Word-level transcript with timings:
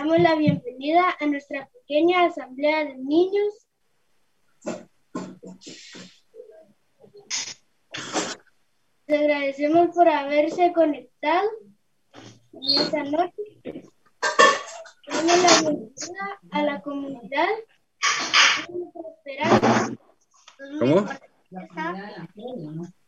Damos 0.00 0.18
la 0.20 0.34
bienvenida 0.34 1.14
a 1.20 1.26
nuestra 1.26 1.68
pequeña 1.68 2.24
asamblea 2.24 2.86
de 2.86 2.96
niños. 2.96 3.68
Les 9.06 9.20
agradecemos 9.20 9.94
por 9.94 10.08
haberse 10.08 10.72
conectado 10.72 11.50
en 12.54 12.80
esta 12.80 13.04
noche. 13.04 13.42
Damos 15.06 15.42
la 15.42 15.60
bienvenida 15.60 16.40
a 16.50 16.62
la 16.62 16.80
comunidad. 16.80 17.48
¿Cómo? 20.78 21.06
A 21.76 21.92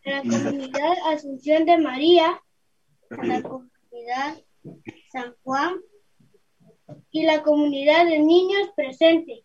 la 0.05 0.21
comunidad 0.21 0.93
Asunción 1.07 1.65
de 1.65 1.79
María, 1.79 2.39
a 3.09 3.25
la 3.25 3.41
comunidad 3.41 4.37
San 5.11 5.35
Juan 5.43 5.81
y 7.11 7.25
la 7.25 7.43
comunidad 7.43 8.07
de 8.07 8.19
niños 8.19 8.69
presente. 8.75 9.45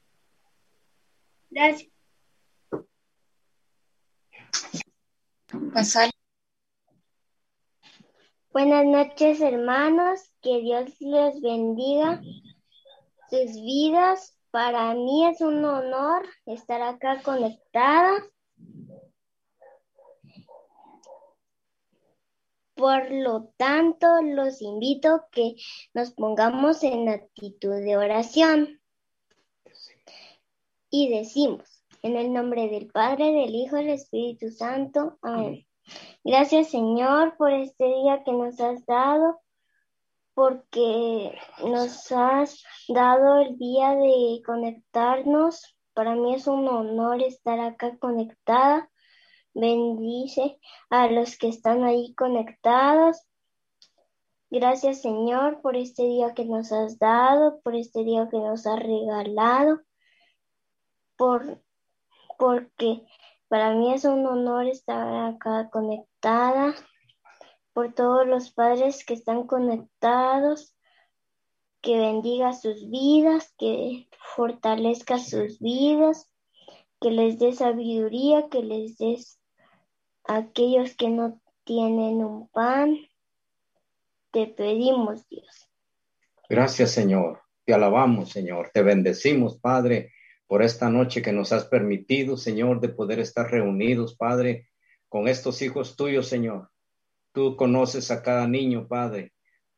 Gracias. 1.50 1.90
Pasar. 5.74 6.10
Buenas 8.52 8.86
noches, 8.86 9.40
hermanos. 9.42 10.34
Que 10.42 10.62
Dios 10.62 11.00
les 11.00 11.42
bendiga 11.42 12.22
sus 13.30 13.54
vidas. 13.62 14.38
Para 14.52 14.94
mí 14.96 15.28
es 15.28 15.42
un 15.42 15.64
honor 15.64 16.26
estar 16.46 16.82
acá 16.82 17.22
conectada. 17.22 18.24
Por 22.78 23.12
lo 23.12 23.52
tanto, 23.58 24.22
los 24.22 24.62
invito 24.62 25.16
a 25.16 25.28
que 25.32 25.56
nos 25.94 26.12
pongamos 26.12 26.84
en 26.84 27.10
actitud 27.10 27.74
de 27.74 27.98
oración. 27.98 28.80
Y 30.90 31.10
decimos, 31.10 31.84
en 32.04 32.16
el 32.16 32.32
nombre 32.32 32.70
del 32.70 32.88
Padre, 32.88 33.32
del 33.34 33.56
Hijo 33.56 33.78
y 33.78 33.86
del 33.86 33.94
Espíritu 33.96 34.52
Santo. 34.52 35.18
Amén. 35.22 35.66
Gracias, 36.24 36.70
Señor, 36.70 37.36
por 37.38 37.52
este 37.52 37.86
día 37.86 38.24
que 38.24 38.32
nos 38.32 38.60
has 38.60 38.86
dado, 38.86 39.40
porque 40.34 41.38
nos 41.64 42.12
has 42.12 42.64
dado 42.90 43.40
el 43.42 43.58
día 43.58 43.96
de 43.96 44.42
conectarnos. 44.46 45.76
Para 45.94 46.16
mí 46.16 46.36
es 46.36 46.46
un 46.48 46.68
honor 46.68 47.22
estar 47.24 47.60
acá 47.60 47.98
conectada. 47.98 48.90
Bendice 49.60 50.60
a 50.92 51.08
los 51.08 51.36
que 51.36 51.48
están 51.48 51.84
ahí 51.84 52.14
conectados. 52.14 53.28
Gracias, 54.52 55.02
Señor, 55.02 55.62
por 55.64 55.76
este 55.76 56.04
día 56.04 56.36
que 56.36 56.46
nos 56.46 56.72
has 56.72 57.00
dado, 57.00 57.60
por 57.62 57.76
este 57.76 58.04
día 58.04 58.30
que 58.30 58.38
nos 58.38 58.68
has 58.68 58.80
regalado, 58.80 59.82
por, 61.16 61.60
porque 62.38 63.02
para 63.48 63.74
mí 63.74 63.92
es 63.92 64.06
un 64.06 64.28
honor 64.28 64.68
estar 64.68 65.34
acá 65.34 65.72
conectada, 65.72 66.76
por 67.74 67.96
todos 67.96 68.28
los 68.28 68.52
padres 68.52 69.04
que 69.04 69.16
están 69.16 69.48
conectados, 69.48 70.76
que 71.82 71.98
bendiga 71.98 72.54
sus 72.54 72.92
vidas, 72.92 73.56
que 73.58 74.08
fortalezca 74.36 75.18
sus 75.18 75.58
vidas, 75.58 76.32
que 77.02 77.10
les 77.10 77.40
dé 77.40 77.54
sabiduría, 77.54 78.50
que 78.50 78.62
les 78.62 78.98
des 78.98 79.37
aquellos 80.28 80.96
que 80.96 81.10
no 81.10 81.42
tienen 81.64 82.24
un 82.24 82.48
pan. 82.50 82.98
Te 84.32 84.48
pedimos, 84.48 85.28
Dios. 85.30 85.70
Gracias, 86.50 86.92
Señor. 86.92 87.42
Te 87.66 87.74
alabamos, 87.74 88.30
Señor. 88.30 88.70
Te 88.74 88.82
bendecimos, 88.82 89.60
Padre 89.60 90.12
por 90.48 90.64
esta 90.64 90.90
noche 90.90 91.22
que 91.22 91.34
nos 91.34 91.52
has 91.52 91.66
permitido, 91.66 92.38
Señor, 92.38 92.80
de 92.80 92.90
poder 92.90 93.20
estar 93.20 93.52
reunidos, 93.52 94.16
Padre, 94.16 94.70
con 95.10 95.28
estos 95.28 95.62
hijos 95.62 95.96
tuyos, 95.96 96.28
Señor. 96.28 96.70
Tú 97.34 97.56
conoces 97.58 98.10
a 98.12 98.24
cada 98.24 98.48
niño, 98.48 98.88
Padre. 98.88 99.34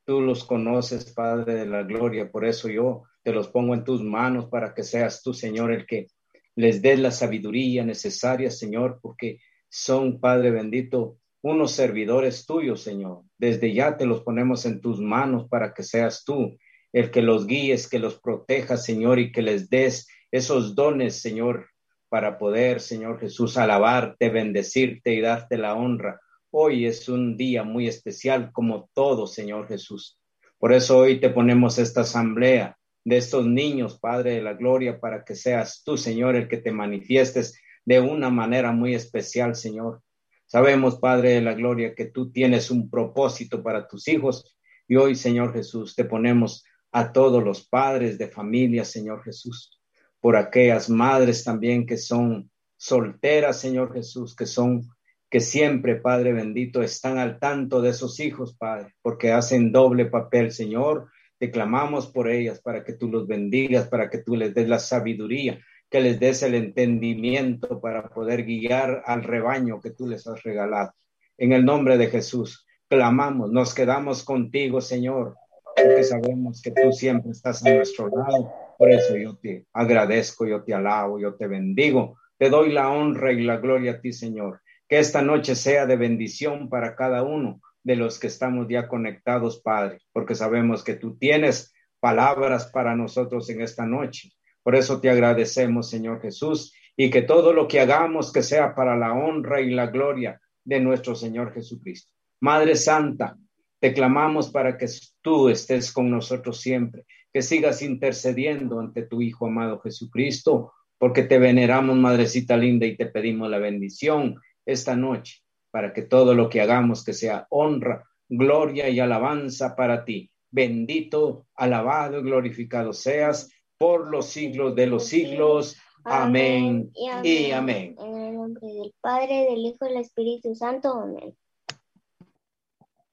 Tú 0.06 0.22
los 0.22 0.44
conoces, 0.44 1.12
Padre 1.12 1.56
de 1.56 1.66
la 1.66 1.84
gloria. 1.84 2.32
Por 2.32 2.46
eso 2.46 2.70
yo 2.70 3.04
te 3.24 3.34
los 3.34 3.50
pongo 3.50 3.74
en 3.74 3.84
tus 3.84 4.04
manos 4.04 4.46
para 4.46 4.74
que 4.74 4.84
seas 4.84 5.24
tú, 5.24 5.34
Señor, 5.34 5.72
el 5.72 5.86
que 5.86 6.08
les 6.56 6.82
dé 6.82 6.98
la 6.98 7.12
sabiduría 7.12 7.84
necesaria, 7.84 8.52
Señor, 8.52 9.00
porque 9.02 9.40
son, 9.70 10.20
Padre 10.20 10.52
bendito, 10.52 11.18
unos 11.42 11.72
servidores 11.72 12.46
tuyos, 12.46 12.82
Señor. 12.82 13.24
Desde 13.38 13.74
ya 13.74 13.98
te 13.98 14.06
los 14.06 14.22
ponemos 14.22 14.66
en 14.66 14.82
tus 14.82 15.00
manos 15.00 15.48
para 15.48 15.74
que 15.74 15.84
seas 15.84 16.24
tú 16.26 16.58
el 16.92 17.12
que 17.12 17.22
los 17.22 17.48
guíes, 17.48 17.88
que 17.88 18.00
los 18.00 18.20
protejas, 18.20 18.84
Señor, 18.84 19.20
y 19.20 19.32
que 19.32 19.42
les 19.42 19.70
des 19.70 20.08
esos 20.32 20.76
dones, 20.76 21.22
Señor, 21.22 21.68
para 22.10 22.40
poder, 22.40 22.80
Señor 22.82 23.20
Jesús, 23.20 23.58
alabarte, 23.58 24.30
bendecirte 24.30 25.14
y 25.14 25.22
darte 25.22 25.58
la 25.58 25.76
honra. 25.76 26.20
Hoy 26.52 26.88
es 26.88 27.08
un 27.08 27.38
día 27.38 27.64
muy 27.64 27.88
especial 27.88 28.52
como 28.52 28.90
todo, 28.94 29.28
Señor 29.28 29.68
Jesús. 29.68 30.20
Por 30.58 30.74
eso 30.74 30.98
hoy 30.98 31.20
te 31.20 31.30
ponemos 31.30 31.78
esta 31.78 32.02
asamblea 32.02 32.78
de 33.06 33.18
estos 33.18 33.46
niños, 33.46 34.00
Padre 34.00 34.34
de 34.34 34.42
la 34.42 34.54
Gloria, 34.54 35.00
para 35.00 35.24
que 35.24 35.36
seas 35.36 35.84
tú, 35.86 35.96
Señor, 35.96 36.36
el 36.36 36.48
que 36.48 36.58
te 36.58 36.72
manifiestes 36.72 37.60
de 37.90 38.00
una 38.00 38.30
manera 38.30 38.72
muy 38.72 38.96
especial, 38.96 39.56
Señor. 39.56 40.02
Sabemos, 40.46 41.00
Padre 41.00 41.32
de 41.32 41.42
la 41.42 41.54
Gloria, 41.54 41.94
que 41.96 42.06
tú 42.06 42.32
tienes 42.32 42.72
un 42.72 42.90
propósito 42.90 43.62
para 43.62 43.88
tus 43.88 44.08
hijos 44.08 44.58
y 44.88 44.96
hoy, 44.96 45.16
Señor 45.16 45.54
Jesús, 45.54 45.96
te 45.96 46.06
ponemos 46.06 46.64
a 46.92 47.12
todos 47.12 47.44
los 47.44 47.68
padres 47.68 48.18
de 48.18 48.30
familia, 48.30 48.86
Señor 48.86 49.24
Jesús 49.24 49.80
por 50.22 50.36
aquellas 50.36 50.90
madres 50.90 51.44
también 51.44 51.86
que 51.86 51.98
son 51.98 52.52
solteras, 52.78 53.60
Señor 53.60 53.94
Jesús, 53.94 54.36
que 54.36 54.46
son, 54.46 54.88
que 55.30 55.40
siempre, 55.40 55.96
Padre 55.96 56.34
bendito, 56.34 56.82
están 56.82 57.18
al 57.18 57.40
tanto 57.40 57.82
de 57.82 57.90
esos 57.92 58.20
hijos, 58.20 58.56
Padre, 58.56 58.96
porque 59.02 59.32
hacen 59.32 59.72
doble 59.72 60.06
papel, 60.06 60.52
Señor. 60.52 61.10
Te 61.38 61.52
clamamos 61.52 62.08
por 62.08 62.30
ellas 62.30 62.60
para 62.60 62.84
que 62.84 62.94
tú 62.94 63.10
los 63.10 63.28
bendigas, 63.28 63.88
para 63.88 64.10
que 64.10 64.18
tú 64.18 64.36
les 64.36 64.54
des 64.54 64.68
la 64.68 64.80
sabiduría, 64.80 65.60
que 65.90 66.02
les 66.02 66.20
des 66.20 66.44
el 66.44 66.56
entendimiento 66.56 67.80
para 67.82 68.10
poder 68.10 68.44
guiar 68.44 69.04
al 69.06 69.24
rebaño 69.24 69.82
que 69.82 69.92
tú 69.92 70.08
les 70.08 70.28
has 70.28 70.44
regalado. 70.44 70.94
En 71.38 71.54
el 71.54 71.66
nombre 71.66 71.98
de 71.98 72.08
Jesús, 72.08 72.68
clamamos, 72.88 73.52
nos 73.52 73.74
quedamos 73.74 74.24
contigo, 74.24 74.82
Señor, 74.82 75.36
porque 75.76 76.04
sabemos 76.04 76.62
que 76.62 76.72
tú 76.72 76.92
siempre 76.92 77.32
estás 77.32 77.66
a 77.66 77.74
nuestro 77.74 78.10
lado 78.10 78.52
por 78.80 78.90
eso 78.92 79.18
yo 79.18 79.36
te 79.36 79.66
agradezco, 79.74 80.48
yo 80.48 80.64
te 80.64 80.74
alabo, 80.74 81.20
yo 81.20 81.36
te 81.36 81.48
bendigo. 81.48 82.18
Te 82.38 82.50
doy 82.50 82.72
la 82.72 82.90
honra 82.90 83.34
y 83.34 83.44
la 83.44 83.58
gloria 83.58 83.92
a 83.92 84.00
ti, 84.00 84.14
Señor. 84.14 84.62
Que 84.88 85.00
esta 85.00 85.22
noche 85.22 85.54
sea 85.54 85.86
de 85.86 85.98
bendición 85.98 86.70
para 86.70 86.96
cada 86.96 87.24
uno 87.24 87.60
de 87.84 87.98
los 87.98 88.18
que 88.20 88.28
estamos 88.28 88.68
ya 88.70 88.88
conectados, 88.88 89.60
Padre, 89.60 90.00
porque 90.14 90.34
sabemos 90.34 90.86
que 90.86 90.94
tú 90.94 91.18
tienes 91.18 91.74
palabras 92.00 92.68
para 92.68 92.96
nosotros 92.96 93.50
en 93.50 93.62
esta 93.62 93.86
noche. 93.86 94.32
Por 94.70 94.76
eso 94.76 95.02
te 95.02 95.10
agradecemos, 95.10 95.90
Señor 95.90 96.22
Jesús, 96.22 96.76
y 96.96 97.10
que 97.10 97.24
todo 97.24 97.54
lo 97.54 97.68
que 97.68 97.80
hagamos 97.80 98.32
que 98.32 98.44
sea 98.44 98.76
para 98.76 98.96
la 98.96 99.14
honra 99.14 99.62
y 99.62 99.72
la 99.72 99.88
gloria 99.88 100.40
de 100.64 100.80
nuestro 100.80 101.16
Señor 101.16 101.56
Jesucristo. 101.56 102.14
Madre 102.40 102.76
Santa, 102.76 103.36
te 103.80 103.96
clamamos 103.96 104.52
para 104.52 104.78
que 104.78 104.86
tú 105.24 105.50
estés 105.50 105.92
con 105.92 106.12
nosotros 106.12 106.62
siempre, 106.62 107.08
que 107.34 107.42
sigas 107.42 107.82
intercediendo 107.82 108.80
ante 108.80 109.02
tu 109.02 109.24
Hijo 109.24 109.48
amado 109.48 109.80
Jesucristo, 109.80 110.72
porque 111.00 111.24
te 111.24 111.40
veneramos, 111.40 111.98
Madrecita 111.98 112.56
linda, 112.56 112.86
y 112.86 112.96
te 112.96 113.08
pedimos 113.08 113.50
la 113.50 113.58
bendición 113.58 114.36
esta 114.68 114.96
noche, 114.96 115.42
para 115.72 115.94
que 115.94 116.04
todo 116.04 116.36
lo 116.36 116.48
que 116.48 116.62
hagamos 116.62 117.04
que 117.04 117.14
sea 117.14 117.48
honra, 117.50 118.04
gloria 118.28 118.88
y 118.88 119.00
alabanza 119.00 119.76
para 119.76 120.06
ti. 120.06 120.30
Bendito, 120.52 121.48
alabado 121.56 122.20
y 122.20 122.22
glorificado 122.22 122.94
seas 122.94 123.50
por 123.80 124.12
los 124.12 124.28
siglos 124.28 124.76
de 124.76 124.86
los 124.86 125.08
siglos. 125.08 125.78
Amén, 126.04 126.92
y 127.24 127.52
amén. 127.52 127.96
En 127.98 128.18
el 128.18 128.36
nombre 128.36 128.68
del 128.68 128.94
Padre, 129.02 129.48
del 129.50 129.66
Hijo 129.66 129.86
y 129.86 129.90
del 129.90 129.98
Espíritu 129.98 130.54
Santo. 130.54 130.94
Amén. 130.94 131.36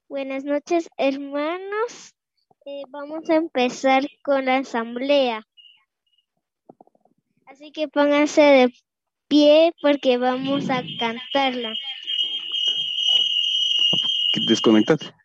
Buenas 0.09 0.43
noches, 0.43 0.89
hermanos. 0.97 2.13
Eh, 2.65 2.83
vamos 2.89 3.29
a 3.29 3.35
empezar 3.35 4.03
con 4.23 4.45
la 4.45 4.57
asamblea. 4.57 5.43
Así 7.45 7.71
que 7.71 7.87
pónganse 7.87 8.41
de 8.41 8.73
pie 9.27 9.73
porque 9.81 10.17
vamos 10.17 10.69
a 10.69 10.83
cantarla. 10.99 11.73
Desconectate. 14.47 15.16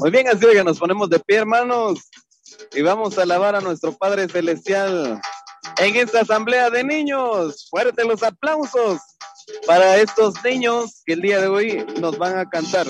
Muy 0.00 0.10
bien, 0.10 0.28
así 0.28 0.46
que 0.46 0.64
nos 0.64 0.78
ponemos 0.78 1.10
de 1.10 1.20
pie, 1.20 1.36
hermanos, 1.36 1.98
y 2.72 2.80
vamos 2.80 3.18
a 3.18 3.22
alabar 3.22 3.54
a 3.54 3.60
nuestro 3.60 3.92
Padre 3.92 4.26
Celestial 4.28 5.20
en 5.76 5.96
esta 5.96 6.22
asamblea 6.22 6.70
de 6.70 6.82
niños. 6.82 7.68
Fuerte 7.68 8.04
los 8.04 8.22
aplausos. 8.22 8.98
para 9.66 9.96
estos 9.96 10.34
niños 10.42 11.02
que 11.04 11.12
el 11.14 11.20
día 11.20 11.40
de 11.40 11.48
hoy 11.48 11.86
nos 12.00 12.16
van 12.16 12.38
a 12.38 12.48
cantar. 12.48 12.86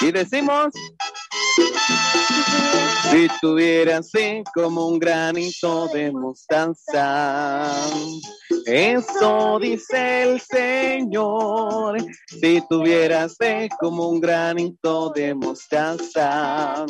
Y 0.00 0.12
decimos, 0.12 0.72
si 3.10 3.28
tuvieras 3.40 4.10
fe 4.10 4.42
como 4.54 4.88
un 4.88 4.98
granito 4.98 5.86
de 5.88 6.10
mostaza, 6.12 7.72
eso 8.66 9.58
dice 9.60 10.22
el 10.22 10.40
Señor. 10.40 11.98
Si 12.26 12.62
tuvieras 12.68 13.36
fe 13.36 13.68
como 13.80 14.08
un 14.08 14.20
granito 14.20 15.10
de 15.10 15.34
mostaza, 15.34 16.86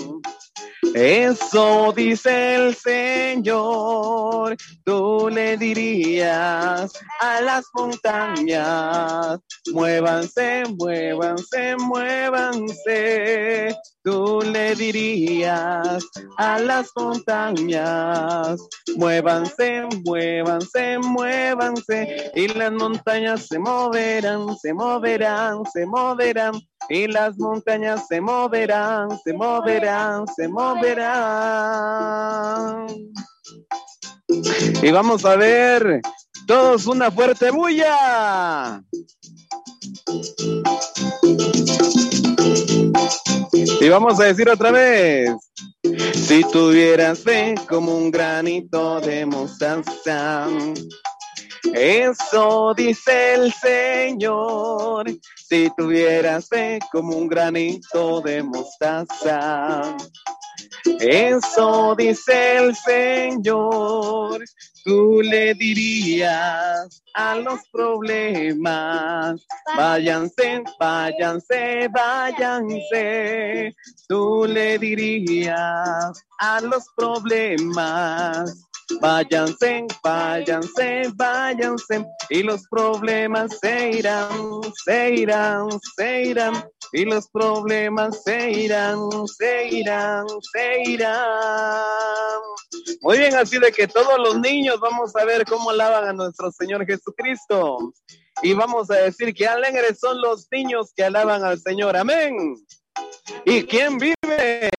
eso 0.94 1.92
dice 1.96 2.54
el 2.54 2.74
Señor. 2.74 4.56
Tú 4.84 5.28
le 5.30 5.56
dirías 5.56 6.92
a 7.20 7.40
las 7.40 7.64
montañas, 7.74 9.38
muévanse, 9.72 10.64
muévanse, 10.78 11.76
muévanse. 11.76 13.74
Tú 14.04 14.42
le 14.42 14.74
dirías 14.74 16.04
a 16.36 16.58
las 16.58 16.90
montañas, 16.94 18.60
muévanse, 18.96 19.88
muévanse, 20.04 20.98
muévanse, 20.98 21.53
y 22.34 22.48
las 22.48 22.72
montañas 22.72 23.46
se 23.46 23.58
moverán, 23.58 24.56
se 24.58 24.74
moverán, 24.74 25.62
se 25.72 25.86
moverán, 25.86 26.54
y 26.88 27.06
las 27.06 27.38
montañas 27.38 28.06
se 28.08 28.20
moverán, 28.20 29.08
se 29.24 29.32
moverán, 29.32 30.26
se 30.36 30.48
moverán. 30.48 31.64
Y 34.82 34.90
vamos 34.90 35.24
a 35.24 35.36
ver 35.36 36.00
todos 36.46 36.86
una 36.86 37.10
fuerte 37.10 37.50
bulla. 37.50 38.82
Y 43.80 43.88
vamos 43.88 44.20
a 44.20 44.24
decir 44.24 44.48
otra 44.48 44.70
vez. 44.70 45.30
Si 46.14 46.42
tuvieras 46.44 47.20
fe 47.20 47.54
como 47.68 47.96
un 47.96 48.10
granito 48.10 49.00
de 49.00 49.26
mostaza, 49.26 50.48
eso 51.72 52.74
dice 52.76 53.34
el 53.34 53.52
Señor. 53.52 55.06
Si 55.36 55.70
tuvieras 55.76 56.48
fe 56.48 56.78
como 56.92 57.16
un 57.16 57.28
granito 57.28 58.20
de 58.20 58.42
mostaza, 58.42 59.96
eso 61.00 61.94
dice 61.96 62.56
el 62.56 62.74
Señor. 62.74 64.44
Tú 64.84 65.22
le 65.22 65.54
dirías 65.54 67.02
a 67.14 67.36
los 67.36 67.60
problemas, 67.72 69.40
váyanse, 69.76 70.62
váyanse, 70.78 71.88
váyanse. 71.88 73.74
Tú 74.06 74.44
le 74.46 74.78
dirías 74.78 76.12
a 76.38 76.60
los 76.60 76.84
problemas, 76.94 78.54
Váyanse, 79.00 79.86
váyanse, 80.02 81.10
váyanse, 81.14 82.06
y 82.28 82.42
los 82.42 82.66
problemas 82.68 83.58
se 83.58 83.90
irán, 83.92 84.60
se 84.84 85.14
irán, 85.14 85.68
se 85.96 86.22
irán, 86.24 86.68
y 86.92 87.04
los 87.04 87.28
problemas 87.30 88.22
se 88.22 88.50
irán, 88.50 88.98
se 89.38 89.68
irán, 89.68 90.26
se 90.52 90.82
irán. 90.90 92.40
Muy 93.02 93.18
bien, 93.18 93.34
así 93.36 93.58
de 93.58 93.72
que 93.72 93.88
todos 93.88 94.18
los 94.18 94.38
niños 94.40 94.78
vamos 94.80 95.14
a 95.16 95.24
ver 95.24 95.44
cómo 95.44 95.70
alaban 95.70 96.08
a 96.08 96.12
nuestro 96.12 96.50
Señor 96.52 96.84
Jesucristo. 96.86 97.92
Y 98.42 98.52
vamos 98.52 98.90
a 98.90 98.96
decir 98.96 99.32
que 99.32 99.46
alegres 99.46 99.98
son 99.98 100.20
los 100.20 100.46
niños 100.50 100.92
que 100.94 101.04
alaban 101.04 101.44
al 101.44 101.58
Señor. 101.60 101.96
Amén. 101.96 102.36
¿Y 103.44 103.62
quién 103.64 103.98
vive? 103.98 104.70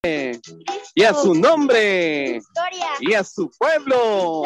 Y 0.94 1.04
a 1.04 1.14
su 1.14 1.34
nombre. 1.36 2.42
Y 3.00 3.14
a 3.14 3.24
su 3.24 3.50
pueblo. 3.58 4.44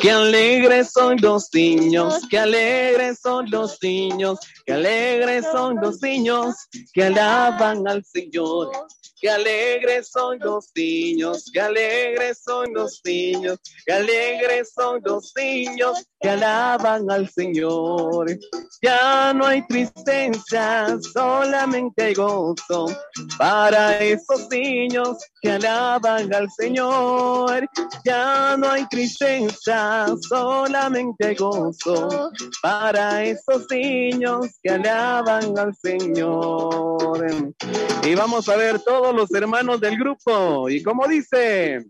Qué 0.00 0.10
alegres 0.10 0.92
son 0.92 1.16
los 1.20 1.48
niños, 1.54 2.22
qué 2.28 2.38
alegres 2.38 3.20
son 3.22 3.50
los 3.50 3.78
niños, 3.82 4.38
qué 4.66 4.74
alegres 4.74 5.46
son 5.50 5.76
los 5.80 6.02
niños 6.02 6.54
que 6.92 7.04
alaban 7.04 7.86
al 7.88 8.04
Señor. 8.04 8.70
Qué 9.20 9.30
alegres 9.30 10.10
son 10.10 10.38
los 10.40 10.70
niños, 10.74 11.50
qué 11.50 11.60
alegres 11.62 12.42
son 12.44 12.74
los 12.74 13.00
niños, 13.06 13.58
qué 13.86 13.92
alegres 13.94 14.72
son 14.74 15.00
los 15.02 15.32
niños 15.34 16.04
que 16.24 16.30
alaban 16.30 17.10
al 17.10 17.28
Señor. 17.28 18.38
Ya 18.80 19.34
no 19.34 19.44
hay 19.44 19.60
tristeza, 19.66 20.96
solamente 21.12 22.14
gozo 22.14 22.86
para 23.36 23.98
esos 23.98 24.48
niños 24.48 25.18
que 25.42 25.50
alaban 25.50 26.32
al 26.32 26.48
Señor. 26.50 27.68
Ya 28.06 28.56
no 28.56 28.70
hay 28.70 28.88
tristeza, 28.88 30.06
solamente 30.26 31.34
gozo 31.34 32.30
para 32.62 33.22
esos 33.22 33.66
niños 33.70 34.46
que 34.62 34.70
alaban 34.70 35.58
al 35.58 35.74
Señor. 35.76 37.26
Y 38.02 38.14
vamos 38.14 38.48
a 38.48 38.56
ver 38.56 38.80
todos 38.80 39.14
los 39.14 39.30
hermanos 39.34 39.78
del 39.78 39.98
grupo. 39.98 40.70
Y 40.70 40.82
como 40.82 41.06
dice, 41.06 41.84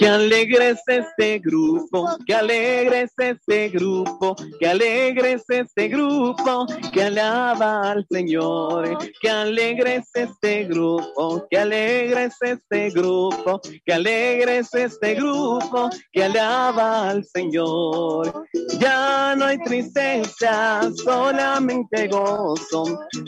Qué 0.00 0.08
alegre 0.08 0.70
es 0.70 0.80
este 0.86 1.38
grupo, 1.40 2.08
qué 2.24 2.34
alegre 2.34 3.02
es 3.02 3.12
este 3.18 3.68
grupo, 3.68 4.34
qué 4.58 4.68
alegre 4.68 5.32
es 5.32 5.44
este 5.46 5.88
grupo 5.88 6.66
que 6.90 7.02
alaba 7.02 7.90
al 7.90 8.06
Señor. 8.10 8.96
Qué 9.20 9.28
alegre 9.28 9.96
es 9.96 10.08
este 10.14 10.64
grupo, 10.64 11.46
qué 11.50 11.58
alegre 11.58 12.24
es 12.24 12.36
este 12.40 12.88
grupo, 12.88 13.60
qué 13.84 13.92
alegre 13.92 14.58
es 14.60 14.74
este 14.74 15.16
grupo 15.16 15.90
que 16.12 16.24
alaba 16.24 17.10
al 17.10 17.22
Señor. 17.26 18.46
Ya 18.78 19.34
no 19.36 19.44
hay 19.44 19.58
tristeza, 19.58 20.80
solamente 21.04 22.08
gozo 22.08 22.84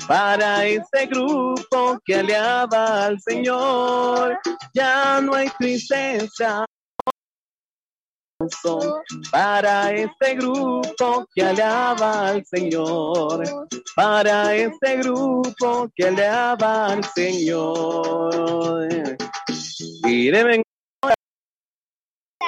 para 0.08 0.64
este 0.64 1.04
grupo 1.04 2.00
que 2.06 2.14
alaba 2.14 3.04
al 3.04 3.20
Señor. 3.20 4.38
Ya 4.72 5.20
no 5.20 5.34
hay 5.34 5.50
tristeza 5.58 6.61
para 9.30 9.92
este 9.92 10.34
grupo 10.34 11.26
que 11.34 11.42
alaba 11.42 12.28
al 12.28 12.44
Señor, 12.44 13.44
para 13.94 14.54
este 14.54 14.98
grupo 14.98 15.90
que 15.94 16.06
alaba 16.06 16.92
al 16.92 17.04
Señor. 17.14 18.88
Y 20.04 20.30
deben, 20.30 20.62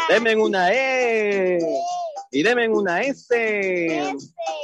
deben 0.08 0.40
una 0.40 0.72
E, 0.72 1.58
y 2.30 2.42
deben 2.42 2.72
una 2.72 3.02
S, 3.02 3.34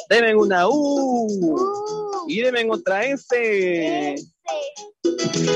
deben 0.09 0.37
una 0.37 0.69
U, 0.69 2.27
y 2.29 2.41
deben 2.41 2.71
otra 2.71 3.05
S. 3.05 4.17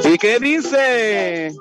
¿Y 0.04 0.18
qué 0.18 0.38
dice? 0.38 1.52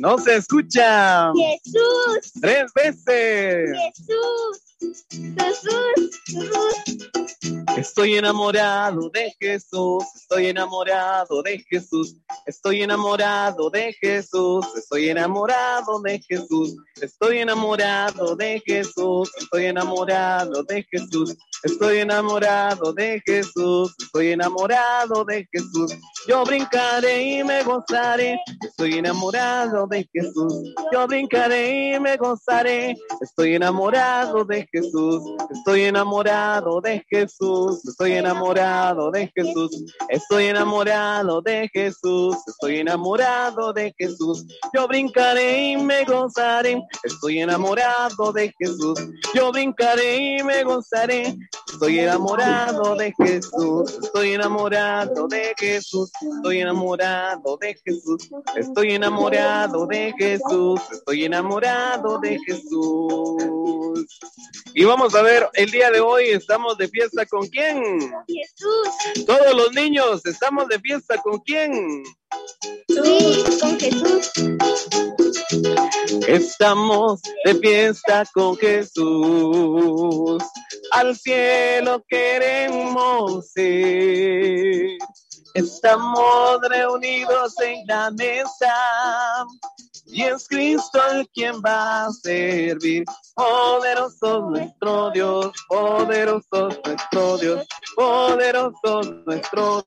No 0.00 0.16
se 0.16 0.36
escucha. 0.36 1.30
Jesús. 1.34 2.32
Tres 2.40 2.72
veces. 2.74 3.70
Jesús. 3.96 4.69
Estoy 7.76 8.14
enamorado 8.16 9.10
de 9.10 9.34
Jesús, 9.40 10.04
estoy 10.14 10.46
enamorado 10.46 11.42
de 11.42 11.58
Jesús, 11.68 12.16
estoy 12.46 12.82
enamorado 12.82 13.70
de 13.70 13.92
Jesús, 14.00 14.66
estoy 14.76 15.08
enamorado 15.10 16.00
de 16.00 16.20
Jesús, 16.28 16.76
estoy 17.00 17.38
enamorado 17.38 18.36
de 18.36 18.62
Jesús, 18.66 19.30
estoy 19.38 19.66
enamorado 19.66 20.62
de 20.64 20.86
Jesús, 20.90 21.36
Estoy 21.62 21.98
enamorado 21.98 22.94
de 22.94 23.22
Jesús, 23.26 23.94
estoy 23.98 24.32
enamorado 24.32 25.24
de 25.26 25.46
Jesús. 25.52 25.94
Yo 26.26 26.42
brincaré 26.44 27.22
y 27.22 27.44
me 27.44 27.62
gozaré. 27.62 28.38
Estoy 28.62 28.94
enamorado 28.94 29.86
de 29.86 30.08
Jesús. 30.10 30.74
Yo 30.90 31.06
brincaré 31.06 31.96
y 31.96 32.00
me 32.00 32.16
gozaré. 32.16 32.96
Estoy 33.20 33.56
enamorado 33.56 34.42
de 34.46 34.66
Jesús. 34.72 35.22
Estoy 35.50 35.82
enamorado 35.82 36.80
de 36.80 37.04
Jesús. 37.08 37.84
Estoy 37.86 38.12
enamorado 38.12 39.10
de 39.10 39.30
Jesús. 39.34 39.94
Estoy 40.08 40.46
enamorado 40.46 41.40
de 41.42 41.68
Jesús. 41.72 42.36
Estoy 42.46 42.78
enamorado 42.78 43.72
de 43.72 43.94
Jesús. 43.98 44.46
Yo 44.74 44.86
brincaré 44.88 45.70
y 45.70 45.76
me 45.76 46.04
gozaré. 46.04 46.82
Estoy 47.02 47.40
enamorado 47.40 48.32
de 48.32 48.52
Jesús. 48.58 48.98
Yo 49.34 49.52
brincaré 49.52 50.38
y 50.38 50.42
me 50.42 50.62
gozaré. 50.64 51.36
Estoy 51.72 52.00
enamorado 52.00 52.96
de 52.96 53.12
Jesús. 53.18 53.98
Estoy 54.02 54.32
enamorado 54.32 55.28
de 55.28 55.54
Jesús. 55.58 56.10
Estoy 56.36 56.60
enamorado 56.60 57.56
de 57.58 57.74
Jesús. 57.84 58.28
Estoy 58.56 58.92
enamorado 58.92 59.86
de 59.86 60.12
Jesús. 60.18 60.80
Estoy 60.92 61.24
enamorado 61.24 62.18
de 62.18 62.38
Jesús. 62.46 64.06
Y 64.74 64.84
vamos 64.84 65.14
a 65.14 65.22
ver, 65.22 65.48
el 65.54 65.70
día 65.70 65.90
de 65.90 66.00
hoy 66.00 66.28
estamos 66.28 66.78
de 66.78 66.88
fiesta 66.88 67.26
con 67.26 67.46
quién? 67.48 67.82
Jesús. 68.26 69.26
Todos 69.26 69.54
los 69.54 69.72
niños 69.72 70.24
estamos 70.24 70.68
de 70.68 70.78
fiesta 70.80 71.16
con 71.18 71.38
quién? 71.40 72.04
Sí, 72.88 73.44
con 73.60 73.80
Jesús. 73.80 74.30
Estamos 76.28 77.20
de 77.44 77.54
fiesta 77.56 78.24
con 78.32 78.56
Jesús. 78.56 80.42
Al 80.92 81.16
cielo 81.16 82.04
queremos 82.08 83.56
ir. 83.56 84.98
Estamos 85.54 86.60
reunidos 86.68 87.54
en 87.60 87.84
la 87.86 88.10
mesa 88.12 88.72
y 90.12 90.22
es 90.22 90.46
Cristo 90.48 91.00
el 91.12 91.28
quien 91.30 91.60
va 91.64 92.06
a 92.06 92.12
servir. 92.12 93.04
Poderoso 93.34 94.50
nuestro 94.50 95.10
Dios, 95.10 95.52
poderoso 95.68 96.68
nuestro 96.84 97.38
Dios, 97.38 97.66
poderoso 97.94 99.02
nuestro 99.26 99.84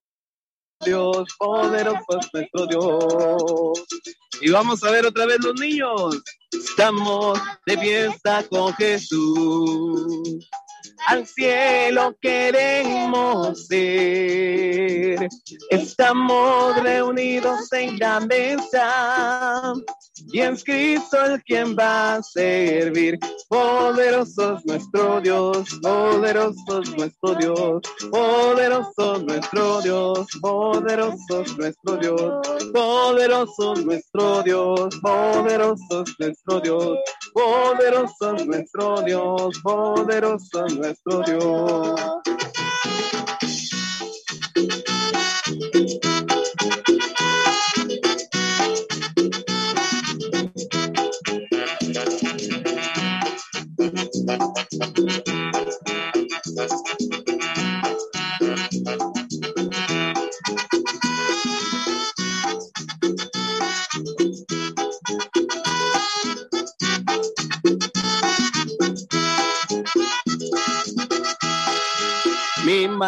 Dios, 0.86 1.28
poderoso 1.38 2.20
nuestro 2.34 2.68
Dios. 2.68 3.86
Y 4.42 4.50
vamos 4.50 4.84
a 4.84 4.92
ver 4.92 5.06
otra 5.06 5.26
vez 5.26 5.38
los 5.44 5.60
niños. 5.60 6.22
Estamos 6.52 7.40
de 7.66 7.78
fiesta 7.78 8.44
con 8.50 8.74
Jesús 8.74 10.50
al 11.08 11.26
cielo 11.28 12.16
queremos 12.22 13.70
ir. 13.72 15.28
Estamos 15.70 16.82
reunidos 16.82 17.72
en 17.74 17.98
la 18.00 18.20
mesa 18.20 19.74
y 20.32 20.40
es 20.40 20.64
Cristo 20.64 21.24
el 21.26 21.44
quien 21.44 21.76
va 21.76 22.16
a 22.16 22.24
servir. 22.24 23.20
Poderoso 23.50 24.58
es 24.58 24.66
nuestro 24.66 25.22
Dios, 25.22 25.80
poderoso 25.82 26.82
es 26.82 26.96
nuestro 26.96 27.36
Dios, 27.36 27.82
poderoso 28.12 29.16
es 29.16 29.24
nuestro 29.24 29.82
Dios, 29.82 30.28
poderoso 30.42 31.42
es 31.42 31.58
nuestro 31.58 31.98
Dios, 31.98 32.48
poderoso 32.72 33.74
es 33.74 33.86
nuestro 33.86 34.44
Dios, 34.44 35.00
poderoso 35.02 36.04
es 36.04 36.20
nuestro 36.20 36.60
Dios, 36.62 36.98
poderoso 37.34 38.36
es 38.36 38.46
nuestro 38.46 39.02
Dios, 39.02 39.60
poderoso 39.64 40.66
es 40.66 40.76
nuestro 40.76 40.93
Dios. 41.26 42.22
Mi 42.26 42.53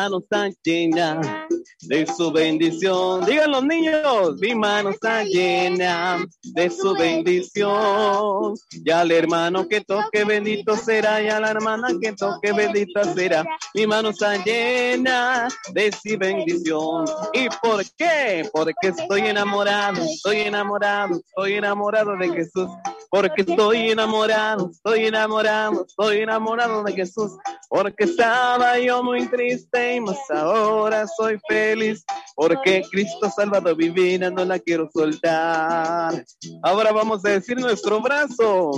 mano 0.05 0.19
está 0.19 0.51
llena 0.63 1.47
de 1.81 2.05
su 2.05 2.31
bendición. 2.31 3.25
Digan 3.25 3.49
los 3.49 3.63
niños, 3.63 4.35
mi 4.39 4.53
mano 4.53 4.91
está 4.91 5.23
llena 5.23 6.23
de 6.43 6.69
su 6.69 6.93
bendición. 6.93 8.53
Y 8.71 8.91
al 8.91 9.11
hermano 9.11 9.67
que 9.67 9.81
toque 9.81 10.23
bendito 10.23 10.75
será, 10.75 11.23
y 11.23 11.29
a 11.29 11.39
la 11.39 11.49
hermana 11.49 11.87
que 11.99 12.13
toque 12.13 12.53
bendita 12.53 13.03
será. 13.15 13.43
Mi 13.73 13.87
mano 13.87 14.09
está 14.09 14.37
llena 14.43 15.47
de 15.73 15.91
su 15.91 16.15
bendición. 16.19 17.05
¿Y 17.33 17.47
por 17.63 17.83
qué? 17.97 18.47
Porque 18.53 18.89
estoy 18.89 19.21
enamorado, 19.21 20.03
estoy 20.03 20.41
enamorado, 20.41 21.15
estoy 21.15 21.53
enamorado 21.53 22.15
de 22.15 22.29
Jesús. 22.29 22.69
Porque 23.15 23.43
estoy 23.43 23.91
enamorado, 23.91 24.71
estoy 24.71 25.05
enamorado, 25.05 25.85
estoy 25.87 26.17
enamorado 26.17 26.83
de 26.83 26.91
Jesús. 26.91 27.31
Porque 27.69 28.03
estaba 28.03 28.77
yo 28.77 29.01
muy 29.03 29.25
triste 29.29 29.95
y 29.95 30.01
más 30.01 30.17
ahora 30.29 31.07
soy 31.07 31.39
feliz. 31.47 32.03
Porque 32.35 32.83
Cristo 32.91 33.31
salvado 33.33 33.73
mi 33.73 33.89
vida, 33.89 34.29
no 34.29 34.43
la 34.43 34.59
quiero 34.59 34.89
soltar. 34.93 36.25
Ahora 36.61 36.91
vamos 36.91 37.23
a 37.23 37.29
decir 37.29 37.57
nuestro 37.57 38.01
brazo. 38.01 38.71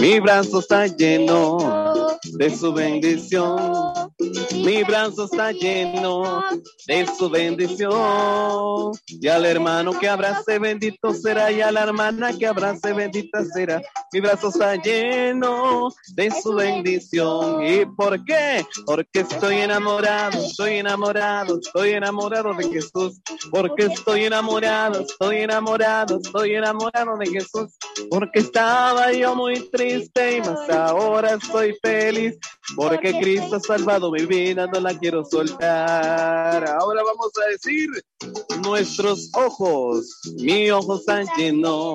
Mi 0.00 0.18
brazo 0.18 0.60
está 0.60 0.86
lleno 0.86 1.58
de 2.38 2.56
su 2.56 2.72
bendición. 2.72 4.10
Mi 4.54 4.82
brazo 4.82 5.24
está 5.24 5.52
lleno 5.52 6.42
de 6.86 7.06
su 7.18 7.28
bendición. 7.28 8.92
Y 9.06 9.28
al 9.28 9.44
hermano 9.44 9.98
que 9.98 10.08
abrace 10.08 10.58
bendito 10.58 11.12
será, 11.12 11.52
y 11.52 11.60
a 11.60 11.70
la 11.70 11.82
hermana 11.82 12.36
que 12.36 12.46
abrace 12.46 12.94
bendita 12.94 13.44
será. 13.44 13.82
Mi 14.12 14.20
brazo 14.20 14.48
está 14.48 14.76
lleno 14.76 15.90
de 16.14 16.30
su 16.30 16.54
bendición. 16.54 17.62
¿Y 17.62 17.84
por 17.84 18.24
qué? 18.24 18.64
Porque 18.86 19.20
estoy 19.20 19.56
enamorado, 19.56 20.38
estoy 20.46 20.74
enamorado, 20.74 21.58
estoy 21.60 21.90
enamorado 21.90 22.54
de 22.54 22.68
Jesús. 22.70 23.20
Porque 23.50 23.84
estoy 23.84 24.24
enamorado, 24.24 25.00
estoy 25.00 25.38
enamorado, 25.38 26.20
estoy 26.22 26.54
enamorado 26.54 27.16
de 27.18 27.26
Jesús. 27.26 27.72
Porque 28.10 28.40
estaba 28.40 29.12
yo 29.12 29.34
muy 29.34 29.68
triste 29.70 30.38
y 30.38 30.40
más 30.40 30.68
ahora 30.70 31.34
estoy 31.34 31.74
feliz. 31.82 32.38
Porque 32.76 33.12
Cristo 33.20 33.56
ha 33.56 33.60
salvado 33.60 34.10
mi 34.10 34.24
vida, 34.24 34.66
no 34.66 34.80
la 34.80 34.96
quiero 34.98 35.24
soltar. 35.24 36.68
Ahora 36.68 37.02
vamos 37.02 37.30
a 37.44 37.50
decir 37.50 37.88
nuestros 38.62 39.30
ojos. 39.34 40.20
Mi 40.36 40.70
ojo 40.70 40.96
está 40.96 41.22
lleno 41.36 41.94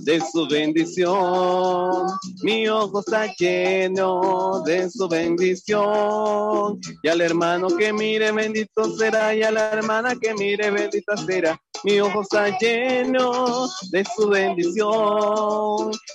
de 0.00 0.20
su 0.32 0.48
bendición. 0.48 2.06
Mi 2.42 2.68
ojo 2.68 3.00
está 3.00 3.26
lleno 3.38 4.62
de 4.64 4.90
su 4.90 5.08
bendición. 5.08 6.80
Y 7.02 7.08
al 7.08 7.20
hermano 7.20 7.68
que 7.68 7.92
mire, 7.92 8.32
bendito 8.32 8.96
será. 8.96 9.34
Y 9.34 9.42
a 9.42 9.50
la 9.50 9.70
hermana 9.70 10.14
que 10.20 10.34
mire, 10.34 10.70
bendita 10.70 11.16
será. 11.16 11.60
Mi 11.84 12.00
ojo 12.00 12.22
está 12.22 12.58
lleno 12.58 13.68
de 13.90 14.04
su 14.16 14.28
bendición. 14.28 15.29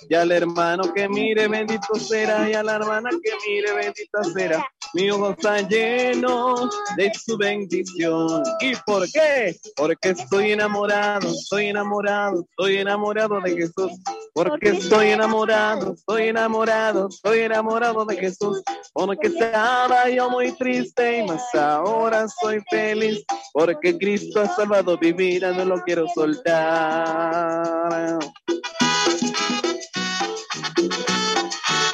Y 0.08 0.14
al 0.14 0.30
hermano 0.32 0.92
que 0.94 1.08
mire, 1.08 1.48
bendito 1.48 1.94
será. 1.96 2.48
Y 2.48 2.54
a 2.54 2.62
la 2.62 2.76
hermana 2.76 3.10
que 3.10 3.32
mire, 3.46 3.72
bendita 3.74 4.24
será. 4.34 4.66
Mi 4.94 5.10
ojo 5.10 5.30
está 5.30 5.60
lleno 5.62 6.70
de 6.96 7.12
su 7.14 7.36
bendición. 7.36 8.42
¿Y 8.60 8.74
por 8.86 9.10
qué? 9.10 9.56
Porque 9.76 10.10
estoy 10.10 10.52
enamorado, 10.52 11.28
estoy 11.28 11.66
enamorado, 11.66 12.46
estoy 12.50 12.78
enamorado 12.78 13.40
de 13.40 13.56
Jesús. 13.56 13.92
Porque 14.32 14.70
estoy 14.70 15.08
enamorado, 15.08 15.94
estoy 15.94 16.28
enamorado, 16.28 17.08
estoy 17.08 17.40
enamorado 17.40 18.04
de 18.04 18.16
Jesús. 18.16 18.62
Porque 18.92 19.28
estaba 19.28 20.08
yo 20.08 20.30
muy 20.30 20.52
triste 20.52 21.18
y 21.18 21.26
más 21.26 21.42
ahora 21.54 22.26
soy 22.40 22.62
feliz. 22.70 23.24
Porque 23.52 23.98
Cristo 23.98 24.40
ha 24.40 24.48
salvado 24.54 24.98
mi 25.00 25.12
vida, 25.12 25.52
no 25.52 25.64
lo 25.64 25.82
quiero 25.82 26.06
soltar. 26.14 27.86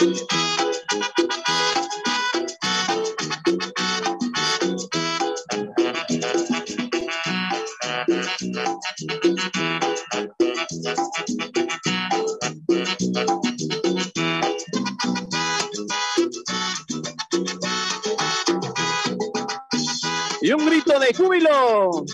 Y 0.03 0.09
un 20.51 20.67
grito 20.67 20.99
de 20.99 21.15
júbilo. 21.15 22.05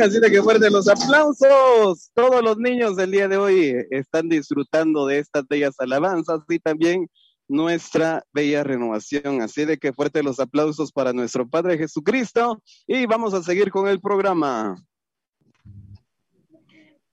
Así 0.00 0.20
de 0.20 0.30
que 0.30 0.42
fuertes 0.42 0.70
los 0.72 0.88
aplausos. 0.88 2.10
Todos 2.14 2.42
los 2.42 2.58
niños 2.58 2.96
del 2.96 3.10
día 3.10 3.28
de 3.28 3.36
hoy 3.36 3.74
están 3.90 4.28
disfrutando 4.28 5.06
de 5.06 5.18
estas 5.18 5.46
bellas 5.48 5.74
alabanzas 5.78 6.40
y 6.48 6.58
también 6.58 7.08
nuestra 7.48 8.24
bella 8.32 8.64
renovación. 8.64 9.42
Así 9.42 9.64
de 9.64 9.78
que 9.78 9.92
fuertes 9.92 10.24
los 10.24 10.40
aplausos 10.40 10.92
para 10.92 11.12
nuestro 11.12 11.48
Padre 11.48 11.78
Jesucristo 11.78 12.62
y 12.86 13.06
vamos 13.06 13.34
a 13.34 13.42
seguir 13.42 13.70
con 13.70 13.88
el 13.88 14.00
programa. 14.00 14.76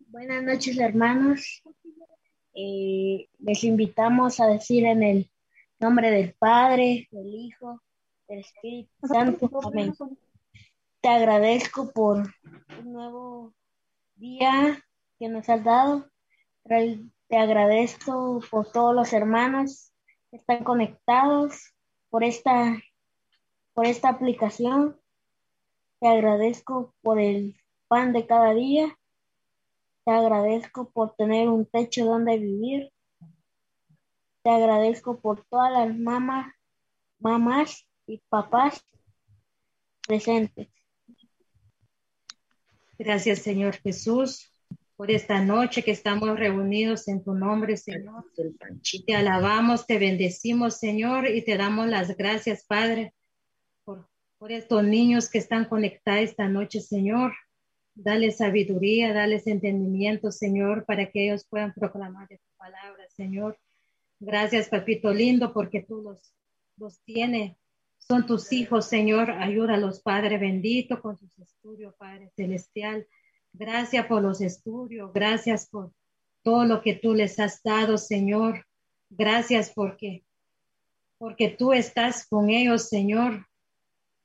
Buenas 0.07 0.43
noches, 0.43 0.77
hermanos. 0.77 1.63
Eh, 2.53 3.27
les 3.39 3.63
invitamos 3.63 4.39
a 4.39 4.47
decir 4.47 4.85
en 4.85 5.03
el 5.03 5.31
nombre 5.79 6.11
del 6.11 6.33
Padre, 6.37 7.07
del 7.11 7.33
Hijo, 7.33 7.81
del 8.27 8.39
Espíritu 8.39 8.91
Santo. 9.07 9.49
Amén. 9.63 9.93
Te 11.01 11.09
agradezco 11.09 11.91
por 11.91 12.17
un 12.79 12.93
nuevo 12.93 13.53
día 14.17 14.85
que 15.17 15.29
nos 15.29 15.49
has 15.49 15.63
dado. 15.63 16.05
Te 16.63 17.37
agradezco 17.37 18.39
por 18.51 18.71
todos 18.71 18.93
los 18.93 19.11
hermanos 19.11 19.91
que 20.29 20.37
están 20.37 20.63
conectados 20.63 21.73
por 22.11 22.23
esta, 22.23 22.79
por 23.73 23.87
esta 23.87 24.09
aplicación. 24.09 24.95
Te 25.99 26.07
agradezco 26.07 26.93
por 27.01 27.19
el 27.19 27.59
pan 27.87 28.13
de 28.13 28.27
cada 28.27 28.53
día. 28.53 28.95
Te 30.05 30.11
agradezco 30.11 30.91
por 30.91 31.15
tener 31.15 31.49
un 31.49 31.65
techo 31.65 32.05
donde 32.05 32.37
vivir. 32.37 32.93
Te 34.43 34.51
agradezco 34.51 35.19
por 35.19 35.43
todas 35.45 35.71
las 35.71 35.97
mamás, 35.97 36.53
mamás 37.17 37.87
y 38.05 38.19
papás 38.29 38.85
presentes. 40.07 40.69
Gracias, 43.03 43.39
Señor 43.39 43.77
Jesús, 43.77 44.53
por 44.95 45.09
esta 45.09 45.43
noche 45.43 45.81
que 45.81 45.89
estamos 45.89 46.37
reunidos 46.37 47.07
en 47.07 47.23
tu 47.23 47.33
nombre, 47.33 47.75
Señor. 47.75 48.25
Te 49.07 49.15
alabamos, 49.15 49.87
te 49.87 49.97
bendecimos, 49.97 50.77
Señor, 50.77 51.27
y 51.27 51.43
te 51.43 51.57
damos 51.57 51.87
las 51.87 52.15
gracias, 52.15 52.63
Padre, 52.63 53.15
por, 53.83 54.07
estos 54.49 54.83
niños 54.83 55.31
que 55.31 55.39
están 55.39 55.65
conectados 55.65 56.25
esta 56.25 56.47
noche, 56.47 56.79
Señor. 56.79 57.33
Dale 57.95 58.31
sabiduría, 58.31 59.13
dale 59.13 59.41
entendimiento, 59.47 60.31
Señor, 60.31 60.85
para 60.85 61.09
que 61.09 61.25
ellos 61.25 61.43
puedan 61.49 61.73
proclamar 61.73 62.27
tu 62.27 62.55
palabra, 62.55 63.03
Señor. 63.09 63.57
Gracias, 64.19 64.69
papito 64.69 65.11
lindo, 65.11 65.53
porque 65.53 65.81
tú 65.81 66.03
los, 66.03 66.35
los 66.77 66.99
tienes 66.99 67.57
son 68.07 68.25
tus 68.25 68.51
hijos, 68.51 68.87
Señor. 68.87 69.31
Ayúdalos, 69.31 70.01
Padre 70.01 70.37
bendito, 70.37 71.01
con 71.01 71.17
sus 71.17 71.37
estudios, 71.39 71.95
Padre 71.95 72.31
celestial. 72.35 73.07
Gracias 73.53 74.05
por 74.07 74.21
los 74.21 74.41
estudios. 74.41 75.13
Gracias 75.13 75.69
por 75.69 75.91
todo 76.43 76.65
lo 76.65 76.81
que 76.81 76.93
tú 76.95 77.13
les 77.13 77.39
has 77.39 77.61
dado, 77.63 77.97
Señor. 77.97 78.65
Gracias 79.09 79.71
porque, 79.73 80.23
porque 81.17 81.49
tú 81.49 81.73
estás 81.73 82.27
con 82.27 82.49
ellos, 82.49 82.89
Señor, 82.89 83.45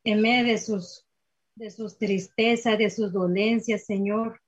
en 0.04 0.22
medio 0.22 0.52
de 0.52 0.58
sus, 0.58 1.06
de 1.54 1.70
sus 1.70 1.98
tristezas, 1.98 2.78
de 2.78 2.90
sus 2.90 3.12
dolencias, 3.12 3.84
Señor. 3.84 4.40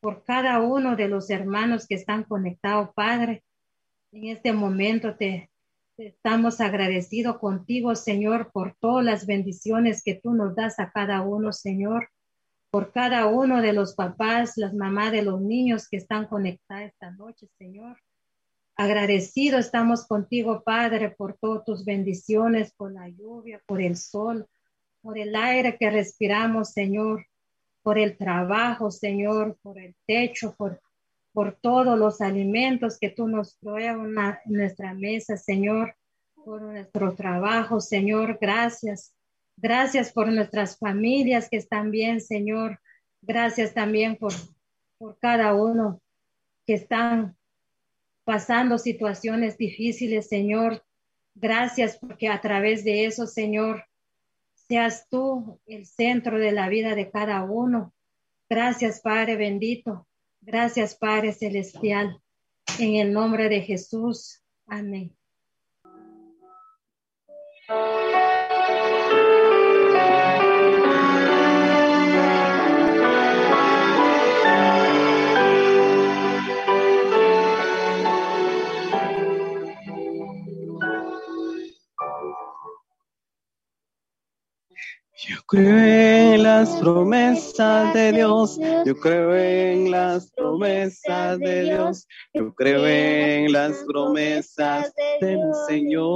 Por 0.00 0.24
cada 0.24 0.60
uno 0.60 0.96
de 0.96 1.08
los 1.08 1.28
hermanos 1.28 1.86
que 1.86 1.96
están 1.96 2.24
conectados, 2.24 2.90
Padre. 2.94 3.44
En 4.12 4.28
este 4.28 4.52
momento 4.52 5.14
te, 5.16 5.50
Estamos 6.00 6.62
agradecidos 6.62 7.38
contigo, 7.40 7.94
Señor, 7.94 8.50
por 8.52 8.74
todas 8.80 9.04
las 9.04 9.26
bendiciones 9.26 10.02
que 10.02 10.14
tú 10.14 10.32
nos 10.32 10.56
das 10.56 10.78
a 10.78 10.90
cada 10.90 11.20
uno, 11.20 11.52
Señor, 11.52 12.08
por 12.70 12.90
cada 12.90 13.26
uno 13.26 13.60
de 13.60 13.74
los 13.74 13.94
papás, 13.94 14.56
las 14.56 14.72
mamás 14.72 15.12
de 15.12 15.20
los 15.20 15.42
niños 15.42 15.90
que 15.90 15.98
están 15.98 16.26
conectados 16.26 16.84
esta 16.84 17.10
noche, 17.10 17.48
Señor. 17.58 17.98
Agradecido 18.76 19.58
estamos 19.58 20.06
contigo, 20.06 20.62
Padre, 20.64 21.10
por 21.10 21.36
todas 21.36 21.66
tus 21.66 21.84
bendiciones, 21.84 22.72
por 22.72 22.92
la 22.92 23.06
lluvia, 23.10 23.60
por 23.66 23.82
el 23.82 23.98
sol, 23.98 24.46
por 25.02 25.18
el 25.18 25.36
aire 25.36 25.76
que 25.76 25.90
respiramos, 25.90 26.70
Señor, 26.70 27.26
por 27.82 27.98
el 27.98 28.16
trabajo, 28.16 28.90
Señor, 28.90 29.58
por 29.60 29.78
el 29.78 29.94
techo, 30.06 30.54
por 30.56 30.80
por 31.40 31.56
todos 31.56 31.98
los 31.98 32.20
alimentos 32.20 32.98
que 32.98 33.08
tú 33.08 33.26
nos 33.26 33.54
pruebas 33.54 34.36
en 34.44 34.52
nuestra 34.52 34.92
mesa, 34.92 35.38
Señor, 35.38 35.96
por 36.34 36.60
nuestro 36.60 37.14
trabajo, 37.14 37.80
Señor. 37.80 38.36
Gracias. 38.38 39.14
Gracias 39.56 40.12
por 40.12 40.30
nuestras 40.30 40.76
familias 40.76 41.48
que 41.48 41.56
están 41.56 41.90
bien, 41.92 42.20
Señor. 42.20 42.78
Gracias 43.22 43.72
también 43.72 44.16
por, 44.16 44.34
por 44.98 45.18
cada 45.18 45.54
uno 45.54 46.02
que 46.66 46.74
están 46.74 47.38
pasando 48.24 48.76
situaciones 48.76 49.56
difíciles, 49.56 50.28
Señor. 50.28 50.84
Gracias 51.34 51.96
porque 51.96 52.28
a 52.28 52.38
través 52.42 52.84
de 52.84 53.06
eso, 53.06 53.26
Señor, 53.26 53.86
seas 54.68 55.08
tú 55.08 55.58
el 55.64 55.86
centro 55.86 56.38
de 56.38 56.52
la 56.52 56.68
vida 56.68 56.94
de 56.94 57.10
cada 57.10 57.42
uno. 57.44 57.94
Gracias, 58.46 59.00
Padre 59.00 59.36
bendito. 59.36 60.06
Gracias, 60.40 60.96
Padre 60.96 61.32
Celestial. 61.32 62.20
En 62.78 62.96
el 62.96 63.12
nombre 63.12 63.48
de 63.48 63.60
Jesús. 63.60 64.42
Amén. 64.66 65.16
Yo 85.30 85.36
creo 85.46 85.78
en 85.78 86.42
las 86.42 86.74
promesas 86.80 87.94
de 87.94 88.10
Dios, 88.10 88.58
yo 88.84 88.96
creo 88.96 89.36
en 89.36 89.88
las 89.92 90.28
promesas 90.32 91.38
de 91.38 91.62
Dios, 91.62 92.08
yo 92.34 92.52
creo 92.52 92.84
en 92.84 93.52
las 93.52 93.84
promesas 93.86 94.92
del 95.20 95.38
Señor. 95.68 96.10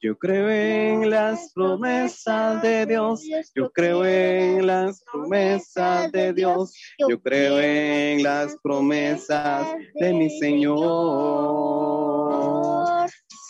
Yo 0.00 0.18
creo 0.18 0.48
en 0.48 1.10
las 1.10 1.52
promesas 1.52 2.62
de 2.62 2.86
Dios, 2.86 3.28
yo 3.54 3.70
creo 3.70 4.06
en 4.06 4.66
las 4.66 5.04
promesas 5.12 6.10
de 6.10 6.32
Dios, 6.32 6.74
yo 7.06 7.20
creo 7.20 7.60
en 7.60 8.22
las 8.22 8.56
promesas 8.62 9.66
de 10.00 10.14
mi 10.14 10.30
Señor. 10.40 11.82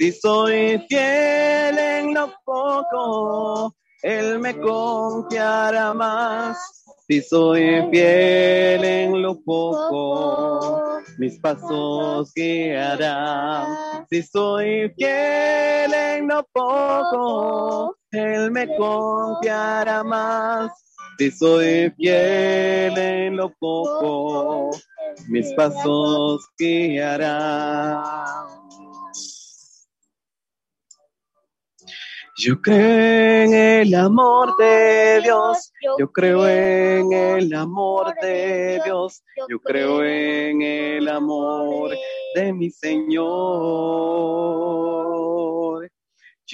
Si 0.02 0.10
soy 0.10 0.84
fiel 0.88 1.78
en 1.78 2.12
lo 2.12 2.28
poco, 2.44 3.72
Él 4.02 4.40
me 4.40 4.58
confiará 4.58 5.94
más. 5.94 6.58
Si 7.06 7.22
soy 7.22 7.88
fiel 7.88 8.82
en 8.82 9.22
lo 9.22 9.40
poco, 9.44 10.98
mis 11.18 11.38
pasos 11.38 12.32
guiará. 12.34 14.04
Si 14.10 14.24
soy 14.24 14.92
fiel 14.98 15.94
en 15.94 16.26
lo 16.26 16.48
poco, 16.52 17.96
Él 18.10 18.50
me 18.50 18.76
confiará 18.76 20.02
más. 20.02 20.72
Si 21.16 21.30
soy 21.30 21.92
fiel 21.96 22.98
en 22.98 23.36
lo 23.36 23.52
poco, 23.56 24.70
mis 25.28 25.52
pasos 25.52 26.44
guiará. 26.58 28.02
Yo 32.36 32.60
creo 32.62 33.44
en 33.44 33.52
el 33.52 33.94
amor 33.94 34.56
de 34.56 35.20
Dios, 35.22 35.70
yo 35.98 36.10
creo 36.10 36.48
en 36.48 37.12
el 37.12 37.52
amor 37.52 38.14
de 38.22 38.80
Dios, 38.84 39.22
yo 39.48 39.60
creo 39.60 40.02
en 40.02 40.62
el 40.62 41.08
amor 41.08 41.90
de 42.34 42.52
mi 42.54 42.70
Señor. 42.70 43.22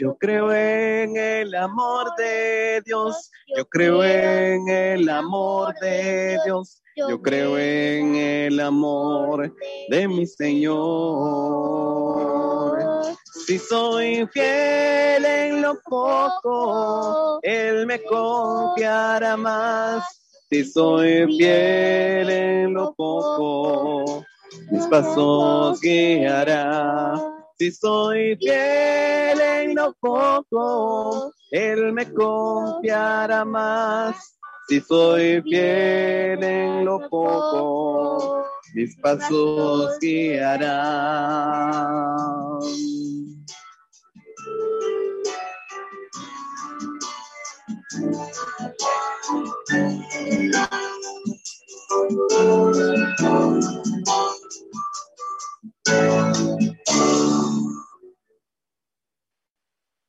Yo 0.00 0.16
creo 0.16 0.52
en 0.52 1.16
el 1.16 1.52
amor 1.56 2.14
de 2.16 2.80
Dios, 2.84 3.32
yo 3.56 3.68
creo 3.68 4.04
en 4.04 4.68
el 4.68 5.08
amor 5.08 5.74
de 5.80 6.38
Dios, 6.44 6.80
yo 6.94 7.20
creo 7.20 7.58
en 7.58 8.14
el 8.14 8.60
amor 8.60 9.52
de 9.88 10.06
mi 10.06 10.24
Señor. 10.24 10.78
Si 13.44 13.58
soy 13.58 14.24
fiel 14.28 15.24
en 15.24 15.62
lo 15.62 15.76
poco, 15.80 17.40
Él 17.42 17.84
me 17.84 18.00
confiará 18.04 19.36
más. 19.36 20.04
Si 20.48 20.64
soy 20.64 21.26
fiel 21.36 22.30
en 22.30 22.72
lo 22.72 22.94
poco, 22.94 24.24
mis 24.70 24.86
pasos 24.86 25.80
guiará. 25.80 27.37
Si 27.58 27.72
soy 27.72 28.36
fiel 28.36 29.40
en 29.40 29.74
lo 29.74 29.92
poco, 29.98 31.32
Él 31.50 31.92
me 31.92 32.06
confiará 32.14 33.44
más. 33.44 34.38
Si 34.68 34.80
soy 34.80 35.42
fiel 35.42 36.40
en 36.44 36.84
lo 36.84 37.00
poco, 37.08 38.44
mis 38.74 38.96
pasos 38.98 39.98
guiarán. 40.00 40.68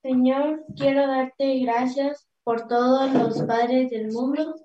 Señor, 0.01 0.65
quiero 0.75 1.07
darte 1.07 1.59
gracias 1.59 2.27
por 2.43 2.67
todos 2.67 3.13
los 3.13 3.41
padres 3.43 3.89
del 3.89 4.11
mundo. 4.11 4.55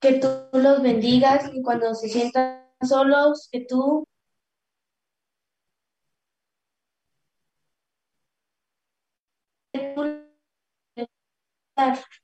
Que 0.00 0.20
tú 0.20 0.28
los 0.52 0.82
bendigas 0.82 1.50
y 1.52 1.62
cuando 1.62 1.94
se 1.94 2.08
sientan 2.08 2.66
solos, 2.80 3.48
que 3.52 3.66
tú 3.68 4.06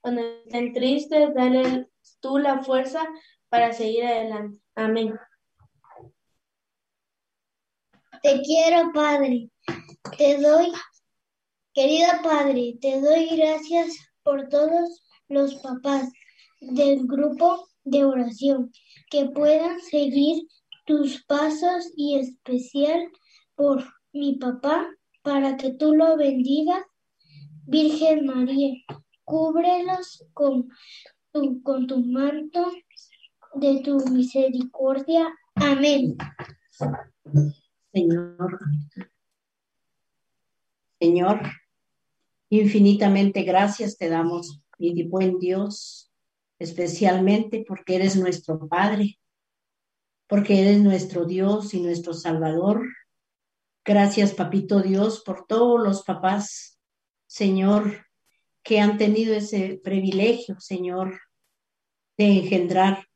cuando 0.00 0.22
estén 0.22 0.72
tristes, 0.72 1.34
dale 1.34 1.88
tú 2.20 2.38
la 2.38 2.62
fuerza 2.62 3.06
para 3.48 3.72
seguir 3.72 4.06
adelante. 4.06 4.60
Amén. 4.78 5.12
Te 8.22 8.40
quiero, 8.42 8.92
Padre. 8.92 9.50
Te 10.16 10.40
doy 10.40 10.72
Querida 11.74 12.20
Padre, 12.22 12.78
te 12.80 13.00
doy 13.00 13.26
gracias 13.36 13.96
por 14.22 14.48
todos 14.48 15.02
los 15.28 15.56
papás 15.56 16.08
del 16.60 17.08
grupo 17.08 17.66
de 17.82 18.04
oración 18.04 18.70
que 19.10 19.26
puedan 19.26 19.80
seguir 19.80 20.44
tus 20.86 21.24
pasos 21.24 21.92
y 21.96 22.16
especial 22.20 23.00
por 23.56 23.84
mi 24.12 24.36
papá 24.36 24.88
para 25.22 25.56
que 25.56 25.72
tú 25.72 25.92
lo 25.92 26.16
bendigas. 26.16 26.84
Virgen 27.66 28.26
María, 28.26 28.74
cúbrelos 29.24 30.24
con 30.34 30.68
tu, 31.32 31.62
con 31.64 31.88
tu 31.88 31.98
manto 32.04 32.70
de 33.54 33.82
tu 33.82 33.98
misericordia. 34.10 35.28
Amén. 35.54 36.16
Señor, 37.92 38.58
Señor, 41.00 41.40
Infinitamente 42.50 43.42
gracias 43.42 43.98
te 43.98 44.08
damos, 44.08 44.62
mi 44.78 45.02
buen 45.02 45.38
Dios, 45.38 46.10
especialmente 46.58 47.62
porque 47.68 47.96
eres 47.96 48.16
nuestro 48.16 48.66
Padre, 48.68 49.18
porque 50.26 50.62
eres 50.62 50.80
nuestro 50.80 51.26
Dios 51.26 51.74
y 51.74 51.82
nuestro 51.82 52.14
Salvador. 52.14 52.88
Gracias, 53.84 54.32
Papito 54.32 54.80
Dios, 54.80 55.22
por 55.24 55.46
todos 55.46 55.78
los 55.82 56.04
papás, 56.04 56.78
Señor, 57.26 58.06
que 58.62 58.80
han 58.80 58.96
tenido 58.96 59.34
ese 59.34 59.78
privilegio, 59.84 60.58
Señor, 60.58 61.20
de 62.16 62.38
engendrar 62.38 63.07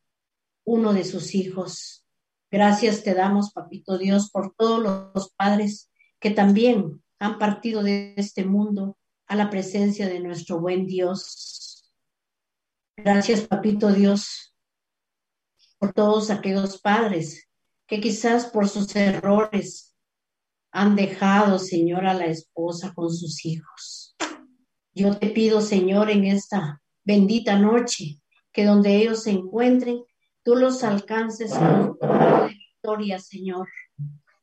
uno 0.64 0.92
de 0.92 1.05
sus 1.05 1.35
hijos. 1.35 2.05
Gracias 2.51 3.03
te 3.03 3.14
damos, 3.14 3.53
Papito 3.53 3.98
Dios, 3.98 4.31
por 4.31 4.55
todos 4.55 4.83
los 5.14 5.33
padres 5.35 5.90
que 6.20 6.31
también 6.31 7.03
han 7.18 7.38
partido 7.38 7.83
de 7.83 8.14
este 8.16 8.44
mundo 8.44 8.98
a 9.27 9.37
la 9.37 9.51
presencia 9.51 10.09
de 10.09 10.20
nuestro 10.20 10.61
buen 10.61 10.87
Dios. 10.87 11.92
Gracias, 12.96 13.42
Papito 13.42 13.92
Dios, 13.92 14.55
por 15.79 15.92
todos 15.92 16.31
aquellos 16.31 16.81
padres 16.81 17.48
que 17.87 18.01
quizás 18.01 18.46
por 18.46 18.68
sus 18.68 18.94
errores 18.96 19.94
han 20.70 20.96
dejado, 20.96 21.59
Señor, 21.59 22.07
a 22.07 22.14
la 22.14 22.27
esposa 22.27 22.92
con 22.94 23.11
sus 23.11 23.44
hijos. 23.44 24.16
Yo 24.94 25.18
te 25.18 25.29
pido, 25.29 25.61
Señor, 25.61 26.11
en 26.11 26.25
esta 26.25 26.83
bendita 27.05 27.59
noche, 27.59 28.20
que 28.53 28.64
donde 28.64 28.96
ellos 28.96 29.22
se 29.22 29.31
encuentren, 29.31 30.03
tú 30.42 30.57
los 30.57 30.85
alcances 30.85 31.52
con 31.52 31.98
victoria, 32.48 33.18
Señor. 33.18 33.68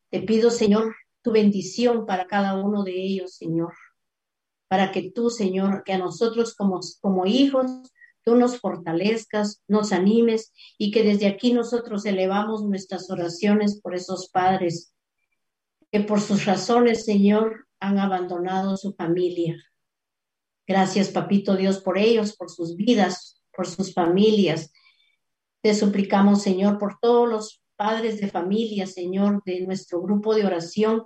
Te 0.09 0.21
pido, 0.21 0.49
Señor, 0.49 0.95
tu 1.21 1.31
bendición 1.31 2.05
para 2.05 2.27
cada 2.27 2.55
uno 2.55 2.83
de 2.83 2.93
ellos, 2.93 3.35
Señor 3.35 3.73
para 4.69 4.91
que 4.91 5.11
tú, 5.11 5.29
Señor, 5.29 5.83
que 5.83 5.93
a 5.93 5.97
nosotros 5.97 6.55
como, 6.55 6.79
como 7.01 7.25
hijos, 7.25 7.65
tú 8.23 8.35
nos 8.35 8.59
fortalezcas, 8.59 9.63
nos 9.67 9.91
animes 9.91 10.53
y 10.77 10.91
que 10.91 11.03
desde 11.03 11.27
aquí 11.27 11.51
nosotros 11.53 12.05
elevamos 12.05 12.63
nuestras 12.63 13.09
oraciones 13.09 13.81
por 13.81 13.95
esos 13.95 14.29
padres 14.29 14.93
que 15.91 16.01
por 16.01 16.21
sus 16.21 16.45
razones, 16.45 17.03
Señor, 17.03 17.67
han 17.79 17.97
abandonado 17.97 18.77
su 18.77 18.93
familia. 18.93 19.57
Gracias, 20.67 21.09
Papito 21.09 21.55
Dios, 21.55 21.79
por 21.79 21.97
ellos, 21.97 22.35
por 22.37 22.51
sus 22.51 22.75
vidas, 22.75 23.41
por 23.51 23.65
sus 23.65 23.91
familias. 23.91 24.71
Te 25.61 25.73
suplicamos, 25.75 26.41
Señor, 26.41 26.77
por 26.77 26.99
todos 26.99 27.29
los 27.29 27.63
padres 27.75 28.19
de 28.21 28.29
familia, 28.29 28.87
Señor, 28.87 29.41
de 29.45 29.61
nuestro 29.61 30.01
grupo 30.01 30.33
de 30.35 30.45
oración, 30.45 31.05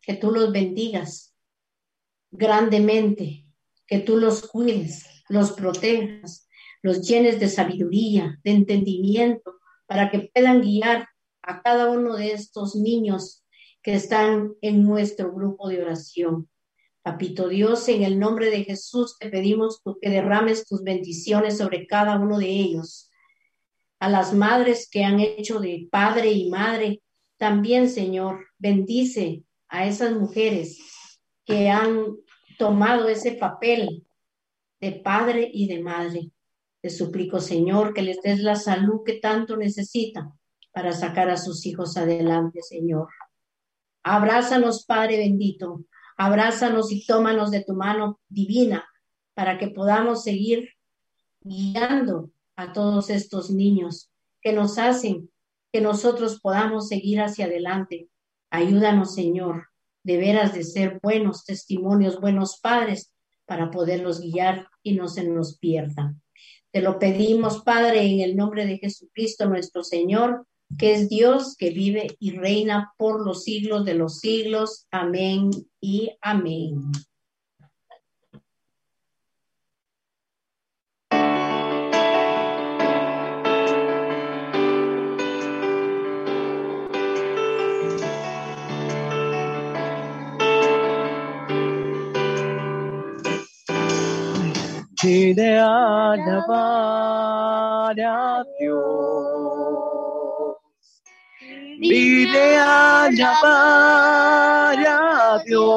que 0.00 0.14
tú 0.14 0.30
los 0.30 0.52
bendigas, 0.52 1.34
grandemente, 2.30 3.46
que 3.86 3.98
tú 3.98 4.16
los 4.16 4.46
cuides, 4.46 5.06
los 5.28 5.52
protejas, 5.52 6.48
los 6.82 7.06
llenes 7.06 7.40
de 7.40 7.48
sabiduría, 7.48 8.38
de 8.44 8.52
entendimiento, 8.52 9.54
para 9.86 10.10
que 10.10 10.30
puedan 10.32 10.60
guiar 10.60 11.08
a 11.42 11.62
cada 11.62 11.90
uno 11.90 12.16
de 12.16 12.32
estos 12.32 12.76
niños 12.76 13.44
que 13.82 13.94
están 13.94 14.54
en 14.60 14.84
nuestro 14.84 15.32
grupo 15.32 15.68
de 15.68 15.82
oración. 15.82 16.48
Papito 17.02 17.48
Dios, 17.48 17.88
en 17.88 18.02
el 18.02 18.18
nombre 18.18 18.50
de 18.50 18.64
Jesús 18.64 19.16
te 19.18 19.30
pedimos 19.30 19.80
que 20.00 20.10
derrames 20.10 20.66
tus 20.66 20.82
bendiciones 20.82 21.56
sobre 21.56 21.86
cada 21.86 22.18
uno 22.18 22.38
de 22.38 22.48
ellos. 22.48 23.07
A 24.00 24.08
las 24.08 24.32
madres 24.32 24.88
que 24.90 25.04
han 25.04 25.20
hecho 25.20 25.58
de 25.58 25.88
padre 25.90 26.30
y 26.32 26.48
madre, 26.48 27.02
también, 27.36 27.88
Señor, 27.88 28.46
bendice 28.58 29.44
a 29.68 29.86
esas 29.86 30.12
mujeres 30.12 30.78
que 31.44 31.68
han 31.68 32.16
tomado 32.58 33.08
ese 33.08 33.32
papel 33.32 34.06
de 34.80 34.92
padre 34.92 35.50
y 35.52 35.68
de 35.68 35.82
madre. 35.82 36.30
Te 36.80 36.90
suplico, 36.90 37.40
Señor, 37.40 37.94
que 37.94 38.02
les 38.02 38.20
des 38.22 38.40
la 38.40 38.54
salud 38.54 39.02
que 39.04 39.14
tanto 39.14 39.56
necesitan 39.56 40.32
para 40.72 40.92
sacar 40.92 41.28
a 41.30 41.36
sus 41.36 41.66
hijos 41.66 41.96
adelante, 41.96 42.62
Señor. 42.62 43.08
Abrázanos, 44.02 44.84
Padre 44.84 45.18
bendito. 45.18 45.84
Abrázanos 46.16 46.92
y 46.92 47.04
tómanos 47.04 47.50
de 47.50 47.64
tu 47.64 47.74
mano 47.74 48.20
divina 48.28 48.88
para 49.34 49.58
que 49.58 49.68
podamos 49.68 50.22
seguir 50.22 50.70
guiando 51.40 52.30
a 52.58 52.72
todos 52.72 53.08
estos 53.08 53.50
niños 53.50 54.10
que 54.42 54.52
nos 54.52 54.78
hacen 54.78 55.30
que 55.72 55.80
nosotros 55.80 56.40
podamos 56.40 56.88
seguir 56.88 57.20
hacia 57.20 57.44
adelante. 57.44 58.08
Ayúdanos, 58.50 59.14
Señor, 59.14 59.68
de 60.02 60.16
veras 60.16 60.52
de 60.54 60.64
ser 60.64 60.98
buenos 61.00 61.44
testimonios, 61.44 62.20
buenos 62.20 62.58
padres, 62.58 63.12
para 63.46 63.70
poderlos 63.70 64.20
guiar 64.20 64.66
y 64.82 64.94
no 64.94 65.06
se 65.08 65.24
nos 65.24 65.56
pierdan. 65.58 66.20
Te 66.72 66.82
lo 66.82 66.98
pedimos, 66.98 67.62
Padre, 67.62 68.02
en 68.02 68.20
el 68.20 68.36
nombre 68.36 68.66
de 68.66 68.78
Jesucristo 68.78 69.48
nuestro 69.48 69.84
Señor, 69.84 70.44
que 70.76 70.94
es 70.94 71.08
Dios 71.08 71.54
que 71.56 71.70
vive 71.70 72.16
y 72.18 72.32
reina 72.32 72.92
por 72.98 73.24
los 73.24 73.44
siglos 73.44 73.84
de 73.84 73.94
los 73.94 74.18
siglos. 74.18 74.86
Amén 74.90 75.50
y 75.80 76.10
amén. 76.20 76.90
Y 95.02 95.32
de 95.32 95.58
alabar 95.58 96.38
a 98.00 98.44
Dios. 98.58 99.78
Vine 101.80 102.56
a 102.58 103.08
llamar 103.12 104.86
a 104.86 105.42
Dios, 105.46 105.68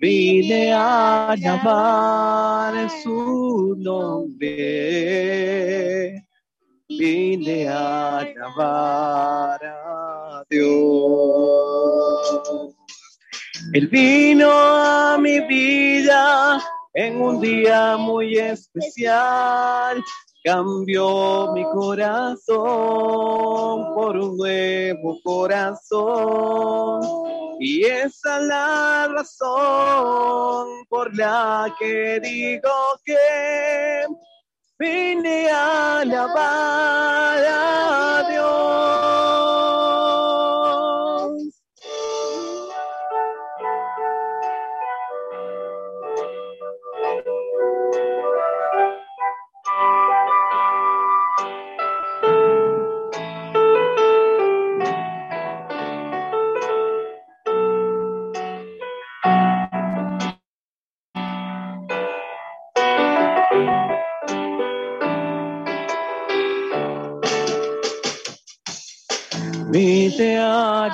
vine 0.00 0.72
a 0.72 1.34
llamar 1.36 2.88
su 3.02 3.74
nombre, 3.78 4.54
vine 6.88 7.68
a 7.68 8.24
llamar 8.34 9.62
a 9.62 10.42
Dios. 10.48 11.96
Él 13.76 13.88
vino 13.88 14.50
a 14.50 15.18
mi 15.18 15.38
vida 15.40 16.58
en 16.94 17.20
un 17.20 17.42
día 17.42 17.98
muy 17.98 18.38
especial 18.38 20.02
cambió 20.42 21.52
mi 21.52 21.62
corazón 21.64 22.54
por 23.94 24.16
un 24.16 24.38
nuevo 24.38 25.18
corazón. 25.22 27.02
Y 27.60 27.84
esa 27.84 28.38
es 28.38 28.44
la 28.46 29.08
razón 29.08 30.68
por 30.88 31.14
la 31.14 31.70
que 31.78 32.18
digo 32.20 32.70
que 33.04 34.06
vine 34.78 35.50
a 35.50 35.98
alabar 35.98 37.44
a. 37.44 37.86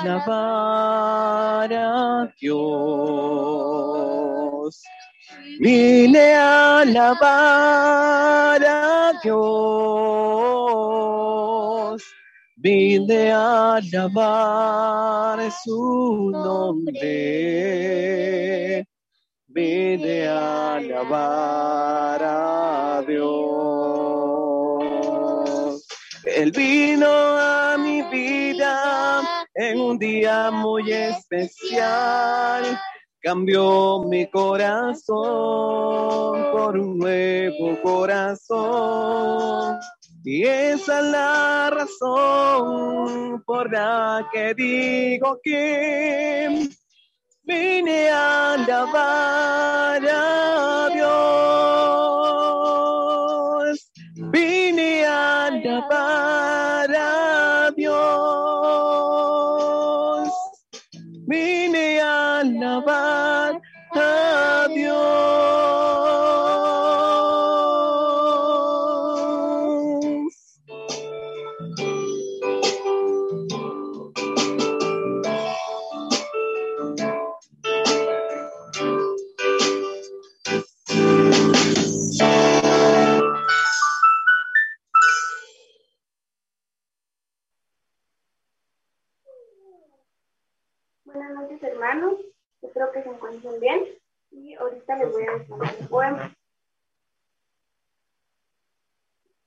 alabar 0.03 1.71
a 1.71 2.27
Dios. 2.39 3.63
Vine 5.59 6.33
a 6.35 6.81
alabar 6.81 8.61
a 8.65 9.13
Dios. 9.23 9.63
Vine 12.57 13.31
a 13.31 13.75
alabar 13.75 15.51
su 15.63 16.31
nombre. 16.31 17.07
Vine 19.47 20.27
a 20.27 20.75
alabar 20.75 22.23
a 22.23 23.03
Dios. 23.07 24.33
Él 26.25 26.51
vino 26.51 27.07
a 27.07 27.77
mi 27.77 28.01
vida 28.03 29.32
en 29.55 29.79
un 29.79 29.97
día 29.97 30.51
muy 30.51 30.91
especial. 30.91 32.79
Cambió 33.21 34.03
mi 34.03 34.27
corazón 34.27 35.15
por 36.51 36.77
un 36.77 36.97
nuevo 36.97 37.81
corazón. 37.81 39.79
Y 40.25 40.43
esa 40.43 40.99
es 40.99 41.05
la 41.05 41.69
razón 41.69 43.43
por 43.45 43.71
la 43.71 44.27
que 44.31 44.53
digo 44.53 45.39
que 45.43 46.69
vine 47.43 48.09
a 48.09 48.53
alabar 48.53 50.01
a 50.09 50.89
Dios. 50.93 51.13
Vine 54.15 55.05
a 55.05 55.45
alabar 55.47 56.95
a 56.95 57.71
Dios. 57.75 58.52
A 62.73 63.32
ahorita 94.83 94.95
les 94.95 95.11
voy 95.11 95.23
a 95.25 95.31
decir 95.37 95.53
un 95.53 95.87
poema. 95.87 96.35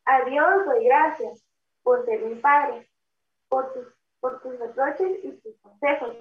A 0.05 0.25
Dios 0.25 0.67
doy 0.67 0.85
gracias 0.85 1.45
por 1.83 2.05
ser 2.05 2.23
mi 2.23 2.37
padre, 2.37 2.89
por 3.49 3.73
tus, 3.73 3.87
por 4.21 4.41
tus 4.41 4.59
reproches 4.59 5.25
y 5.25 5.33
tus 5.33 5.57
consejos, 5.59 6.17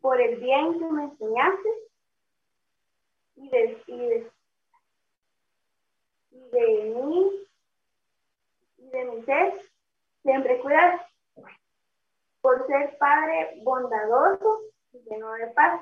por 0.00 0.20
el 0.20 0.36
bien 0.36 0.78
que 0.78 0.84
me 0.86 1.04
enseñaste 1.04 1.68
y 3.36 3.48
de, 3.48 3.82
y 3.86 3.96
de, 3.96 4.32
y 6.30 6.50
de 6.50 6.94
mí 6.94 7.46
y 8.78 8.90
de 8.90 9.04
mi 9.04 9.22
ser. 9.24 9.54
Siempre 10.22 10.60
cuidas 10.60 11.00
por 12.42 12.66
ser 12.66 12.98
Padre 12.98 13.60
bondadoso 13.62 14.60
y 14.92 14.98
lleno 15.08 15.32
de 15.32 15.46
paz 15.48 15.80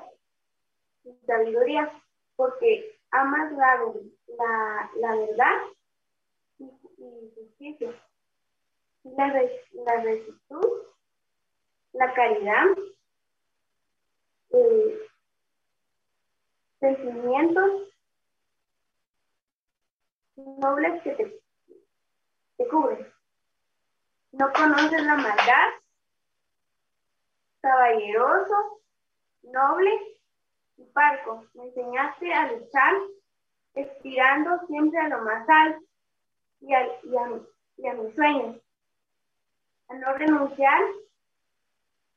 y 1.03 1.13
sabiduría, 1.25 1.91
porque 2.37 2.97
amas 3.11 3.51
la, 3.53 3.83
la, 4.37 4.91
la 4.95 5.15
verdad 5.15 5.61
y, 6.59 6.65
y 6.65 7.31
justicia, 7.35 7.91
la, 9.03 9.27
la 9.73 10.03
rectitud, 10.03 10.83
la 11.93 12.13
caridad, 12.13 12.65
eh, 14.51 14.99
sentimientos 16.79 17.89
nobles 20.35 21.01
que 21.03 21.11
te, 21.11 21.41
te 22.57 22.67
cubren. 22.67 23.11
No 24.33 24.53
conoces 24.53 25.03
la 25.03 25.15
maldad 25.15 25.69
caballeroso, 27.61 28.81
noble 29.41 30.16
parco. 30.85 31.45
Me 31.53 31.65
enseñaste 31.65 32.33
a 32.33 32.51
luchar, 32.51 32.93
aspirando 33.75 34.65
siempre 34.67 34.99
a 34.99 35.09
lo 35.09 35.21
más 35.21 35.47
alto 35.49 35.85
y 36.61 36.73
a, 36.73 36.85
y 37.03 37.17
a, 37.17 37.39
y 37.77 37.87
a 37.87 37.93
mis 37.93 38.15
sueños. 38.15 38.57
A 39.89 39.95
no 39.95 40.13
renunciar 40.13 40.81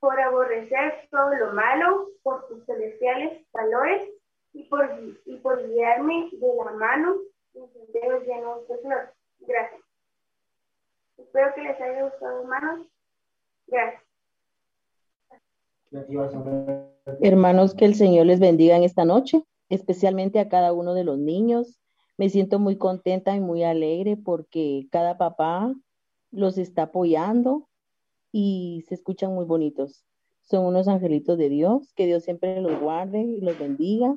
por 0.00 0.18
aborrecer 0.18 1.08
todo 1.10 1.34
lo 1.34 1.52
malo, 1.52 2.08
por 2.22 2.48
tus 2.48 2.64
celestiales 2.64 3.46
valores 3.52 4.08
y 4.52 4.64
por, 4.64 4.88
y 5.26 5.36
por 5.36 5.62
guiarme 5.68 6.30
de 6.32 6.54
la 6.64 6.72
mano 6.72 7.16
en 7.54 7.72
senderos 7.72 8.24
llenos 8.26 8.66
de 8.68 8.78
flor. 8.78 9.12
Gracias. 9.40 9.80
Espero 11.18 11.54
que 11.54 11.62
les 11.62 11.80
haya 11.80 12.02
gustado, 12.02 12.40
hermanos. 12.40 12.86
Gracias. 13.66 14.02
Hermanos, 17.20 17.74
que 17.74 17.84
el 17.84 17.94
Señor 17.94 18.26
les 18.26 18.40
bendiga 18.40 18.76
en 18.76 18.84
esta 18.84 19.04
noche, 19.04 19.44
especialmente 19.68 20.38
a 20.38 20.48
cada 20.48 20.72
uno 20.72 20.94
de 20.94 21.04
los 21.04 21.18
niños. 21.18 21.78
Me 22.16 22.28
siento 22.28 22.58
muy 22.58 22.76
contenta 22.76 23.34
y 23.34 23.40
muy 23.40 23.62
alegre 23.62 24.16
porque 24.16 24.86
cada 24.90 25.18
papá 25.18 25.74
los 26.30 26.58
está 26.58 26.84
apoyando 26.84 27.68
y 28.32 28.84
se 28.88 28.94
escuchan 28.94 29.34
muy 29.34 29.44
bonitos. 29.44 30.04
Son 30.42 30.64
unos 30.64 30.88
angelitos 30.88 31.38
de 31.38 31.48
Dios, 31.48 31.92
que 31.94 32.06
Dios 32.06 32.24
siempre 32.24 32.60
los 32.60 32.80
guarde 32.80 33.20
y 33.20 33.40
los 33.40 33.58
bendiga 33.58 34.16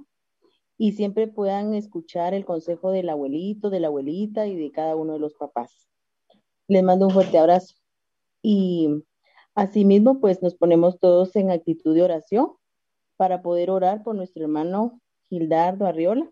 y 0.78 0.94
siempre 0.94 1.28
puedan 1.28 1.74
escuchar 1.74 2.34
el 2.34 2.46
consejo 2.46 2.92
del 2.92 3.10
abuelito, 3.10 3.70
de 3.70 3.80
la 3.80 3.88
abuelita 3.88 4.48
y 4.48 4.56
de 4.56 4.72
cada 4.72 4.96
uno 4.96 5.14
de 5.14 5.20
los 5.20 5.34
papás. 5.36 5.88
Les 6.68 6.84
mando 6.84 7.08
un 7.08 7.14
fuerte 7.14 7.38
abrazo 7.38 7.76
y 8.42 9.04
Asimismo, 9.56 10.20
pues 10.20 10.42
nos 10.42 10.56
ponemos 10.56 11.00
todos 11.00 11.36
en 11.36 11.52
actitud 11.52 11.94
de 11.94 12.02
oración 12.02 12.54
para 13.24 13.42
poder 13.42 13.70
orar 13.70 14.04
por 14.04 14.16
nuestro 14.16 14.44
hermano 14.44 15.00
Gildardo 15.30 15.86
Arriola, 15.86 16.30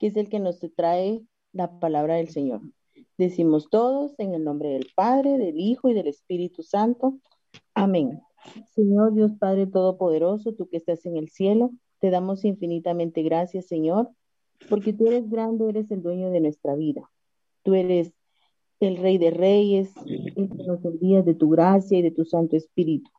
que 0.00 0.08
es 0.08 0.16
el 0.16 0.28
que 0.28 0.40
nos 0.40 0.58
trae 0.74 1.22
la 1.52 1.78
palabra 1.78 2.16
del 2.16 2.30
Señor. 2.30 2.62
Decimos 3.16 3.70
todos 3.70 4.18
en 4.18 4.34
el 4.34 4.42
nombre 4.42 4.70
del 4.70 4.88
Padre, 4.96 5.38
del 5.38 5.60
Hijo 5.60 5.88
y 5.88 5.94
del 5.94 6.08
Espíritu 6.08 6.64
Santo. 6.64 7.20
Amén. 7.74 8.20
Señor 8.74 9.14
Dios 9.14 9.30
Padre 9.38 9.68
Todopoderoso, 9.68 10.52
tú 10.52 10.68
que 10.68 10.78
estás 10.78 11.06
en 11.06 11.16
el 11.16 11.28
cielo, 11.28 11.70
te 12.00 12.10
damos 12.10 12.44
infinitamente 12.44 13.22
gracias, 13.22 13.66
Señor, 13.66 14.10
porque 14.68 14.92
tú 14.92 15.06
eres 15.06 15.30
grande, 15.30 15.68
eres 15.68 15.92
el 15.92 16.02
dueño 16.02 16.30
de 16.30 16.40
nuestra 16.40 16.74
vida. 16.74 17.08
Tú 17.62 17.74
eres 17.74 18.14
el 18.80 18.96
Rey 18.96 19.16
de 19.16 19.30
Reyes, 19.30 19.94
que 20.04 20.64
nos 20.66 20.84
envías 20.84 21.24
de 21.24 21.34
tu 21.34 21.50
gracia 21.50 21.98
y 21.98 22.02
de 22.02 22.10
tu 22.10 22.24
Santo 22.24 22.56
Espíritu. 22.56 23.12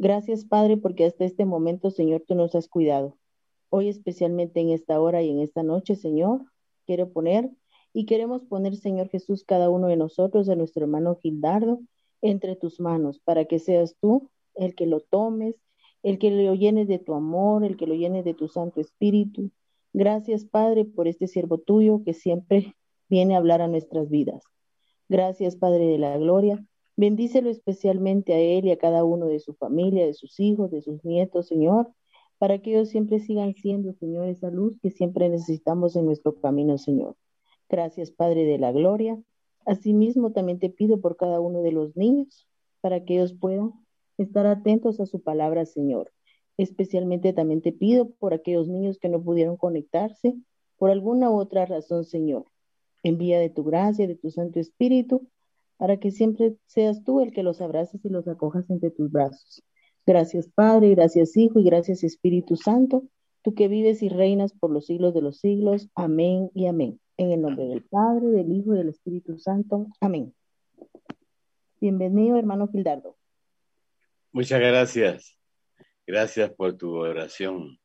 Gracias, 0.00 0.46
Padre, 0.46 0.78
porque 0.78 1.04
hasta 1.04 1.26
este 1.26 1.44
momento, 1.44 1.90
Señor, 1.90 2.24
tú 2.26 2.34
nos 2.34 2.54
has 2.54 2.68
cuidado. 2.68 3.18
Hoy, 3.68 3.90
especialmente 3.90 4.58
en 4.58 4.70
esta 4.70 4.98
hora 4.98 5.20
y 5.20 5.28
en 5.28 5.40
esta 5.40 5.62
noche, 5.62 5.94
Señor, 5.94 6.46
quiero 6.86 7.12
poner 7.12 7.50
y 7.92 8.06
queremos 8.06 8.42
poner, 8.42 8.76
Señor 8.76 9.10
Jesús, 9.10 9.44
cada 9.44 9.68
uno 9.68 9.88
de 9.88 9.98
nosotros, 9.98 10.48
a 10.48 10.56
nuestro 10.56 10.84
hermano 10.84 11.16
Gildardo, 11.16 11.80
entre 12.22 12.56
tus 12.56 12.80
manos, 12.80 13.20
para 13.20 13.44
que 13.44 13.58
seas 13.58 13.94
tú 14.00 14.30
el 14.54 14.74
que 14.74 14.86
lo 14.86 15.00
tomes, 15.00 15.56
el 16.02 16.18
que 16.18 16.30
lo 16.30 16.54
llenes 16.54 16.88
de 16.88 16.98
tu 16.98 17.12
amor, 17.12 17.62
el 17.62 17.76
que 17.76 17.86
lo 17.86 17.92
llenes 17.92 18.24
de 18.24 18.32
tu 18.32 18.48
Santo 18.48 18.80
Espíritu. 18.80 19.50
Gracias, 19.92 20.46
Padre, 20.46 20.86
por 20.86 21.08
este 21.08 21.26
siervo 21.26 21.58
tuyo 21.58 22.04
que 22.06 22.14
siempre 22.14 22.74
viene 23.10 23.34
a 23.34 23.36
hablar 23.36 23.60
a 23.60 23.68
nuestras 23.68 24.08
vidas. 24.08 24.44
Gracias, 25.10 25.56
Padre 25.56 25.88
de 25.88 25.98
la 25.98 26.16
Gloria. 26.16 26.64
Bendícelo 27.00 27.48
especialmente 27.48 28.34
a 28.34 28.38
él 28.40 28.66
y 28.66 28.72
a 28.72 28.76
cada 28.76 29.04
uno 29.04 29.24
de 29.24 29.40
su 29.40 29.54
familia, 29.54 30.04
de 30.04 30.12
sus 30.12 30.38
hijos, 30.38 30.70
de 30.70 30.82
sus 30.82 31.02
nietos, 31.02 31.46
Señor, 31.46 31.90
para 32.36 32.58
que 32.58 32.72
ellos 32.72 32.90
siempre 32.90 33.20
sigan 33.20 33.54
siendo, 33.54 33.94
Señor, 33.94 34.28
esa 34.28 34.50
luz 34.50 34.78
que 34.82 34.90
siempre 34.90 35.30
necesitamos 35.30 35.96
en 35.96 36.04
nuestro 36.04 36.38
camino, 36.42 36.76
Señor. 36.76 37.16
Gracias, 37.70 38.10
Padre 38.10 38.44
de 38.44 38.58
la 38.58 38.70
Gloria. 38.72 39.18
Asimismo, 39.64 40.32
también 40.32 40.58
te 40.58 40.68
pido 40.68 41.00
por 41.00 41.16
cada 41.16 41.40
uno 41.40 41.62
de 41.62 41.72
los 41.72 41.96
niños, 41.96 42.46
para 42.82 43.02
que 43.02 43.14
ellos 43.14 43.32
puedan 43.32 43.72
estar 44.18 44.46
atentos 44.46 45.00
a 45.00 45.06
su 45.06 45.22
palabra, 45.22 45.64
Señor. 45.64 46.12
Especialmente 46.58 47.32
también 47.32 47.62
te 47.62 47.72
pido 47.72 48.10
por 48.10 48.34
aquellos 48.34 48.68
niños 48.68 48.98
que 48.98 49.08
no 49.08 49.22
pudieron 49.22 49.56
conectarse 49.56 50.36
por 50.76 50.90
alguna 50.90 51.30
otra 51.30 51.64
razón, 51.64 52.04
Señor. 52.04 52.44
Envía 53.02 53.40
de 53.40 53.48
tu 53.48 53.64
gracia, 53.64 54.06
de 54.06 54.16
tu 54.16 54.30
Santo 54.30 54.60
Espíritu, 54.60 55.26
para 55.80 55.96
que 55.96 56.10
siempre 56.10 56.56
seas 56.66 57.02
tú 57.04 57.22
el 57.22 57.32
que 57.32 57.42
los 57.42 57.62
abraces 57.62 58.04
y 58.04 58.10
los 58.10 58.28
acojas 58.28 58.68
entre 58.68 58.90
tus 58.90 59.10
brazos. 59.10 59.62
Gracias, 60.04 60.46
Padre, 60.54 60.90
gracias, 60.90 61.34
Hijo, 61.38 61.58
y 61.58 61.64
gracias, 61.64 62.04
Espíritu 62.04 62.56
Santo, 62.56 63.04
tú 63.42 63.54
que 63.54 63.66
vives 63.66 64.02
y 64.02 64.10
reinas 64.10 64.52
por 64.52 64.70
los 64.70 64.84
siglos 64.84 65.14
de 65.14 65.22
los 65.22 65.38
siglos. 65.38 65.88
Amén 65.94 66.50
y 66.54 66.66
amén. 66.66 67.00
En 67.16 67.32
el 67.32 67.40
nombre 67.40 67.64
del 67.64 67.82
Padre, 67.82 68.26
del 68.26 68.52
Hijo 68.52 68.74
y 68.74 68.76
del 68.76 68.90
Espíritu 68.90 69.38
Santo. 69.38 69.86
Amén. 70.02 70.34
Bienvenido, 71.80 72.36
hermano 72.36 72.68
Gildardo. 72.68 73.16
Muchas 74.32 74.60
gracias. 74.60 75.38
Gracias 76.06 76.50
por 76.50 76.76
tu 76.76 76.94
oración. 76.94 77.78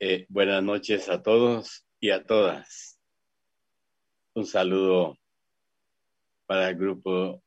Eh, 0.00 0.26
buenas 0.28 0.60
noches 0.60 1.08
a 1.08 1.22
todos 1.22 1.86
y 2.00 2.10
a 2.10 2.24
todas. 2.24 2.98
Un 4.34 4.44
saludo 4.44 5.16
para 6.46 6.68
el 6.70 6.76
grupo 6.76 7.42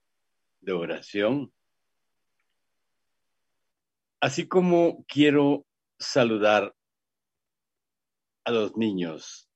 de 0.61 0.71
oración. 0.73 1.53
Así 4.19 4.47
como 4.47 5.05
quiero 5.07 5.65
saludar 5.99 6.75
a 8.45 8.51
los 8.51 8.75
niños 8.77 9.47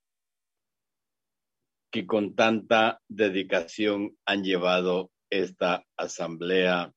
que 1.91 2.05
con 2.05 2.35
tanta 2.35 3.01
dedicación 3.07 4.17
han 4.25 4.43
llevado 4.43 5.11
esta 5.29 5.85
asamblea 5.97 6.93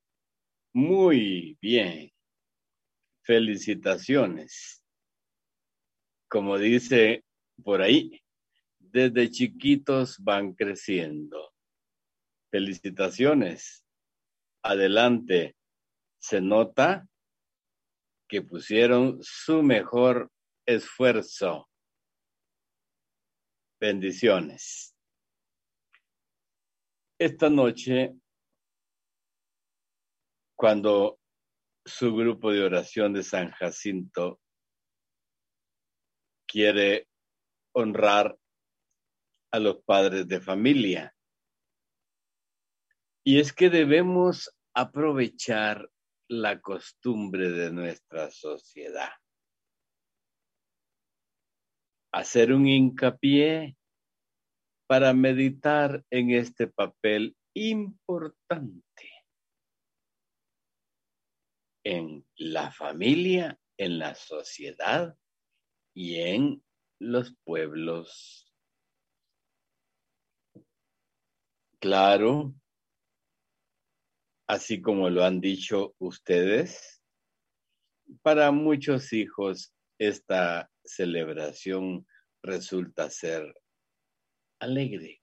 muy 0.73 1.57
bien. 1.61 2.13
Felicitaciones. 3.23 4.85
Como 6.29 6.59
dice 6.59 7.25
por 7.63 7.81
ahí, 7.81 8.21
desde 8.79 9.31
chiquitos 9.31 10.19
van 10.19 10.53
creciendo. 10.53 11.54
Felicitaciones. 12.55 13.85
Adelante. 14.63 15.57
Se 16.21 16.41
nota 16.41 17.05
que 18.29 18.43
pusieron 18.43 19.19
su 19.23 19.61
mejor 19.65 20.31
esfuerzo. 20.65 21.69
Bendiciones. 23.81 24.95
Esta 27.19 27.51
noche 27.51 28.15
cuando 30.57 31.19
su 31.85 32.15
grupo 32.15 32.53
de 32.53 32.63
oración 32.63 33.15
de 33.15 33.25
San 33.25 33.51
Jacinto 33.51 34.41
quiere 36.47 37.09
honrar 37.73 38.39
a 39.51 39.59
los 39.59 39.83
padres 39.83 40.29
de 40.29 40.41
familia. 40.41 41.14
Y 43.25 43.41
es 43.41 43.53
que 43.53 43.71
debemos 43.71 44.55
aprovechar 44.75 45.89
la 46.29 46.61
costumbre 46.61 47.51
de 47.51 47.73
nuestra 47.73 48.31
sociedad. 48.31 49.13
Hacer 52.13 52.53
un 52.53 52.67
hincapié 52.67 53.77
para 54.87 55.15
meditar 55.15 56.05
en 56.11 56.31
este 56.31 56.67
papel 56.67 57.37
importante 57.55 59.15
en 61.85 62.27
la 62.37 62.73
familia, 62.73 63.61
en 63.77 63.99
la 63.99 64.15
sociedad 64.15 65.17
y 65.95 66.17
en 66.21 66.65
los 66.99 67.37
pueblos. 67.45 68.53
Claro, 71.79 72.55
así 74.47 74.81
como 74.81 75.11
lo 75.11 75.25
han 75.25 75.41
dicho 75.41 75.95
ustedes, 75.99 77.03
para 78.23 78.51
muchos 78.53 79.13
hijos 79.13 79.75
esta 79.99 80.71
celebración 80.85 82.07
resulta 82.43 83.09
ser 83.11 83.55
alegre, 84.59 85.23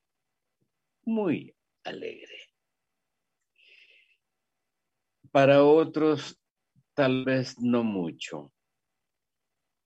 muy 1.03 1.55
alegre. 1.83 2.37
Para 5.31 5.63
otros 5.63 6.39
tal 6.93 7.23
vez 7.23 7.59
no 7.59 7.83
mucho, 7.83 8.51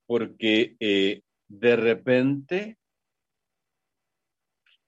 porque 0.07 0.75
eh, 0.79 1.21
de 1.47 1.75
repente 1.75 2.79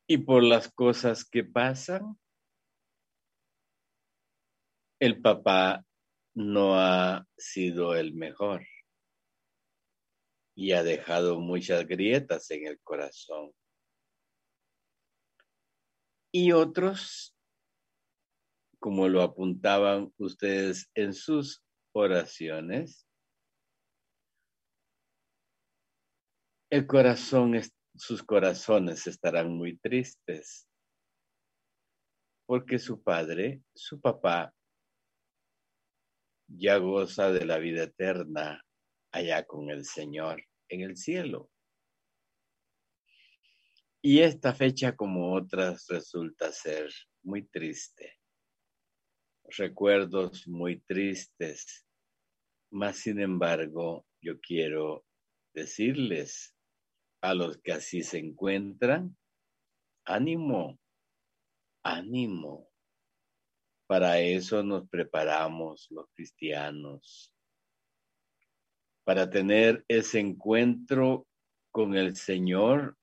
y 0.07 0.17
por 0.19 0.41
las 0.41 0.71
cosas 0.71 1.25
que 1.25 1.43
pasan, 1.43 2.17
el 4.99 5.21
papá 5.21 5.85
no 6.33 6.75
ha 6.79 7.25
sido 7.37 7.95
el 7.95 8.13
mejor 8.13 8.65
y 10.55 10.71
ha 10.71 10.83
dejado 10.83 11.39
muchas 11.39 11.85
grietas 11.85 12.49
en 12.49 12.65
el 12.65 12.79
corazón. 12.81 13.51
Y 16.31 16.51
otros, 16.51 17.35
como 18.79 19.07
lo 19.07 19.21
apuntaban 19.21 20.11
ustedes 20.17 20.89
en 20.95 21.13
sus 21.13 21.63
oraciones, 21.93 23.07
el 26.71 26.85
corazón, 26.85 27.59
sus 27.95 28.23
corazones 28.23 29.05
estarán 29.07 29.55
muy 29.55 29.77
tristes, 29.77 30.67
porque 32.47 32.79
su 32.79 33.01
padre, 33.01 33.61
su 33.73 34.01
papá, 34.01 34.53
ya 36.47 36.77
goza 36.77 37.31
de 37.31 37.45
la 37.45 37.57
vida 37.57 37.83
eterna 37.83 38.63
allá 39.11 39.45
con 39.45 39.69
el 39.69 39.85
Señor 39.85 40.43
en 40.69 40.81
el 40.81 40.97
cielo. 40.97 41.49
Y 44.01 44.19
esta 44.19 44.53
fecha, 44.53 44.95
como 44.95 45.33
otras, 45.33 45.85
resulta 45.89 46.51
ser 46.51 46.89
muy 47.23 47.47
triste. 47.47 48.13
Recuerdos 49.57 50.47
muy 50.47 50.79
tristes 50.81 51.87
mas, 52.71 52.97
sin 52.97 53.19
embargo, 53.19 54.05
yo 54.21 54.39
quiero 54.39 55.05
decirles 55.53 56.53
a 57.21 57.33
los 57.33 57.57
que 57.59 57.71
así 57.73 58.03
se 58.03 58.19
encuentran, 58.19 59.17
ánimo, 60.05 60.79
ánimo. 61.83 62.66
Para 63.87 64.19
eso 64.19 64.63
nos 64.63 64.87
preparamos 64.89 65.87
los 65.89 66.07
cristianos, 66.13 67.33
para 69.05 69.29
tener 69.29 69.85
ese 69.87 70.19
encuentro 70.19 71.25
con 71.71 71.95
el 71.95 72.17
Señor 72.17 72.97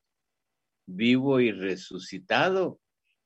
vivo 0.87 1.41
y 1.41 1.51
resucitado 1.51 2.81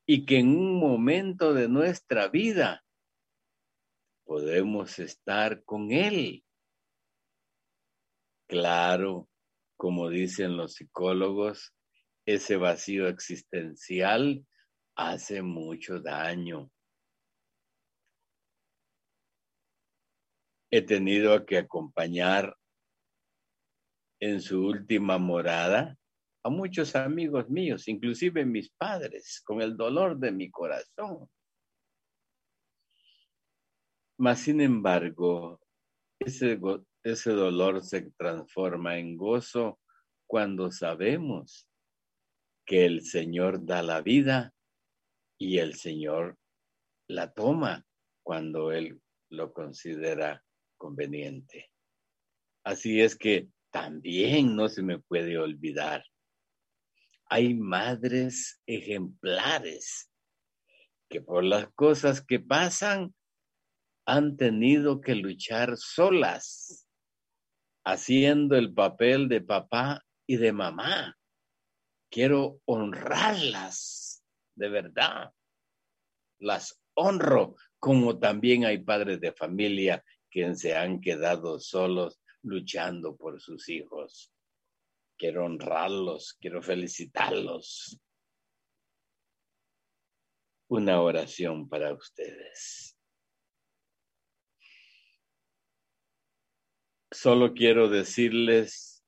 y 0.05 0.25
que 0.25 0.39
en 0.39 0.55
un 0.57 0.79
momento 0.79 1.53
de 1.53 1.67
nuestra 1.67 2.29
vida 2.29 2.83
podemos 4.23 4.97
estar 4.99 5.63
con 5.65 5.91
Él. 5.91 6.45
Claro, 8.47 9.27
como 9.75 10.09
dicen 10.09 10.55
los 10.55 10.75
psicólogos, 10.75 11.75
ese 12.25 12.55
vacío 12.55 13.07
existencial 13.07 14.45
hace 14.95 15.41
mucho 15.41 15.99
daño. 15.99 16.71
He 20.71 20.81
tenido 20.81 21.45
que 21.45 21.57
acompañar 21.57 22.55
en 24.19 24.41
su 24.41 24.65
última 24.65 25.17
morada 25.17 25.97
a 26.43 26.49
muchos 26.49 26.95
amigos 26.95 27.49
míos, 27.49 27.87
inclusive 27.87 28.45
mis 28.45 28.69
padres, 28.71 29.41
con 29.43 29.61
el 29.61 29.75
dolor 29.75 30.17
de 30.17 30.31
mi 30.31 30.49
corazón. 30.51 31.29
Mas, 34.17 34.41
sin 34.41 34.61
embargo, 34.61 35.59
ese, 36.19 36.59
ese 37.03 37.31
dolor 37.31 37.83
se 37.83 38.11
transforma 38.11 38.97
en 38.97 39.17
gozo 39.17 39.79
cuando 40.27 40.71
sabemos 40.71 41.67
que 42.65 42.85
el 42.85 43.01
Señor 43.01 43.65
da 43.65 43.81
la 43.81 44.01
vida 44.01 44.53
y 45.39 45.57
el 45.57 45.75
Señor 45.75 46.37
la 47.07 47.33
toma 47.33 47.85
cuando 48.23 48.71
Él 48.71 49.01
lo 49.31 49.53
considera 49.53 50.43
conveniente. 50.79 51.69
Así 52.63 53.01
es 53.01 53.15
que 53.15 53.49
también 53.69 54.55
no 54.55 54.67
se 54.69 54.81
me 54.81 54.97
puede 54.97 55.37
olvidar. 55.37 56.03
Hay 57.25 57.53
madres 57.53 58.59
ejemplares 58.65 60.11
que 61.07 61.21
por 61.21 61.43
las 61.43 61.71
cosas 61.73 62.23
que 62.25 62.39
pasan 62.39 63.13
han 64.05 64.37
tenido 64.37 65.01
que 65.01 65.13
luchar 65.13 65.77
solas, 65.77 66.87
haciendo 67.85 68.55
el 68.55 68.73
papel 68.73 69.29
de 69.29 69.41
papá 69.41 70.03
y 70.25 70.37
de 70.37 70.51
mamá. 70.51 71.15
Quiero 72.09 72.59
honrarlas, 72.65 74.23
de 74.55 74.69
verdad. 74.69 75.31
Las 76.39 76.81
honro, 76.95 77.55
como 77.77 78.17
también 78.17 78.65
hay 78.65 78.79
padres 78.79 79.21
de 79.21 79.31
familia 79.31 80.03
que 80.29 80.55
se 80.55 80.75
han 80.75 81.01
quedado 81.01 81.59
solos 81.59 82.19
luchando 82.41 83.15
por 83.15 83.41
sus 83.41 83.69
hijos. 83.69 84.31
Quiero 85.17 85.45
honrarlos, 85.45 86.37
quiero 86.39 86.61
felicitarlos. 86.61 87.99
Una 90.69 91.01
oración 91.01 91.67
para 91.67 91.93
ustedes. 91.93 92.95
Solo 97.11 97.53
quiero 97.53 97.89
decirles 97.89 99.03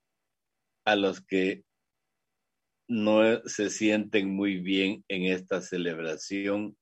a 0.85 0.95
los 0.95 1.21
que 1.21 1.63
no 2.87 3.41
se 3.45 3.69
sienten 3.69 4.35
muy 4.35 4.57
bien 4.57 5.05
en 5.07 5.23
esta 5.23 5.61
celebración, 5.61 6.77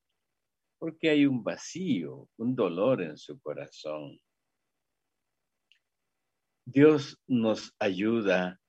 porque 0.80 1.10
hay 1.10 1.26
un 1.28 1.44
vacío, 1.44 2.28
un 2.38 2.56
dolor 2.56 3.04
en 3.04 3.18
su 3.18 3.40
corazón. 3.40 4.20
Dios 6.72 7.20
nos 7.26 7.76
ayuda 7.80 8.62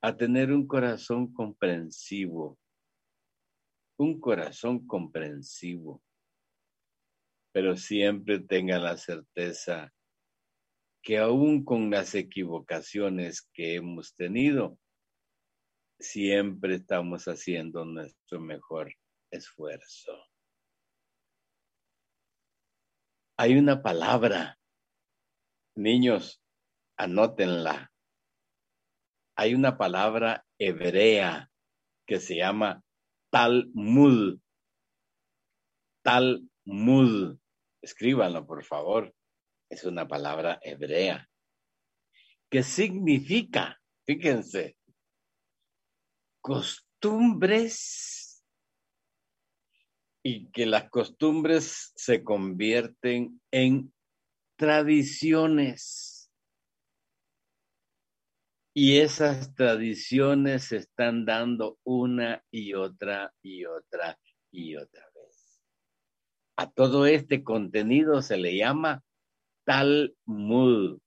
a 0.00 0.16
tener 0.16 0.52
un 0.52 0.68
corazón 0.68 1.32
comprensivo, 1.32 2.56
un 3.98 4.20
corazón 4.20 4.86
comprensivo, 4.86 6.04
pero 7.52 7.76
siempre 7.76 8.38
tenga 8.38 8.78
la 8.78 8.96
certeza 8.96 9.92
que 11.02 11.18
aún 11.18 11.64
con 11.64 11.90
las 11.90 12.14
equivocaciones 12.14 13.42
que 13.52 13.74
hemos 13.74 14.14
tenido, 14.14 14.78
siempre 15.98 16.76
estamos 16.76 17.24
haciendo 17.24 17.84
nuestro 17.84 18.40
mejor 18.40 18.94
esfuerzo. 19.32 20.12
Hay 23.36 23.56
una 23.56 23.82
palabra, 23.82 24.60
niños, 25.74 26.40
anótenla. 27.00 27.90
Hay 29.34 29.54
una 29.54 29.78
palabra 29.78 30.44
hebrea 30.58 31.50
que 32.06 32.20
se 32.20 32.36
llama 32.36 32.82
Talmud. 33.30 34.38
Talmud. 36.02 37.38
Escríbanlo, 37.80 38.46
por 38.46 38.64
favor. 38.64 39.14
Es 39.70 39.84
una 39.84 40.06
palabra 40.06 40.60
hebrea. 40.62 41.26
que 42.50 42.62
significa? 42.62 43.80
Fíjense. 44.04 44.76
Costumbres 46.42 48.44
y 50.22 50.50
que 50.50 50.66
las 50.66 50.90
costumbres 50.90 51.92
se 51.94 52.22
convierten 52.24 53.40
en 53.50 53.94
tradiciones 54.56 56.09
y 58.72 58.98
esas 58.98 59.54
tradiciones 59.54 60.64
se 60.64 60.76
están 60.76 61.24
dando 61.24 61.78
una 61.84 62.44
y 62.50 62.74
otra 62.74 63.32
y 63.42 63.64
otra 63.64 64.18
y 64.52 64.76
otra 64.76 65.04
vez. 65.14 65.60
A 66.56 66.70
todo 66.70 67.06
este 67.06 67.42
contenido 67.42 68.22
se 68.22 68.36
le 68.36 68.56
llama 68.56 69.02
Talmud. 69.64 71.00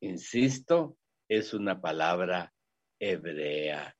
Insisto, 0.00 0.96
es 1.28 1.52
una 1.52 1.80
palabra 1.80 2.52
hebrea. 2.98 3.96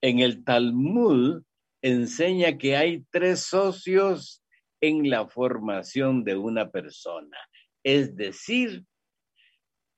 En 0.00 0.20
el 0.20 0.44
Talmud 0.44 1.42
enseña 1.80 2.58
que 2.58 2.76
hay 2.76 3.04
tres 3.10 3.40
socios 3.40 4.42
en 4.80 5.10
la 5.10 5.28
formación 5.28 6.24
de 6.24 6.36
una 6.36 6.70
persona, 6.70 7.38
es 7.84 8.16
decir, 8.16 8.84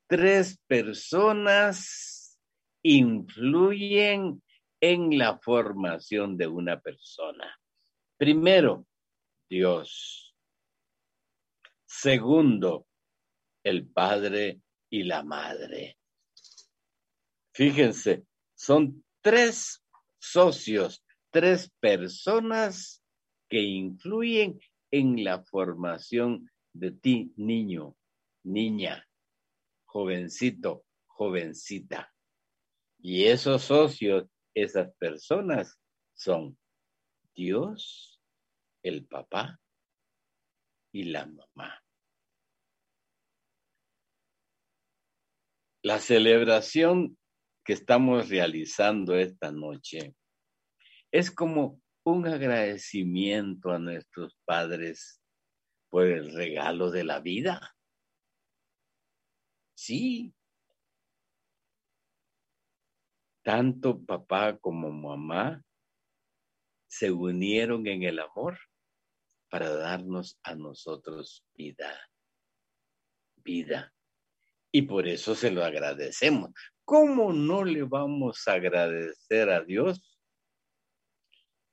tres 0.07 0.59
personas 0.67 2.39
influyen 2.83 4.43
en 4.81 5.19
la 5.19 5.39
formación 5.39 6.37
de 6.37 6.47
una 6.47 6.81
persona. 6.81 7.59
Primero, 8.17 8.87
Dios. 9.49 10.35
Segundo, 11.87 12.87
el 13.63 13.87
padre 13.87 14.61
y 14.91 15.05
la 15.05 15.23
madre. 15.23 15.97
Fíjense, 17.55 18.27
son 18.55 19.05
tres 19.23 19.83
socios, 20.19 21.03
tres 21.31 21.73
personas 21.81 23.03
que 23.49 23.63
influyen 23.63 24.61
en 24.91 25.25
la 25.25 25.43
formación 25.45 26.51
de 26.73 26.91
ti, 26.91 27.33
niño, 27.37 27.97
niña 28.43 29.07
jovencito, 29.95 30.85
jovencita. 31.07 32.13
Y 32.99 33.27
esos 33.27 33.63
socios, 33.63 34.29
esas 34.53 34.93
personas 34.97 35.79
son 36.15 36.59
Dios, 37.33 38.21
el 38.83 39.07
papá 39.07 39.61
y 40.93 41.05
la 41.05 41.27
mamá. 41.27 41.81
La 45.83 46.01
celebración 46.01 47.17
que 47.65 47.75
estamos 47.75 48.29
realizando 48.29 49.15
esta 49.17 49.53
noche 49.53 50.17
es 51.13 51.31
como 51.31 51.81
un 52.05 52.27
agradecimiento 52.27 53.71
a 53.71 53.79
nuestros 53.79 54.37
padres 54.45 55.23
por 55.89 56.07
el 56.07 56.35
regalo 56.35 56.91
de 56.91 57.05
la 57.05 57.21
vida. 57.21 57.77
Sí. 59.75 60.33
Tanto 63.43 64.03
papá 64.03 64.57
como 64.57 64.91
mamá 64.91 65.63
se 66.87 67.11
unieron 67.11 67.87
en 67.87 68.05
el 68.05 68.21
amor 68.21 68.59
para 69.51 69.69
darnos 69.71 70.39
a 70.43 70.55
nosotros 70.55 71.45
vida. 71.55 72.01
Vida. 73.37 73.93
Y 74.73 74.83
por 74.83 75.07
eso 75.07 75.35
se 75.35 75.51
lo 75.51 75.65
agradecemos. 75.65 76.51
¿Cómo 76.85 77.33
no 77.33 77.65
le 77.65 77.83
vamos 77.83 78.49
a 78.49 78.55
agradecer 78.55 79.51
a 79.51 79.63
Dios? 79.63 80.19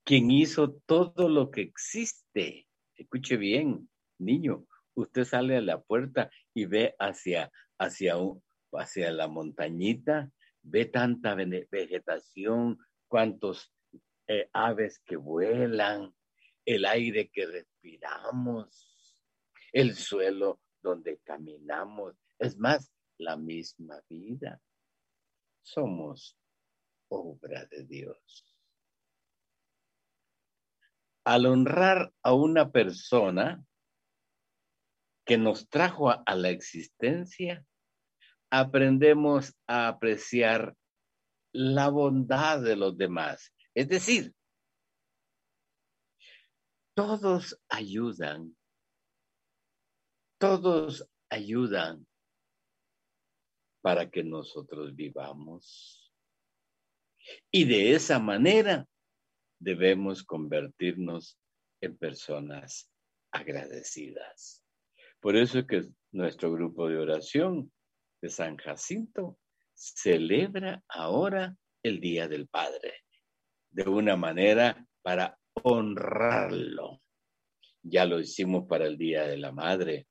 Quien 0.03 0.31
hizo 0.31 0.73
todo 0.85 1.29
lo 1.29 1.51
que 1.51 1.61
existe. 1.61 2.67
Escuche 2.95 3.37
bien, 3.37 3.89
niño, 4.19 4.65
usted 4.93 5.23
sale 5.23 5.57
a 5.57 5.61
la 5.61 5.81
puerta 5.81 6.29
y 6.53 6.65
ve 6.65 6.95
hacia 6.99 7.51
hacia, 7.81 8.15
hacia 8.73 9.11
la 9.11 9.27
montañita, 9.27 10.31
ve 10.61 10.85
tanta 10.85 11.33
vegetación, 11.35 12.77
cuántos 13.07 13.73
eh, 14.27 14.49
aves 14.53 14.99
que 14.99 15.17
vuelan, 15.17 16.13
el 16.63 16.85
aire 16.85 17.29
que 17.31 17.47
respiramos, 17.47 19.17
el 19.73 19.95
suelo 19.95 20.61
donde 20.81 21.19
caminamos, 21.23 22.15
es 22.37 22.57
más, 22.57 22.93
la 23.17 23.35
misma 23.35 24.01
vida. 24.07 24.61
Somos 25.63 26.37
obra 27.09 27.65
de 27.65 27.83
Dios. 27.85 28.57
Al 31.23 31.45
honrar 31.45 32.11
a 32.23 32.33
una 32.33 32.71
persona 32.71 33.63
que 35.25 35.37
nos 35.37 35.69
trajo 35.69 36.09
a, 36.09 36.35
la 36.35 36.49
existencia, 36.49 37.65
aprendemos 38.51 39.55
a 39.65 39.87
apreciar 39.87 40.75
la 41.53 41.89
bondad 41.89 42.61
de 42.61 42.75
los 42.75 42.97
demás. 42.97 43.53
Es 43.73 43.87
decir, 43.87 44.35
todos 46.93 47.59
ayudan, 47.69 48.55
todos 50.37 51.07
ayudan 51.29 52.05
para 53.81 54.09
que 54.09 54.23
nosotros 54.23 54.93
vivamos. 54.95 56.13
Y 57.49 57.65
de 57.65 57.93
esa 57.95 58.19
manera 58.19 58.87
debemos 59.59 60.23
convertirnos 60.23 61.39
en 61.79 61.97
personas 61.97 62.89
agradecidas. 63.31 64.61
Por 65.21 65.37
eso 65.37 65.59
es 65.59 65.67
que 65.67 65.87
nuestro 66.11 66.51
grupo 66.51 66.89
de 66.89 66.97
oración 66.97 67.71
de 68.21 68.29
San 68.29 68.57
Jacinto 68.57 69.39
celebra 69.73 70.83
ahora 70.87 71.57
el 71.83 71.99
Día 71.99 72.27
del 72.27 72.47
Padre, 72.47 72.93
de 73.71 73.89
una 73.89 74.15
manera 74.15 74.85
para 75.01 75.37
honrarlo. 75.53 77.01
Ya 77.81 78.05
lo 78.05 78.19
hicimos 78.19 78.67
para 78.67 78.85
el 78.85 78.97
Día 78.97 79.23
de 79.23 79.37
la 79.37 79.51
Madre, 79.51 80.07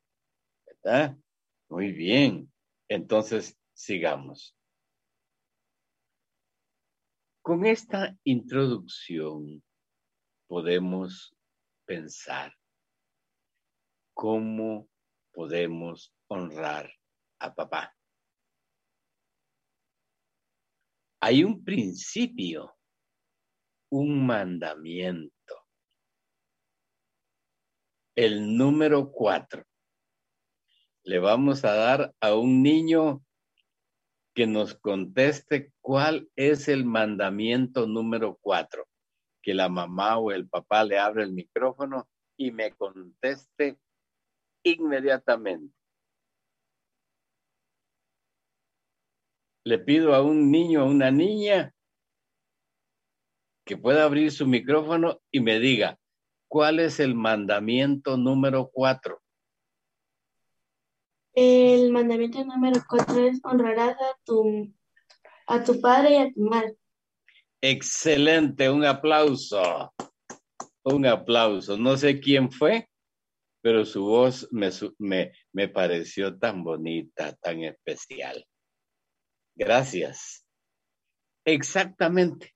¿verdad? 0.66 1.16
Muy 1.68 1.92
bien. 1.92 2.52
Entonces, 2.88 3.56
sigamos. 3.72 4.56
Con 7.42 7.64
esta 7.64 8.18
introducción 8.24 9.62
podemos 10.48 11.34
pensar 11.86 12.54
cómo 14.12 14.88
podemos 15.32 16.12
honrar 16.28 16.92
a 17.38 17.54
papá. 17.54 17.96
Hay 21.22 21.44
un 21.44 21.62
principio, 21.62 22.74
un 23.90 24.26
mandamiento. 24.26 25.30
El 28.16 28.56
número 28.56 29.12
cuatro. 29.12 29.62
Le 31.04 31.18
vamos 31.18 31.64
a 31.66 31.74
dar 31.74 32.14
a 32.20 32.34
un 32.34 32.62
niño 32.62 33.22
que 34.34 34.46
nos 34.46 34.74
conteste 34.74 35.74
cuál 35.82 36.30
es 36.36 36.68
el 36.68 36.86
mandamiento 36.86 37.86
número 37.86 38.38
cuatro. 38.40 38.86
Que 39.42 39.52
la 39.52 39.68
mamá 39.68 40.16
o 40.16 40.32
el 40.32 40.48
papá 40.48 40.84
le 40.84 40.98
abra 40.98 41.22
el 41.22 41.32
micrófono 41.32 42.08
y 42.38 42.50
me 42.50 42.72
conteste 42.72 43.78
inmediatamente. 44.62 45.79
Le 49.70 49.78
pido 49.78 50.16
a 50.16 50.20
un 50.20 50.50
niño 50.50 50.82
o 50.82 50.88
una 50.88 51.12
niña 51.12 51.72
que 53.64 53.76
pueda 53.76 54.02
abrir 54.02 54.32
su 54.32 54.44
micrófono 54.44 55.20
y 55.30 55.38
me 55.38 55.60
diga, 55.60 55.96
¿cuál 56.48 56.80
es 56.80 56.98
el 56.98 57.14
mandamiento 57.14 58.16
número 58.16 58.68
cuatro? 58.72 59.22
El 61.34 61.92
mandamiento 61.92 62.44
número 62.44 62.80
cuatro 62.88 63.24
es 63.24 63.38
honrarás 63.44 63.92
a 63.92 64.18
tu, 64.24 64.74
a 65.46 65.62
tu 65.62 65.80
padre 65.80 66.14
y 66.14 66.16
a 66.16 66.32
tu 66.32 66.40
madre. 66.40 66.74
Excelente, 67.60 68.68
un 68.68 68.84
aplauso. 68.84 69.94
Un 70.82 71.06
aplauso. 71.06 71.78
No 71.78 71.96
sé 71.96 72.18
quién 72.18 72.50
fue, 72.50 72.88
pero 73.62 73.84
su 73.84 74.02
voz 74.02 74.48
me, 74.50 74.70
me, 74.98 75.30
me 75.52 75.68
pareció 75.68 76.36
tan 76.40 76.64
bonita, 76.64 77.36
tan 77.36 77.62
especial. 77.62 78.44
Gracias. 79.54 80.46
Exactamente. 81.44 82.54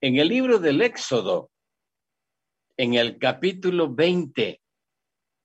En 0.00 0.16
el 0.16 0.28
libro 0.28 0.58
del 0.58 0.80
Éxodo, 0.82 1.50
en 2.76 2.94
el 2.94 3.18
capítulo 3.18 3.92
20, 3.92 4.60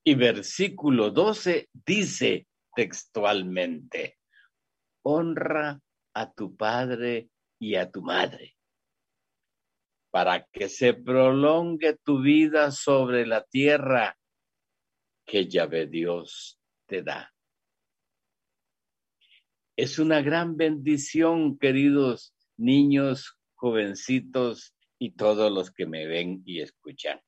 y 0.04 0.14
versículo 0.14 1.10
12 1.10 1.70
dice 1.72 2.46
textualmente, 2.74 4.18
honra 5.02 5.80
a 6.14 6.32
tu 6.32 6.54
padre 6.56 7.30
y 7.58 7.76
a 7.76 7.90
tu 7.90 8.02
madre, 8.02 8.54
para 10.10 10.44
que 10.52 10.68
se 10.68 10.92
prolongue 10.92 11.96
tu 12.04 12.20
vida 12.20 12.70
sobre 12.70 13.26
la 13.26 13.42
tierra 13.44 14.16
que 15.26 15.48
Yahvé 15.48 15.86
Dios 15.86 16.60
te 16.86 17.02
da. 17.02 17.33
Es 19.76 19.98
una 19.98 20.22
gran 20.22 20.56
bendición, 20.56 21.58
queridos 21.58 22.34
niños, 22.56 23.36
jovencitos 23.54 24.74
y 24.98 25.12
todos 25.12 25.50
los 25.52 25.72
que 25.72 25.86
me 25.86 26.06
ven 26.06 26.42
y 26.44 26.60
escuchan 26.60 27.20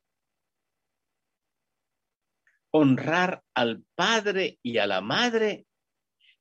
honrar 2.77 3.43
al 3.55 3.85
padre 3.95 4.59
y 4.63 4.79
a 4.79 4.87
la 4.87 5.01
madre, 5.01 5.67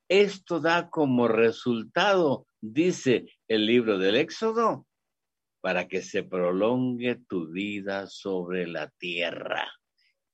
esto 0.10 0.60
da 0.60 0.90
como 0.90 1.28
resultado, 1.28 2.48
dice 2.62 3.26
el 3.48 3.66
libro 3.66 3.98
del 3.98 4.18
Éxodo, 4.18 4.86
para 5.62 5.88
que 5.88 6.02
se 6.02 6.24
prolongue 6.24 7.16
tu 7.28 7.48
vida 7.48 8.08
sobre 8.08 8.68
la 8.68 8.90
tierra 8.98 9.72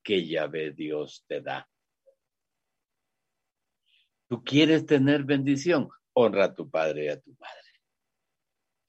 que 0.03 0.28
ya 0.28 0.47
ve 0.47 0.72
Dios 0.72 1.24
te 1.28 1.41
da. 1.41 1.69
¿Tú 4.32 4.46
quieres 4.46 4.86
tener 4.86 5.26
bendición? 5.26 5.90
Honra 6.14 6.46
a 6.46 6.56
tu 6.56 6.70
padre 6.70 7.04
y 7.04 7.08
a 7.10 7.20
tu 7.20 7.32
madre. 7.32 7.70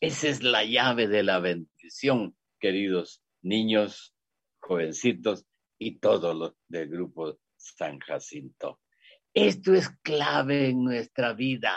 Esa 0.00 0.28
es 0.28 0.40
la 0.40 0.64
llave 0.64 1.08
de 1.08 1.24
la 1.24 1.40
bendición, 1.40 2.36
queridos 2.60 3.24
niños, 3.42 4.14
jovencitos 4.60 5.44
y 5.80 5.98
todos 5.98 6.36
los 6.36 6.54
del 6.68 6.88
grupo 6.88 7.40
San 7.56 7.98
Jacinto. 7.98 8.78
Esto 9.34 9.74
es 9.74 9.90
clave 10.02 10.68
en 10.68 10.84
nuestra 10.84 11.32
vida. 11.32 11.76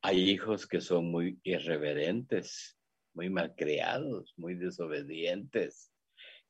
Hay 0.00 0.30
hijos 0.30 0.64
que 0.64 0.80
son 0.80 1.10
muy 1.10 1.40
irreverentes, 1.42 2.78
muy 3.14 3.30
malcriados, 3.30 4.32
muy 4.36 4.54
desobedientes. 4.54 5.90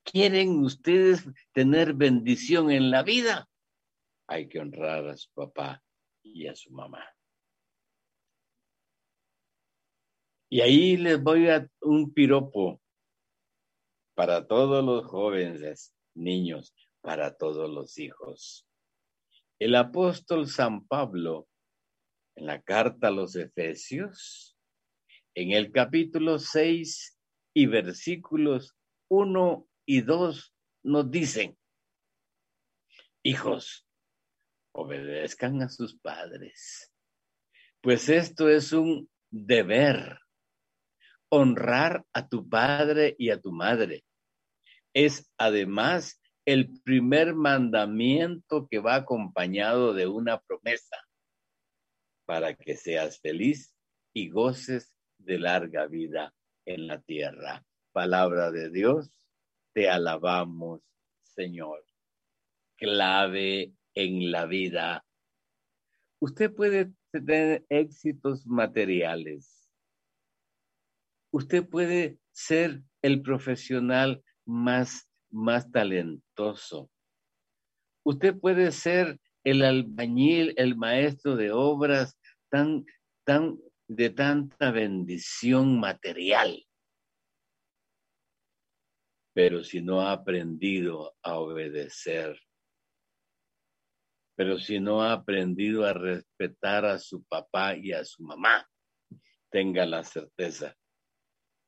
¿Quieren 0.04 0.58
ustedes 0.58 1.24
tener 1.54 1.94
bendición 1.94 2.70
en 2.70 2.90
la 2.90 3.02
vida? 3.02 3.48
Hay 4.28 4.48
que 4.48 4.60
honrar 4.60 5.08
a 5.08 5.16
su 5.16 5.30
papá 5.32 5.82
y 6.22 6.46
a 6.46 6.54
su 6.54 6.70
mamá. 6.70 7.04
Y 10.50 10.60
ahí 10.60 10.96
les 10.96 11.22
voy 11.22 11.48
a 11.48 11.68
un 11.80 12.12
piropo 12.12 12.80
para 14.14 14.46
todos 14.46 14.84
los 14.84 15.06
jóvenes, 15.06 15.94
niños, 16.14 16.74
para 17.00 17.36
todos 17.36 17.70
los 17.70 17.98
hijos. 17.98 18.66
El 19.58 19.74
apóstol 19.74 20.46
San 20.46 20.86
Pablo, 20.86 21.48
en 22.36 22.46
la 22.46 22.62
carta 22.62 23.08
a 23.08 23.10
los 23.10 23.34
Efesios, 23.34 24.56
en 25.34 25.52
el 25.52 25.72
capítulo 25.72 26.38
6 26.38 27.18
y 27.54 27.66
versículos 27.66 28.76
1 29.08 29.68
y 29.86 30.02
2, 30.02 30.54
nos 30.84 31.10
dicen, 31.10 31.58
hijos, 33.22 33.87
obedezcan 34.78 35.62
a 35.62 35.68
sus 35.68 35.98
padres, 35.98 36.92
pues 37.80 38.08
esto 38.08 38.48
es 38.48 38.72
un 38.72 39.10
deber, 39.30 40.18
honrar 41.30 42.04
a 42.12 42.28
tu 42.28 42.48
padre 42.48 43.14
y 43.18 43.30
a 43.30 43.40
tu 43.40 43.52
madre 43.52 44.04
es 44.94 45.30
además 45.38 46.20
el 46.44 46.80
primer 46.82 47.34
mandamiento 47.34 48.66
que 48.68 48.78
va 48.78 48.96
acompañado 48.96 49.92
de 49.92 50.06
una 50.06 50.40
promesa 50.40 50.96
para 52.24 52.54
que 52.54 52.76
seas 52.76 53.20
feliz 53.20 53.74
y 54.12 54.30
goces 54.30 54.92
de 55.18 55.38
larga 55.38 55.86
vida 55.86 56.34
en 56.64 56.86
la 56.86 57.00
tierra. 57.00 57.64
Palabra 57.92 58.50
de 58.50 58.70
Dios, 58.70 59.10
te 59.72 59.88
alabamos, 59.88 60.82
Señor. 61.22 61.84
Clave 62.76 63.74
en 63.98 64.30
la 64.30 64.46
vida. 64.46 65.04
Usted 66.20 66.54
puede 66.54 66.92
tener 67.10 67.66
éxitos 67.68 68.46
materiales, 68.46 69.68
usted 71.32 71.68
puede 71.68 72.18
ser 72.30 72.82
el 73.02 73.22
profesional 73.22 74.22
más, 74.46 75.10
más 75.30 75.70
talentoso. 75.72 76.90
Usted 78.04 78.38
puede 78.38 78.70
ser 78.70 79.18
el 79.42 79.62
albañil, 79.62 80.54
el 80.56 80.76
maestro 80.76 81.34
de 81.34 81.50
obras 81.50 82.16
tan, 82.50 82.86
tan, 83.24 83.58
de 83.88 84.10
tanta 84.10 84.70
bendición 84.70 85.80
material. 85.80 86.64
Pero 89.34 89.64
si 89.64 89.82
no 89.82 90.02
ha 90.02 90.12
aprendido 90.12 91.16
a 91.22 91.38
obedecer, 91.38 92.40
pero 94.38 94.56
si 94.56 94.78
no 94.78 95.02
ha 95.02 95.14
aprendido 95.14 95.84
a 95.84 95.92
respetar 95.92 96.84
a 96.84 97.00
su 97.00 97.24
papá 97.24 97.76
y 97.76 97.90
a 97.90 98.04
su 98.04 98.22
mamá, 98.22 98.70
tenga 99.50 99.84
la 99.84 100.04
certeza 100.04 100.76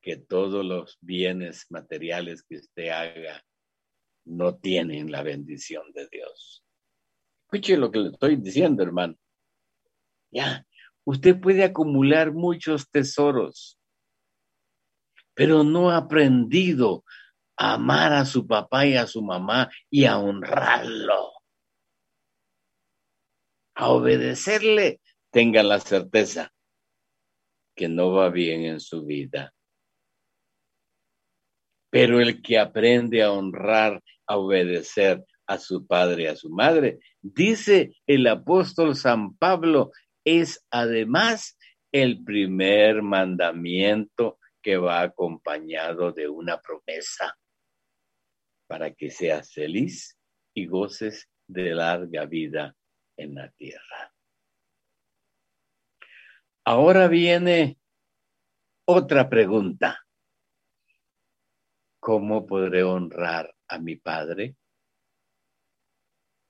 que 0.00 0.16
todos 0.16 0.64
los 0.64 0.96
bienes 1.00 1.66
materiales 1.68 2.44
que 2.44 2.58
usted 2.58 2.90
haga 2.90 3.42
no 4.24 4.56
tienen 4.56 5.10
la 5.10 5.24
bendición 5.24 5.82
de 5.94 6.06
Dios. 6.12 6.64
Escuche 7.46 7.76
lo 7.76 7.90
que 7.90 7.98
le 7.98 8.10
estoy 8.10 8.36
diciendo, 8.36 8.84
hermano. 8.84 9.16
Ya, 10.30 10.64
usted 11.02 11.40
puede 11.40 11.64
acumular 11.64 12.32
muchos 12.32 12.88
tesoros, 12.88 13.80
pero 15.34 15.64
no 15.64 15.90
ha 15.90 15.96
aprendido 15.96 17.04
a 17.56 17.74
amar 17.74 18.12
a 18.12 18.24
su 18.24 18.46
papá 18.46 18.86
y 18.86 18.94
a 18.94 19.08
su 19.08 19.22
mamá 19.22 19.68
y 19.90 20.04
a 20.04 20.18
honrarlo. 20.18 21.39
A 23.80 23.88
obedecerle, 23.92 25.00
tenga 25.30 25.62
la 25.62 25.80
certeza 25.80 26.52
que 27.74 27.88
no 27.88 28.12
va 28.12 28.28
bien 28.28 28.66
en 28.66 28.78
su 28.78 29.06
vida. 29.06 29.54
Pero 31.88 32.20
el 32.20 32.42
que 32.42 32.58
aprende 32.58 33.22
a 33.22 33.32
honrar, 33.32 34.02
a 34.26 34.36
obedecer 34.36 35.24
a 35.46 35.56
su 35.56 35.86
padre 35.86 36.24
y 36.24 36.26
a 36.26 36.36
su 36.36 36.50
madre, 36.50 36.98
dice 37.22 37.94
el 38.06 38.26
apóstol 38.26 38.96
San 38.96 39.34
Pablo, 39.38 39.92
es 40.26 40.62
además 40.70 41.56
el 41.90 42.22
primer 42.22 43.00
mandamiento 43.00 44.38
que 44.60 44.76
va 44.76 45.00
acompañado 45.00 46.12
de 46.12 46.28
una 46.28 46.60
promesa 46.60 47.34
para 48.66 48.92
que 48.92 49.10
seas 49.10 49.54
feliz 49.54 50.18
y 50.52 50.66
goces 50.66 51.30
de 51.48 51.74
larga 51.74 52.26
vida 52.26 52.76
en 53.22 53.34
la 53.34 53.50
tierra. 53.50 54.14
Ahora 56.64 57.08
viene 57.08 57.78
otra 58.86 59.28
pregunta. 59.28 60.06
¿Cómo 62.00 62.46
podré 62.46 62.82
honrar 62.82 63.54
a 63.68 63.78
mi 63.78 63.96
Padre? 63.96 64.56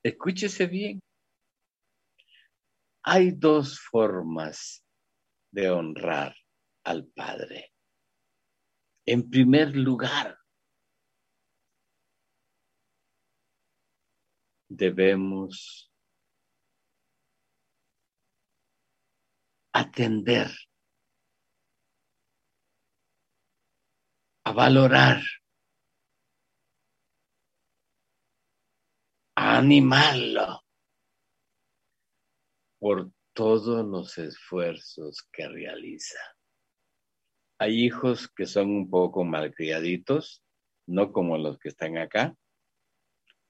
Escúchese 0.02 0.66
bien. 0.66 1.00
Hay 3.02 3.32
dos 3.32 3.80
formas 3.80 4.84
de 5.50 5.70
honrar 5.70 6.34
al 6.84 7.06
Padre. 7.06 7.72
En 9.06 9.28
primer 9.28 9.74
lugar, 9.74 10.38
debemos 14.68 15.89
atender, 19.72 20.50
a 24.44 24.52
valorar, 24.52 25.22
a 29.36 29.58
animarlo 29.58 30.62
por 32.78 33.10
todos 33.32 33.86
los 33.86 34.18
esfuerzos 34.18 35.26
que 35.32 35.48
realiza. 35.48 36.18
Hay 37.58 37.84
hijos 37.84 38.28
que 38.28 38.46
son 38.46 38.70
un 38.70 38.90
poco 38.90 39.22
malcriaditos, 39.24 40.42
no 40.86 41.12
como 41.12 41.36
los 41.36 41.58
que 41.58 41.68
están 41.68 41.98
acá. 41.98 42.34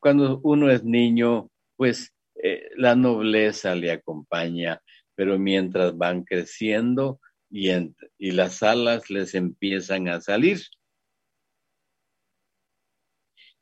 Cuando 0.00 0.40
uno 0.42 0.70
es 0.70 0.82
niño, 0.82 1.48
pues 1.76 2.12
eh, 2.42 2.70
la 2.76 2.96
nobleza 2.96 3.74
le 3.74 3.92
acompaña, 3.92 4.82
pero 5.20 5.38
mientras 5.38 5.98
van 5.98 6.24
creciendo 6.24 7.20
y, 7.50 7.68
las 8.32 8.62
alas 8.62 9.10
les 9.10 9.34
empiezan 9.34 10.08
a 10.08 10.18
salir, 10.18 10.62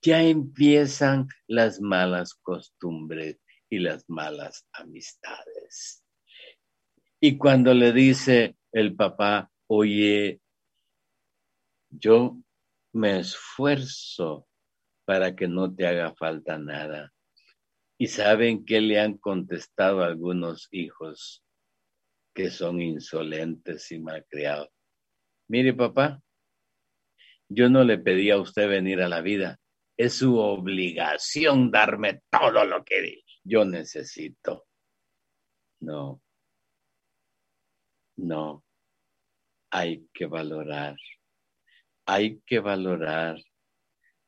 ya 0.01 0.23
empiezan 0.23 1.27
las 1.49 1.81
malas 1.81 2.35
costumbres 2.43 3.41
y 3.69 3.81
las 3.81 4.09
malas 4.09 4.69
amistades. 4.71 6.05
Y 7.19 7.37
cuando 7.37 7.75
le 7.75 7.91
dice 7.91 8.57
el 8.71 8.95
papá, 8.95 9.51
oye, 9.67 10.41
yo 11.91 12.39
me 12.93 13.19
esfuerzo 13.19 14.47
para 15.05 15.35
que 15.35 15.49
no 15.49 15.75
te 15.75 15.89
haga 15.89 16.15
falta 16.15 16.57
nada. 16.57 17.13
Y 17.99 18.07
saben 18.07 18.65
que 18.65 18.81
le 18.81 19.01
han 19.01 19.19
contestado 19.19 20.05
algunos 20.05 20.69
hijos 20.71 21.43
que 22.39 22.51
son 22.53 22.81
insolentes 22.81 23.91
y 23.91 23.99
malcriados. 23.99 24.69
Mire, 25.49 25.75
papá, 25.75 26.23
yo 27.49 27.69
no 27.69 27.83
le 27.83 27.99
pedí 27.99 28.31
a 28.31 28.39
usted 28.39 28.69
venir 28.69 29.03
a 29.03 29.09
la 29.09 29.23
vida. 29.23 29.59
Es 29.97 30.19
su 30.19 30.39
obligación 30.39 31.73
darme 31.73 32.23
todo 32.31 32.65
lo 32.65 32.85
que 32.85 33.25
yo 33.43 33.65
necesito. 33.65 34.69
No, 35.81 36.23
no, 38.19 38.65
hay 39.73 40.07
que 40.15 40.27
valorar, 40.27 40.97
hay 42.07 42.41
que 42.47 42.61
valorar, 42.61 43.43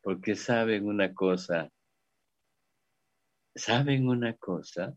porque 0.03 0.35
saben 0.35 0.85
una 0.89 1.15
cosa, 1.15 1.71
saben 3.55 4.09
una 4.09 4.35
cosa, 4.37 4.97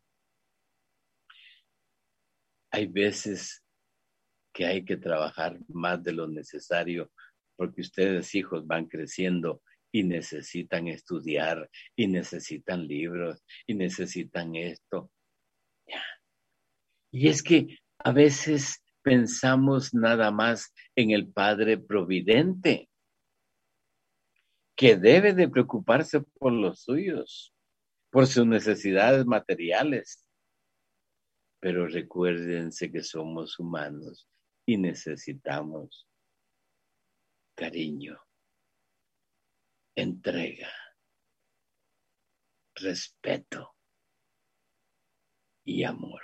hay 2.74 2.88
veces 2.88 3.64
que 4.52 4.66
hay 4.66 4.84
que 4.84 4.98
trabajar 4.98 5.60
más 5.68 6.04
de 6.04 6.12
lo 6.12 6.28
necesario 6.28 7.12
porque 7.56 7.82
ustedes 7.82 8.34
hijos 8.34 8.66
van 8.66 8.88
creciendo 8.88 9.62
y 9.92 10.04
necesitan 10.04 10.88
estudiar 10.88 11.70
y 11.96 12.08
necesitan 12.08 12.88
libros 12.88 13.44
y 13.68 13.76
necesitan 13.76 14.56
esto. 14.56 15.12
Y 17.12 17.28
es 17.28 17.44
que 17.44 17.78
a 18.00 18.12
veces 18.12 18.84
pensamos 19.04 19.94
nada 19.94 20.32
más 20.32 20.74
en 20.96 21.12
el 21.12 21.32
Padre 21.32 21.78
Providente, 21.78 22.90
que 24.76 24.98
debe 24.98 25.34
de 25.34 25.48
preocuparse 25.48 26.22
por 26.40 26.52
los 26.52 26.82
suyos, 26.82 27.54
por 28.10 28.26
sus 28.26 28.48
necesidades 28.48 29.28
materiales 29.28 30.23
pero 31.64 31.88
recuérdense 31.88 32.92
que 32.92 33.02
somos 33.02 33.58
humanos 33.58 34.28
y 34.68 34.78
necesitamos 34.78 36.10
cariño, 37.56 38.20
entrega, 39.96 40.70
respeto 42.76 43.78
y 45.64 45.86
amor. 45.86 46.22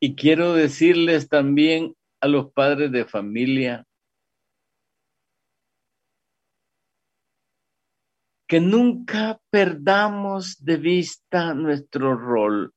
Y 0.00 0.16
quiero 0.16 0.54
decirles 0.54 1.28
también 1.28 1.94
a 2.22 2.28
los 2.28 2.52
padres 2.52 2.90
de 2.90 3.04
familia 3.04 3.86
que 8.46 8.60
nunca 8.60 9.40
perdamos 9.50 10.64
de 10.64 10.76
vista 10.76 11.52
nuestro 11.52 12.16
rol, 12.16 12.72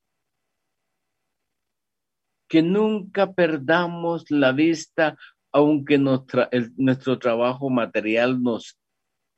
que 2.48 2.64
nunca 2.64 3.32
perdamos 3.32 4.32
la 4.32 4.52
vista 4.52 5.18
aunque 5.52 5.98
nuestro 5.98 7.20
trabajo 7.20 7.70
material 7.70 8.42
nos 8.42 8.80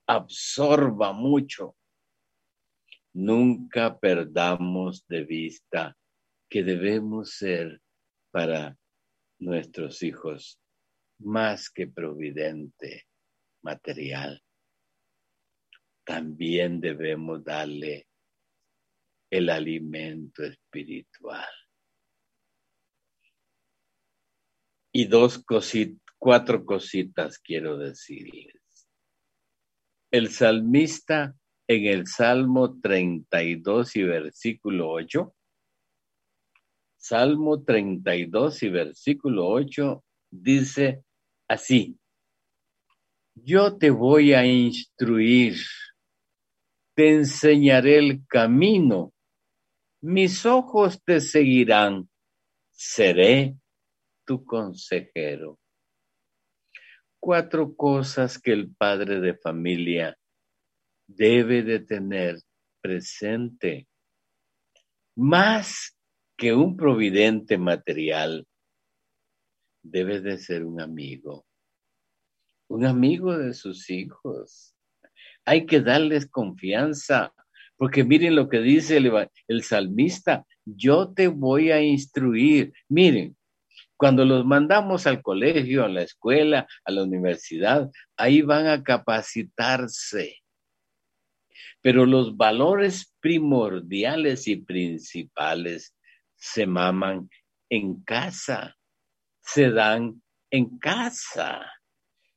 absorba 0.08 1.14
mucho. 1.14 1.76
Nunca 3.14 3.98
perdamos 3.98 5.06
de 5.08 5.24
vista 5.24 5.98
que 6.50 6.64
debemos 6.64 7.36
ser 7.36 7.82
para 8.32 8.78
nuestros 9.40 10.04
hijos 10.04 10.60
más 11.20 11.70
que 11.70 11.88
providente 11.88 13.06
material 13.62 14.42
también 16.04 16.80
debemos 16.80 17.44
darle 17.44 18.08
el 19.30 19.50
alimento 19.50 20.44
espiritual. 20.44 21.50
Y 24.94 25.06
dos 25.06 25.44
cositas, 25.44 26.02
cuatro 26.18 26.66
cositas 26.66 27.40
quiero 27.40 27.78
decirles. 27.78 28.62
El 30.12 30.30
salmista 30.30 31.36
en 31.68 31.86
el 31.86 32.06
Salmo 32.08 32.80
32 32.82 33.96
y 33.96 34.04
versículo 34.04 34.92
8, 34.92 35.34
Salmo 36.98 37.64
32 37.64 38.64
y 38.64 38.70
versículo 38.70 39.48
8 39.48 40.04
dice 40.30 41.04
así, 41.48 41.98
yo 43.34 43.78
te 43.78 43.90
voy 43.90 44.34
a 44.34 44.46
instruir, 44.46 45.56
te 46.94 47.14
enseñaré 47.16 47.98
el 47.98 48.26
camino, 48.28 49.14
mis 50.02 50.46
ojos 50.46 51.02
te 51.04 51.22
seguirán, 51.22 52.10
seré 52.72 53.56
tu 54.26 54.44
consejero. 54.44 55.60
Cuatro 57.20 57.76
cosas 57.76 58.40
que 58.40 58.52
el 58.52 58.74
padre 58.76 59.20
de 59.20 59.36
familia 59.36 60.18
debe 61.08 61.62
de 61.62 61.80
tener 61.80 62.40
presente. 62.82 63.88
Más 65.16 65.96
que 66.36 66.54
un 66.54 66.76
providente 66.76 67.58
material, 67.58 68.48
debe 69.84 70.22
de 70.22 70.38
ser 70.38 70.66
un 70.66 70.82
amigo, 70.82 71.46
un 72.68 72.86
amigo 72.86 73.38
de 73.38 73.54
sus 73.54 73.90
hijos. 73.90 74.76
Hay 75.46 75.66
que 75.66 75.82
darles 75.82 76.30
confianza, 76.30 77.34
porque 77.78 78.04
miren 78.04 78.36
lo 78.36 78.48
que 78.48 78.60
dice 78.60 78.98
el, 79.48 79.64
salmista, 79.64 80.46
yo 80.66 81.12
te 81.14 81.28
voy 81.28 81.72
a 81.72 81.82
instruir. 81.82 82.74
Miren, 82.88 83.36
cuando 83.98 84.24
los 84.24 84.46
mandamos 84.46 85.08
al 85.08 85.22
colegio, 85.22 85.84
a 85.84 85.90
la 85.90 86.04
escuela, 86.04 86.68
a 86.86 86.92
la 86.92 87.04
universidad, 87.04 87.90
ahí 88.18 88.44
van 88.44 88.68
a 88.68 88.84
capacitarse. 88.84 90.38
Pero 91.82 92.06
los 92.06 92.38
valores 92.38 93.16
primordiales 93.20 94.48
y 94.48 94.58
principales 94.58 95.96
se 96.36 96.68
maman 96.68 97.30
en 97.70 98.04
casa, 98.04 98.76
se 99.42 99.72
dan 99.72 100.22
en 100.52 100.78
casa. 100.78 101.72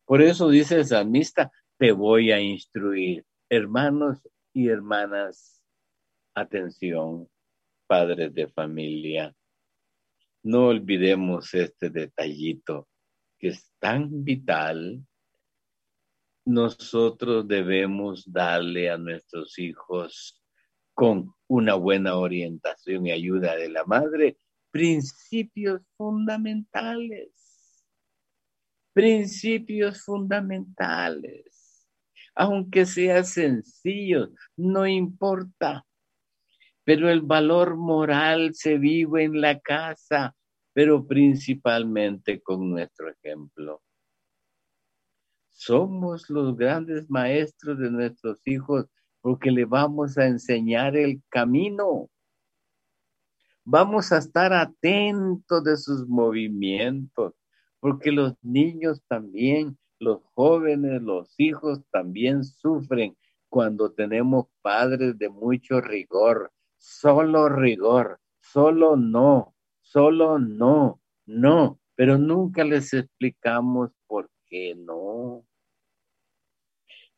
Por 0.07 0.23
eso 0.23 0.49
dice 0.49 0.77
el 0.77 0.87
salmista, 0.87 1.51
te 1.85 1.93
voy 1.93 2.33
a 2.33 2.41
instruir. 2.41 3.27
Hermanos 3.51 4.27
y 4.55 4.69
hermanas, 4.69 5.63
atención, 6.35 7.29
padres 7.87 8.33
de 8.33 8.49
familia, 8.49 9.37
no 10.43 10.69
olvidemos 10.69 11.53
este 11.53 11.91
detallito 11.91 12.89
que 13.39 13.49
es 13.49 13.71
tan 13.79 14.25
vital 14.25 15.05
nosotros 16.47 17.47
debemos 17.47 18.33
darle 18.33 18.89
a 18.89 18.97
nuestros 18.97 19.59
hijos 19.59 20.43
con 20.95 21.35
una 21.49 21.75
buena 21.75 22.17
orientación 22.17 23.07
y 23.09 23.13
ayuda 23.13 23.57
de 23.57 23.69
la 23.69 23.85
madre 23.85 24.39
principios 24.71 25.83
fundamentales. 25.99 27.31
Principios 28.95 30.03
fundamentales. 30.03 31.54
Aunque 32.35 32.87
sea 32.87 33.25
sencillo, 33.25 34.31
no 34.57 34.87
importa. 34.87 35.85
Pero 36.85 37.09
el 37.09 37.23
valor 37.23 37.77
moral 37.77 38.55
se 38.55 38.79
vive 38.79 39.25
en 39.25 39.41
la 39.41 39.61
casa, 39.61 40.35
pero 40.73 41.07
principalmente 41.07 42.43
con 42.43 42.71
nuestro 42.71 43.11
ejemplo 43.11 43.83
somos 45.55 46.29
los 46.29 46.57
grandes 46.57 47.09
maestros 47.09 47.79
de 47.79 47.91
nuestros 47.91 48.39
hijos 48.47 48.87
porque 49.21 49.51
le 49.51 49.65
vamos 49.65 50.19
a 50.19 50.27
enseñar 50.27 50.97
el 50.97 51.23
camino. 51.31 52.11
Vamos 53.65 54.13
a 54.13 54.19
estar 54.19 54.53
atentos 54.53 55.65
de 55.65 55.79
sus 55.79 56.07
movimientos, 56.07 57.33
porque 57.81 58.13
los 58.13 58.35
niños 58.43 59.03
también, 59.09 59.79
los 59.99 60.23
jóvenes, 60.35 61.03
los 61.03 61.35
hijos 61.39 61.81
también 61.91 62.45
sufren 62.45 63.17
cuando 63.49 63.93
tenemos 63.93 64.47
padres 64.63 65.19
de 65.19 65.29
mucho 65.29 65.81
rigor, 65.81 66.53
solo 66.77 67.49
rigor, 67.49 68.19
solo 68.41 68.97
no, 68.97 69.55
solo 69.81 70.39
no, 70.39 71.01
no, 71.27 71.79
pero 71.95 72.19
nunca 72.19 72.65
les 72.65 72.93
explicamos 72.93 73.91
por 74.07 74.31
qué 74.47 74.75
no. 74.75 75.45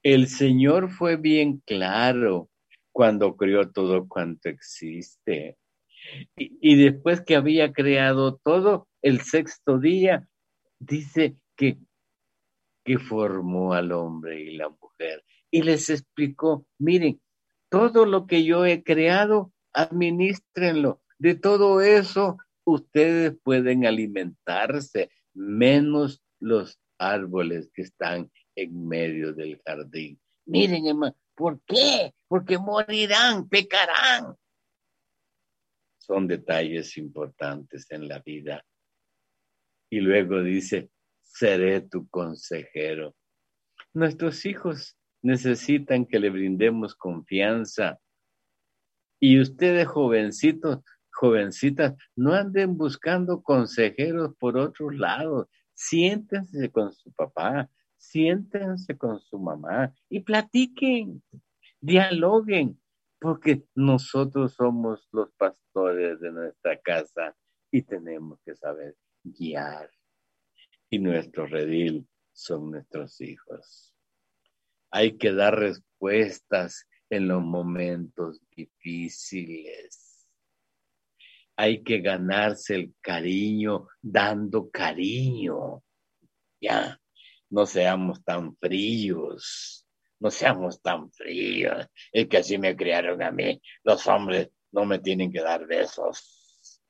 El 0.02 0.28
Señor 0.28 0.90
fue 0.90 1.16
bien 1.16 1.62
claro 1.66 2.48
cuando 2.92 3.36
creó 3.36 3.70
todo 3.70 4.06
cuanto 4.06 4.48
existe. 4.48 5.58
Y, 6.36 6.76
después 6.76 7.20
que 7.20 7.36
había 7.36 7.72
creado 7.72 8.36
todo, 8.36 8.88
el 9.02 9.20
sexto 9.20 9.78
día, 9.78 10.28
dice 10.78 11.36
que, 11.56 11.78
que 12.86 12.98
formó 12.98 13.74
al 13.74 13.90
hombre 13.90 14.40
y 14.40 14.56
la 14.56 14.68
mujer. 14.68 15.24
Y 15.50 15.62
les 15.62 15.90
explicó, 15.90 16.66
miren, 16.78 17.20
todo 17.68 18.06
lo 18.06 18.26
que 18.26 18.44
yo 18.44 18.64
he 18.64 18.84
creado, 18.84 19.52
administrenlo. 19.72 21.02
De 21.18 21.34
todo 21.34 21.80
eso, 21.80 22.38
ustedes 22.64 23.36
pueden 23.42 23.86
alimentarse, 23.86 25.10
menos 25.34 26.22
los 26.38 26.78
árboles 26.96 27.70
que 27.74 27.82
están 27.82 28.30
en 28.54 28.86
medio 28.86 29.34
del 29.34 29.60
jardín. 29.66 30.20
Miren, 30.46 30.86
hermano, 30.86 31.16
¿por 31.34 31.60
qué? 31.66 32.14
Porque 32.28 32.56
morirán, 32.56 33.48
pecarán. 33.48 34.36
Son 35.98 36.28
detalles 36.28 36.96
importantes 36.96 37.90
en 37.90 38.06
la 38.06 38.20
vida. 38.20 38.64
Y 39.90 39.98
luego 40.00 40.40
dice, 40.40 40.90
seré 41.26 41.80
tu 41.80 42.08
consejero. 42.08 43.14
Nuestros 43.92 44.44
hijos 44.46 44.96
necesitan 45.22 46.06
que 46.06 46.18
le 46.18 46.30
brindemos 46.30 46.94
confianza. 46.94 47.98
Y 49.20 49.40
ustedes, 49.40 49.86
jovencitos, 49.88 50.80
jovencitas, 51.10 51.94
no 52.14 52.32
anden 52.32 52.76
buscando 52.76 53.42
consejeros 53.42 54.34
por 54.38 54.56
otros 54.56 54.94
lados. 54.94 55.48
Siéntense 55.74 56.70
con 56.70 56.92
su 56.92 57.12
papá, 57.12 57.68
siéntense 57.96 58.96
con 58.96 59.20
su 59.20 59.38
mamá 59.38 59.92
y 60.08 60.20
platiquen, 60.20 61.22
dialoguen, 61.80 62.80
porque 63.18 63.64
nosotros 63.74 64.54
somos 64.54 65.08
los 65.12 65.30
pastores 65.32 66.20
de 66.20 66.32
nuestra 66.32 66.78
casa 66.80 67.34
y 67.70 67.82
tenemos 67.82 68.38
que 68.44 68.54
saber 68.54 68.96
guiar. 69.24 69.90
Y 70.90 70.98
nuestro 70.98 71.46
redil 71.46 72.06
son 72.32 72.70
nuestros 72.70 73.20
hijos. 73.20 73.94
Hay 74.90 75.16
que 75.16 75.32
dar 75.32 75.58
respuestas 75.58 76.86
en 77.10 77.28
los 77.28 77.42
momentos 77.42 78.40
difíciles. 78.54 80.28
Hay 81.56 81.82
que 81.82 82.00
ganarse 82.00 82.74
el 82.74 82.94
cariño 83.00 83.88
dando 84.02 84.70
cariño. 84.70 85.82
Ya, 86.60 87.00
no 87.50 87.66
seamos 87.66 88.22
tan 88.24 88.56
fríos, 88.56 89.86
no 90.20 90.30
seamos 90.30 90.80
tan 90.82 91.10
fríos. 91.12 91.86
Es 92.12 92.28
que 92.28 92.38
así 92.38 92.58
me 92.58 92.76
criaron 92.76 93.22
a 93.22 93.30
mí. 93.30 93.60
Los 93.82 94.06
hombres 94.06 94.50
no 94.72 94.84
me 94.84 94.98
tienen 94.98 95.32
que 95.32 95.40
dar 95.40 95.66
besos. 95.66 96.80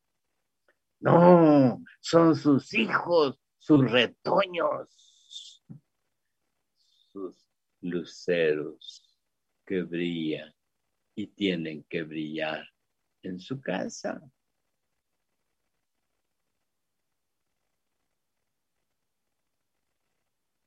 No, 0.99 1.83
son 2.01 2.35
sus 2.35 2.73
hijos, 2.75 3.39
sus 3.67 3.91
retoños, 3.91 5.65
sus 7.11 7.49
luceros 7.81 9.19
que 9.67 9.83
brillan 9.83 10.55
y 11.17 11.27
tienen 11.27 11.83
que 11.89 12.05
brillar 12.05 12.65
en 13.23 13.41
su 13.41 13.61
casa. 13.61 14.21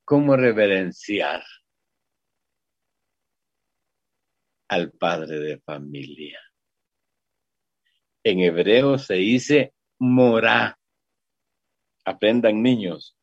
cómo 0.04 0.36
reverenciar 0.36 1.44
al 4.68 4.92
padre 4.92 5.38
de 5.38 5.60
familia. 5.60 6.40
En 8.24 8.40
hebreo 8.40 8.98
se 8.98 9.14
dice 9.14 9.76
morá. 10.00 10.79
Aprendan 12.10 12.64
niños. 12.64 13.16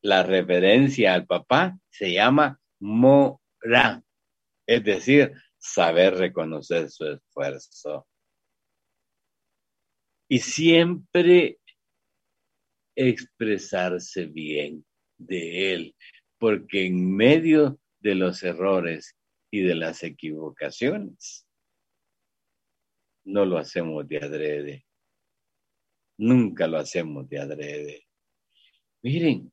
La 0.00 0.22
reverencia 0.22 1.12
al 1.12 1.26
papá 1.26 1.78
se 1.90 2.14
llama 2.14 2.58
morá. 2.80 4.02
Es 4.66 4.82
decir, 4.82 5.34
saber 5.58 6.14
reconocer 6.14 6.88
su 6.88 7.04
esfuerzo. 7.06 8.06
Y 10.26 10.38
siempre 10.38 11.58
expresarse 12.96 14.24
bien 14.24 14.86
de 15.18 15.74
Él, 15.74 15.96
porque 16.38 16.86
en 16.86 17.14
medio 17.14 17.78
de 18.00 18.14
los 18.14 18.42
errores 18.42 19.18
y 19.50 19.60
de 19.60 19.74
las 19.74 20.02
equivocaciones, 20.02 21.46
no 23.26 23.44
lo 23.44 23.58
hacemos 23.58 24.08
de 24.08 24.16
adrede. 24.16 24.86
Nunca 26.16 26.66
lo 26.66 26.78
hacemos 26.78 27.28
de 27.28 27.38
adrede. 27.38 28.06
Miren, 29.04 29.52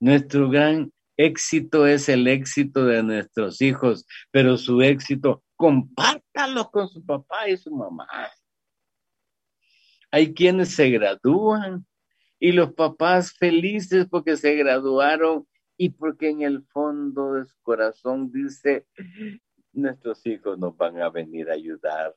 nuestro 0.00 0.48
gran 0.48 0.90
éxito 1.18 1.86
es 1.86 2.08
el 2.08 2.26
éxito 2.26 2.86
de 2.86 3.02
nuestros 3.02 3.60
hijos, 3.60 4.06
pero 4.30 4.56
su 4.56 4.80
éxito, 4.80 5.44
compártalo 5.54 6.70
con 6.70 6.88
su 6.88 7.04
papá 7.04 7.46
y 7.46 7.58
su 7.58 7.70
mamá. 7.76 8.08
Hay 10.10 10.32
quienes 10.32 10.74
se 10.74 10.88
gradúan 10.88 11.86
y 12.40 12.52
los 12.52 12.72
papás 12.72 13.34
felices 13.34 14.06
porque 14.10 14.38
se 14.38 14.54
graduaron 14.54 15.46
y 15.76 15.90
porque 15.90 16.30
en 16.30 16.40
el 16.40 16.64
fondo 16.68 17.34
de 17.34 17.44
su 17.44 17.56
corazón 17.60 18.32
dice, 18.32 18.86
nuestros 19.74 20.24
hijos 20.24 20.58
nos 20.58 20.74
van 20.74 21.02
a 21.02 21.10
venir 21.10 21.50
a 21.50 21.52
ayudar, 21.52 22.14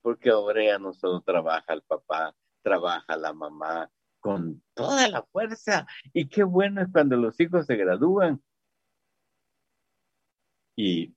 porque 0.00 0.30
ahora 0.30 0.78
no 0.78 0.94
solo 0.94 1.20
trabaja 1.20 1.74
el 1.74 1.82
papá, 1.82 2.34
trabaja 2.62 3.18
la 3.18 3.34
mamá 3.34 3.90
con 4.26 4.60
toda 4.74 5.06
la 5.06 5.22
fuerza. 5.22 5.86
Y 6.12 6.28
qué 6.28 6.42
bueno 6.42 6.82
es 6.82 6.88
cuando 6.90 7.16
los 7.16 7.38
hijos 7.38 7.64
se 7.64 7.76
gradúan 7.76 8.42
y 10.74 11.14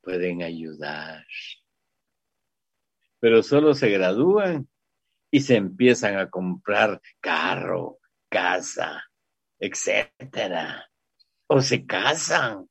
pueden 0.00 0.42
ayudar. 0.42 1.26
Pero 3.20 3.42
solo 3.42 3.74
se 3.74 3.90
gradúan 3.90 4.70
y 5.30 5.40
se 5.40 5.56
empiezan 5.56 6.16
a 6.16 6.30
comprar 6.30 7.02
carro, 7.20 7.98
casa, 8.30 9.04
etcétera. 9.58 10.90
O 11.46 11.60
se 11.60 11.84
casan. 11.84 12.70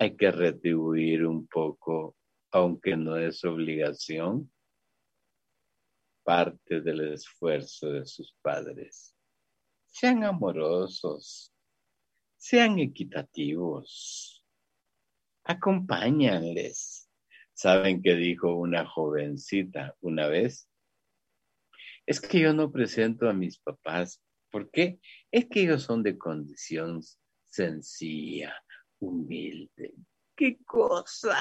Hay 0.00 0.16
que 0.16 0.32
retribuir 0.32 1.24
un 1.24 1.46
poco, 1.46 2.16
aunque 2.50 2.96
no 2.96 3.16
es 3.16 3.44
obligación, 3.44 4.50
parte 6.26 6.80
del 6.80 7.12
esfuerzo 7.12 7.92
de 7.92 8.04
sus 8.04 8.34
padres. 8.42 9.14
Sean 9.86 10.24
amorosos, 10.24 11.54
sean 12.36 12.80
equitativos, 12.80 14.44
acompáñanles. 15.44 17.08
¿Saben 17.52 18.02
qué 18.02 18.16
dijo 18.16 18.56
una 18.56 18.84
jovencita 18.84 19.96
una 20.00 20.26
vez? 20.26 20.68
Es 22.04 22.20
que 22.20 22.40
yo 22.40 22.52
no 22.52 22.72
presento 22.72 23.30
a 23.30 23.32
mis 23.32 23.60
papás. 23.60 24.20
¿Por 24.50 24.68
qué? 24.72 24.98
Es 25.30 25.46
que 25.46 25.62
ellos 25.62 25.84
son 25.84 26.02
de 26.02 26.18
condición 26.18 27.02
sencilla, 27.44 28.52
humilde. 28.98 29.94
¿Qué 30.34 30.58
cosa? 30.64 31.36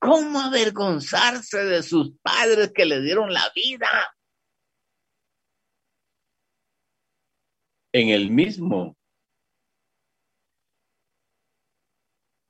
¿Cómo 0.00 0.40
avergonzarse 0.40 1.64
de 1.64 1.82
sus 1.82 2.12
padres 2.22 2.72
que 2.74 2.86
le 2.86 3.00
dieron 3.00 3.32
la 3.32 3.50
vida? 3.54 4.16
En 7.92 8.08
el 8.08 8.30
mismo 8.30 8.96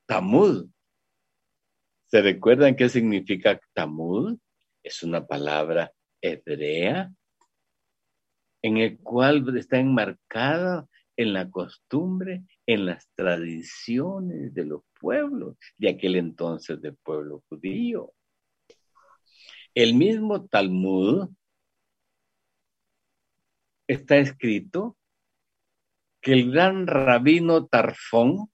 Tamud. 0.07 0.69
¿Se 2.07 2.21
recuerdan 2.23 2.77
qué 2.77 2.89
significa 2.89 3.61
Tamud? 3.73 4.39
es 4.83 5.03
una 5.03 5.27
palabra 5.27 5.93
hebrea 6.23 7.13
en 8.63 8.77
el 8.77 8.99
cual 8.99 9.57
está 9.57 9.79
enmarcada 9.79 10.87
en 11.21 11.35
la 11.35 11.51
costumbre, 11.51 12.45
en 12.65 12.87
las 12.87 13.07
tradiciones 13.15 14.55
de 14.55 14.65
los 14.65 14.81
pueblos 14.99 15.59
de 15.77 15.91
aquel 15.91 16.17
entonces 16.17 16.81
del 16.81 16.97
pueblo 16.97 17.45
judío. 17.47 18.15
El 19.75 19.93
mismo 19.93 20.47
Talmud 20.47 21.29
está 23.87 24.17
escrito 24.17 24.97
que 26.23 26.33
el 26.33 26.51
gran 26.51 26.87
rabino 26.87 27.67
Tarfón, 27.67 28.51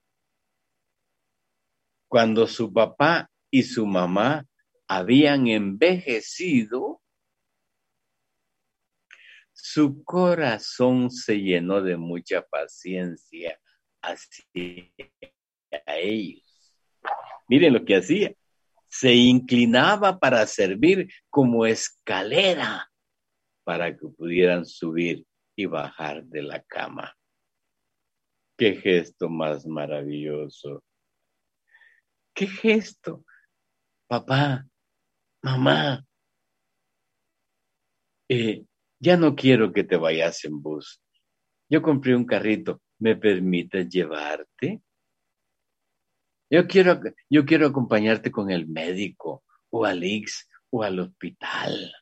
cuando 2.09 2.47
su 2.47 2.73
papá 2.73 3.31
y 3.49 3.63
su 3.63 3.85
mamá 3.85 4.45
habían 4.89 5.47
envejecido, 5.47 7.01
su 9.69 10.01
corazón 10.05 11.11
se 11.11 11.41
llenó 11.41 11.81
de 11.81 11.97
mucha 11.97 12.41
paciencia 12.41 13.59
hacia 14.01 14.93
ellos. 15.87 16.73
Miren 17.49 17.73
lo 17.73 17.83
que 17.83 17.97
hacía. 17.97 18.33
Se 18.87 19.13
inclinaba 19.13 20.19
para 20.19 20.47
servir 20.47 21.09
como 21.29 21.65
escalera 21.65 22.89
para 23.65 23.91
que 23.91 24.07
pudieran 24.07 24.65
subir 24.65 25.25
y 25.57 25.65
bajar 25.65 26.23
de 26.23 26.43
la 26.43 26.63
cama. 26.63 27.13
Qué 28.57 28.77
gesto 28.77 29.27
más 29.27 29.65
maravilloso. 29.65 30.81
Qué 32.33 32.47
gesto. 32.47 33.25
Papá, 34.07 34.65
mamá, 35.41 36.05
eh, 38.29 38.63
ya 38.99 39.17
no 39.17 39.35
quiero 39.35 39.73
que 39.73 39.83
te 39.83 39.97
vayas 39.97 40.43
en 40.45 40.61
bus. 40.61 41.01
Yo 41.69 41.81
compré 41.81 42.15
un 42.15 42.25
carrito, 42.25 42.81
¿me 42.99 43.15
permites 43.15 43.89
llevarte? 43.89 44.81
Yo 46.49 46.67
quiero, 46.67 47.01
yo 47.29 47.45
quiero 47.45 47.67
acompañarte 47.67 48.31
con 48.31 48.49
el 48.49 48.67
médico 48.67 49.43
o 49.69 49.85
al 49.85 50.03
IX 50.03 50.47
o 50.69 50.83
al 50.83 50.99
hospital. 50.99 51.93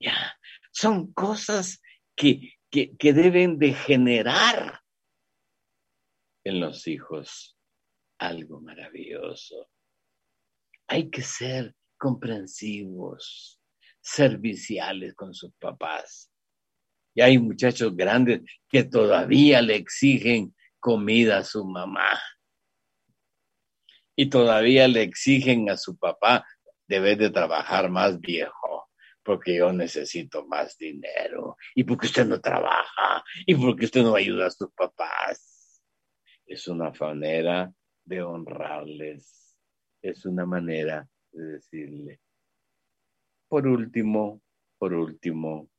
Ya, 0.00 0.38
son 0.70 1.12
cosas 1.12 1.82
que, 2.16 2.54
que, 2.70 2.96
que 2.96 3.12
deben 3.12 3.58
de 3.58 3.74
generar 3.74 4.80
en 6.44 6.60
los 6.60 6.86
hijos 6.86 7.58
algo 8.18 8.60
maravilloso. 8.60 9.68
Hay 10.86 11.10
que 11.10 11.22
ser 11.22 11.76
comprensivos, 11.98 13.57
serviciales 14.08 15.14
con 15.14 15.34
sus 15.34 15.52
papás. 15.58 16.30
Y 17.14 17.20
hay 17.20 17.38
muchachos 17.38 17.94
grandes 17.96 18.42
que 18.68 18.84
todavía 18.84 19.60
le 19.60 19.76
exigen 19.76 20.54
comida 20.80 21.38
a 21.38 21.44
su 21.44 21.64
mamá. 21.64 22.18
Y 24.16 24.30
todavía 24.30 24.88
le 24.88 25.02
exigen 25.02 25.68
a 25.70 25.76
su 25.76 25.96
papá, 25.96 26.46
debes 26.86 27.18
de 27.18 27.30
trabajar 27.30 27.90
más 27.90 28.18
viejo, 28.18 28.88
porque 29.22 29.56
yo 29.56 29.72
necesito 29.72 30.46
más 30.46 30.76
dinero. 30.78 31.56
Y 31.74 31.84
porque 31.84 32.06
usted 32.06 32.26
no 32.26 32.40
trabaja, 32.40 33.22
y 33.46 33.54
porque 33.54 33.84
usted 33.84 34.02
no 34.02 34.14
ayuda 34.14 34.46
a 34.46 34.50
sus 34.50 34.72
papás. 34.72 35.82
Es 36.46 36.66
una 36.66 36.92
manera 36.98 37.72
de 38.04 38.22
honrarles. 38.22 39.56
Es 40.02 40.24
una 40.24 40.46
manera 40.46 41.06
de 41.30 41.44
decirle. 41.44 42.20
Por 43.48 43.66
último, 43.66 44.42
por 44.78 44.92
último, 44.92 45.70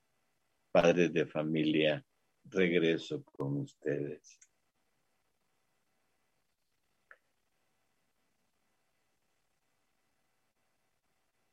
padres 0.72 1.13
de 1.13 1.28
familia, 1.28 2.03
regreso 2.45 3.24
con 3.24 3.57
ustedes. 3.57 4.39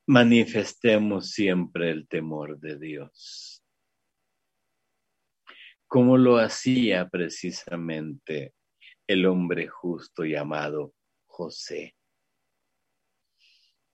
Manifestemos 0.06 1.32
siempre 1.32 1.90
el 1.90 2.08
temor 2.08 2.58
de 2.60 2.78
Dios, 2.78 3.62
como 5.86 6.16
lo 6.16 6.38
hacía 6.38 7.08
precisamente 7.08 8.54
el 9.06 9.26
hombre 9.26 9.68
justo 9.68 10.24
llamado 10.24 10.94
José. 11.26 11.94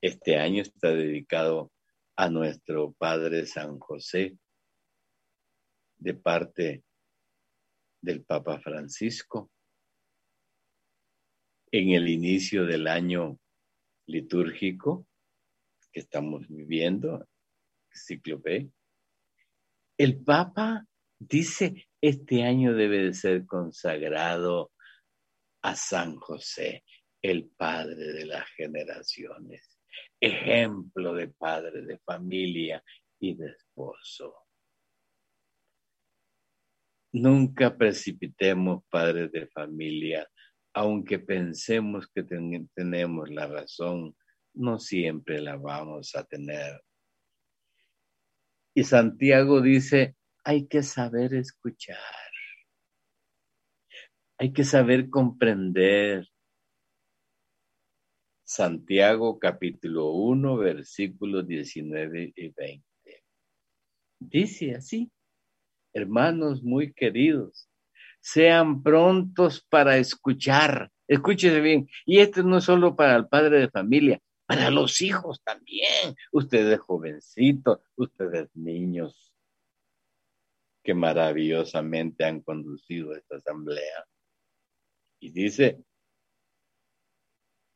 Este 0.00 0.36
año 0.36 0.62
está 0.62 0.90
dedicado 0.90 1.72
a 2.16 2.28
nuestro 2.28 2.92
Padre 2.92 3.46
San 3.46 3.78
José 3.78 4.36
de 5.96 6.14
parte 6.14 6.84
del 8.00 8.24
Papa 8.24 8.58
Francisco. 8.60 9.50
En 11.70 11.90
el 11.90 12.08
inicio 12.08 12.66
del 12.66 12.86
año 12.86 13.38
litúrgico 14.06 15.06
que 15.92 16.00
estamos 16.00 16.48
viviendo, 16.48 17.26
ciclo 17.90 18.42
el 19.98 20.22
Papa 20.24 20.86
dice, 21.18 21.88
este 22.00 22.42
año 22.42 22.74
debe 22.74 23.04
de 23.04 23.14
ser 23.14 23.46
consagrado 23.46 24.72
a 25.62 25.76
San 25.76 26.16
José, 26.16 26.84
el 27.20 27.50
Padre 27.50 28.12
de 28.12 28.26
las 28.26 28.48
generaciones 28.50 29.81
ejemplo 30.22 31.14
de 31.14 31.28
padre 31.28 31.82
de 31.82 31.98
familia 31.98 32.82
y 33.18 33.34
de 33.34 33.50
esposo. 33.50 34.34
Nunca 37.12 37.76
precipitemos 37.76 38.84
padres 38.88 39.32
de 39.32 39.48
familia, 39.48 40.26
aunque 40.72 41.18
pensemos 41.18 42.08
que 42.14 42.22
tenemos 42.22 43.30
la 43.30 43.48
razón, 43.48 44.16
no 44.54 44.78
siempre 44.78 45.40
la 45.40 45.56
vamos 45.56 46.14
a 46.14 46.24
tener. 46.24 46.80
Y 48.74 48.84
Santiago 48.84 49.60
dice, 49.60 50.16
hay 50.44 50.68
que 50.68 50.84
saber 50.84 51.34
escuchar, 51.34 51.98
hay 54.38 54.52
que 54.52 54.64
saber 54.64 55.10
comprender. 55.10 56.28
Santiago 58.54 59.38
capítulo 59.38 60.10
1, 60.10 60.58
versículos 60.58 61.48
19 61.48 62.34
y 62.36 62.48
20. 62.50 62.84
Dice 64.18 64.74
así, 64.74 65.10
hermanos 65.94 66.62
muy 66.62 66.92
queridos, 66.92 67.70
sean 68.20 68.82
prontos 68.82 69.66
para 69.70 69.96
escuchar. 69.96 70.90
Escúchese 71.08 71.62
bien. 71.62 71.88
Y 72.04 72.18
esto 72.18 72.42
no 72.42 72.58
es 72.58 72.64
solo 72.64 72.94
para 72.94 73.16
el 73.16 73.26
padre 73.26 73.58
de 73.58 73.70
familia, 73.70 74.20
para 74.44 74.70
los 74.70 75.00
hijos 75.00 75.42
también. 75.42 76.14
Ustedes 76.30 76.78
jovencitos, 76.78 77.78
ustedes 77.96 78.54
niños, 78.54 79.32
que 80.84 80.92
maravillosamente 80.92 82.26
han 82.26 82.42
conducido 82.42 83.16
esta 83.16 83.36
asamblea. 83.36 84.04
Y 85.20 85.30
dice, 85.30 85.82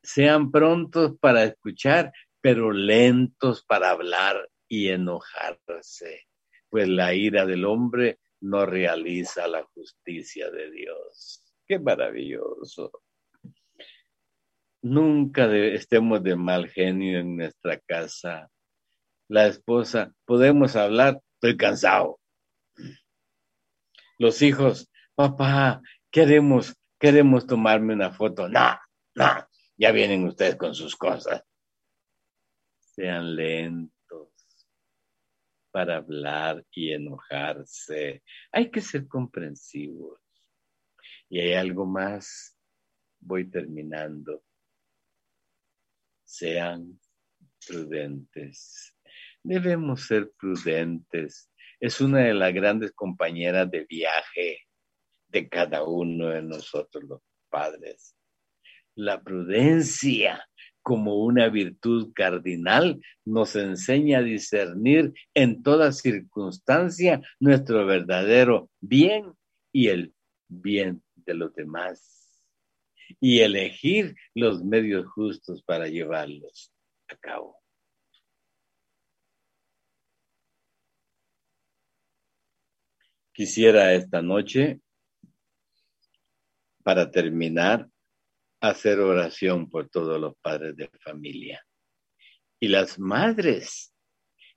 sean 0.06 0.50
prontos 0.50 1.18
para 1.20 1.44
escuchar, 1.44 2.12
pero 2.40 2.72
lentos 2.72 3.64
para 3.64 3.90
hablar 3.90 4.48
y 4.68 4.88
enojarse 4.88 6.26
pues 6.76 6.88
la 6.88 7.14
ira 7.14 7.46
del 7.46 7.64
hombre 7.64 8.18
no 8.40 8.66
realiza 8.66 9.48
la 9.48 9.64
justicia 9.64 10.50
de 10.50 10.70
Dios. 10.70 11.42
Qué 11.66 11.78
maravilloso. 11.78 12.90
Nunca 14.82 15.46
estemos 15.56 16.22
de 16.22 16.36
mal 16.36 16.68
genio 16.68 17.18
en 17.18 17.36
nuestra 17.36 17.78
casa. 17.80 18.50
La 19.28 19.46
esposa, 19.46 20.12
podemos 20.24 20.76
hablar, 20.76 21.20
estoy 21.34 21.56
cansado. 21.56 22.20
Los 24.18 24.42
hijos, 24.42 24.90
papá, 25.14 25.80
queremos, 26.10 26.76
queremos 27.00 27.46
tomarme 27.46 27.94
una 27.94 28.12
foto. 28.12 28.48
No, 28.48 28.78
no, 29.14 29.45
ya 29.76 29.92
vienen 29.92 30.26
ustedes 30.26 30.56
con 30.56 30.74
sus 30.74 30.96
cosas. 30.96 31.42
Sean 32.78 33.36
lentos 33.36 34.32
para 35.70 35.96
hablar 35.96 36.64
y 36.70 36.92
enojarse. 36.92 38.22
Hay 38.52 38.70
que 38.70 38.80
ser 38.80 39.06
comprensivos. 39.06 40.18
Y 41.28 41.40
hay 41.40 41.54
algo 41.54 41.84
más, 41.84 42.58
voy 43.20 43.50
terminando. 43.50 44.42
Sean 46.24 46.98
prudentes. 47.66 48.94
Debemos 49.42 50.06
ser 50.06 50.32
prudentes. 50.38 51.50
Es 51.78 52.00
una 52.00 52.20
de 52.20 52.34
las 52.34 52.54
grandes 52.54 52.92
compañeras 52.92 53.70
de 53.70 53.84
viaje 53.84 54.60
de 55.28 55.48
cada 55.48 55.82
uno 55.84 56.28
de 56.28 56.42
nosotros 56.42 57.04
los 57.04 57.20
padres. 57.50 58.15
La 58.96 59.22
prudencia 59.22 60.44
como 60.86 61.16
una 61.16 61.48
virtud 61.48 62.12
cardinal, 62.14 63.00
nos 63.24 63.56
enseña 63.56 64.18
a 64.20 64.22
discernir 64.22 65.12
en 65.34 65.64
toda 65.64 65.90
circunstancia 65.90 67.20
nuestro 67.40 67.84
verdadero 67.86 68.70
bien 68.80 69.34
y 69.72 69.88
el 69.88 70.14
bien 70.46 71.02
de 71.16 71.34
los 71.34 71.52
demás, 71.56 72.40
y 73.18 73.40
elegir 73.40 74.14
los 74.32 74.62
medios 74.62 75.06
justos 75.08 75.60
para 75.60 75.88
llevarlos 75.88 76.72
a 77.08 77.16
cabo. 77.16 77.60
Quisiera 83.32 83.92
esta 83.92 84.22
noche, 84.22 84.80
para 86.84 87.10
terminar, 87.10 87.90
hacer 88.68 89.00
oración 89.00 89.68
por 89.68 89.88
todos 89.88 90.20
los 90.20 90.34
padres 90.40 90.76
de 90.76 90.90
familia 91.02 91.64
y 92.60 92.68
las 92.68 92.98
madres 92.98 93.94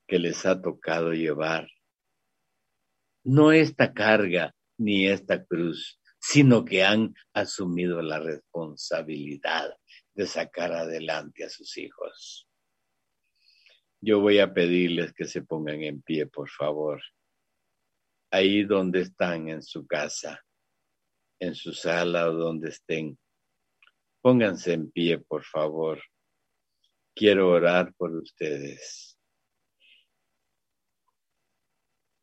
que 0.06 0.18
les 0.18 0.44
ha 0.46 0.60
tocado 0.60 1.12
llevar 1.12 1.68
no 3.24 3.52
esta 3.52 3.92
carga 3.92 4.54
ni 4.78 5.06
esta 5.06 5.44
cruz, 5.44 6.00
sino 6.18 6.64
que 6.64 6.82
han 6.82 7.14
asumido 7.34 8.00
la 8.02 8.18
responsabilidad 8.18 9.74
de 10.14 10.26
sacar 10.26 10.72
adelante 10.72 11.44
a 11.44 11.50
sus 11.50 11.76
hijos. 11.78 12.48
Yo 14.00 14.20
voy 14.20 14.38
a 14.38 14.52
pedirles 14.52 15.12
que 15.12 15.26
se 15.26 15.42
pongan 15.42 15.82
en 15.82 16.00
pie, 16.02 16.26
por 16.26 16.48
favor, 16.48 17.02
ahí 18.30 18.64
donde 18.64 19.02
están 19.02 19.48
en 19.48 19.62
su 19.62 19.86
casa, 19.86 20.42
en 21.38 21.54
su 21.54 21.72
sala 21.72 22.28
o 22.30 22.32
donde 22.32 22.70
estén 22.70 23.18
Pónganse 24.22 24.74
en 24.74 24.90
pie, 24.90 25.18
por 25.18 25.44
favor. 25.44 26.00
Quiero 27.14 27.50
orar 27.50 27.94
por 27.94 28.14
ustedes. 28.14 29.18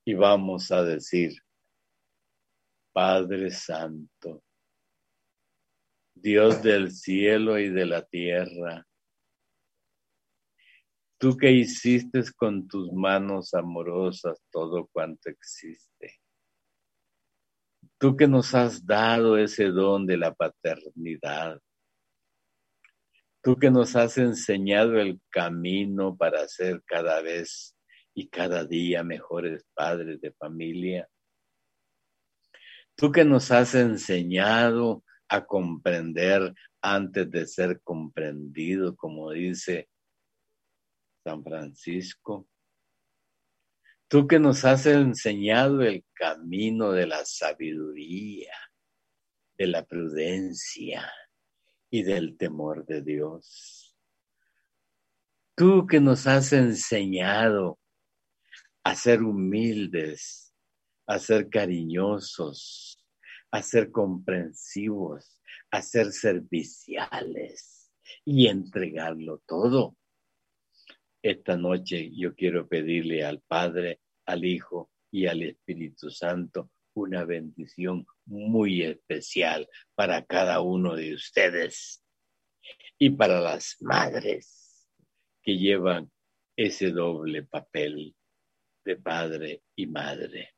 Y 0.06 0.14
vamos 0.14 0.72
a 0.72 0.84
decir, 0.84 1.34
Padre 2.94 3.52
Santo, 3.52 4.44
Dios 6.16 6.64
del 6.64 6.92
cielo 6.92 7.60
y 7.60 7.70
de 7.70 7.86
la 7.86 8.04
tierra, 8.04 8.88
tú 11.20 11.36
que 11.36 11.52
hiciste 11.52 12.22
con 12.36 12.68
tus 12.68 12.92
manos 12.94 13.54
amorosas 13.54 14.42
todo 14.52 14.88
cuanto 14.94 15.30
existe, 15.30 16.20
tú 17.98 18.16
que 18.16 18.28
nos 18.28 18.54
has 18.56 18.86
dado 18.86 19.38
ese 19.38 19.66
don 19.66 20.06
de 20.06 20.18
la 20.18 20.34
paternidad, 20.34 21.60
Tú 23.48 23.56
que 23.58 23.72
nos 23.72 23.96
has 23.96 24.18
enseñado 24.18 25.00
el 25.00 25.22
camino 25.30 26.18
para 26.18 26.46
ser 26.50 26.84
cada 26.86 27.22
vez 27.22 27.78
y 28.14 28.28
cada 28.28 28.66
día 28.66 29.06
mejores 29.06 29.66
padres 29.74 30.20
de 30.20 30.34
familia. 30.34 31.08
Tú 32.98 33.10
que 33.10 33.24
nos 33.24 33.50
has 33.52 33.74
enseñado 33.74 35.06
a 35.30 35.46
comprender 35.46 36.54
antes 36.82 37.32
de 37.32 37.48
ser 37.48 37.80
comprendido, 37.84 38.98
como 38.98 39.32
dice 39.32 39.88
San 41.24 41.42
Francisco. 41.42 42.50
Tú 44.10 44.28
que 44.28 44.40
nos 44.40 44.66
has 44.66 44.86
enseñado 44.88 45.84
el 45.84 46.04
camino 46.14 46.92
de 46.92 47.08
la 47.08 47.24
sabiduría, 47.24 48.52
de 49.58 49.68
la 49.68 49.86
prudencia, 49.86 51.10
y 51.90 52.04
del 52.04 52.38
temor 52.38 52.86
de 52.86 53.02
Dios. 53.02 53.96
Tú 55.56 55.88
que 55.88 56.00
nos 56.00 56.28
has 56.28 56.54
enseñado 56.54 57.80
a 58.84 58.96
ser 58.96 59.24
humildes, 59.24 60.54
a 61.08 61.20
ser 61.20 61.50
cariñosos, 61.50 63.04
a 63.52 63.62
ser 63.62 63.92
comprensivos, 63.92 65.40
a 65.72 65.82
ser 65.82 66.12
serviciales 66.12 67.92
y 68.24 68.48
entregarlo 68.48 69.42
todo. 69.48 69.98
Esta 71.22 71.58
noche 71.58 72.12
yo 72.16 72.36
quiero 72.36 72.68
pedirle 72.68 73.26
al 73.26 73.42
Padre, 73.42 74.02
al 74.26 74.46
Hijo 74.46 74.92
y 75.12 75.26
al 75.26 75.42
Espíritu 75.42 76.12
Santo 76.12 76.70
una 76.98 77.26
bendición 77.26 78.06
muy 78.26 78.82
especial 78.82 79.70
para 79.96 80.26
cada 80.26 80.62
uno 80.62 80.96
de 80.96 81.14
ustedes 81.14 82.04
y 82.98 83.12
para 83.12 83.40
las 83.40 83.78
madres 83.82 84.90
que 85.44 85.58
llevan 85.58 86.12
ese 86.56 86.92
doble 86.92 87.44
papel 87.44 88.16
de 88.84 88.96
padre 88.96 89.64
y 89.76 89.86
madre. 89.86 90.50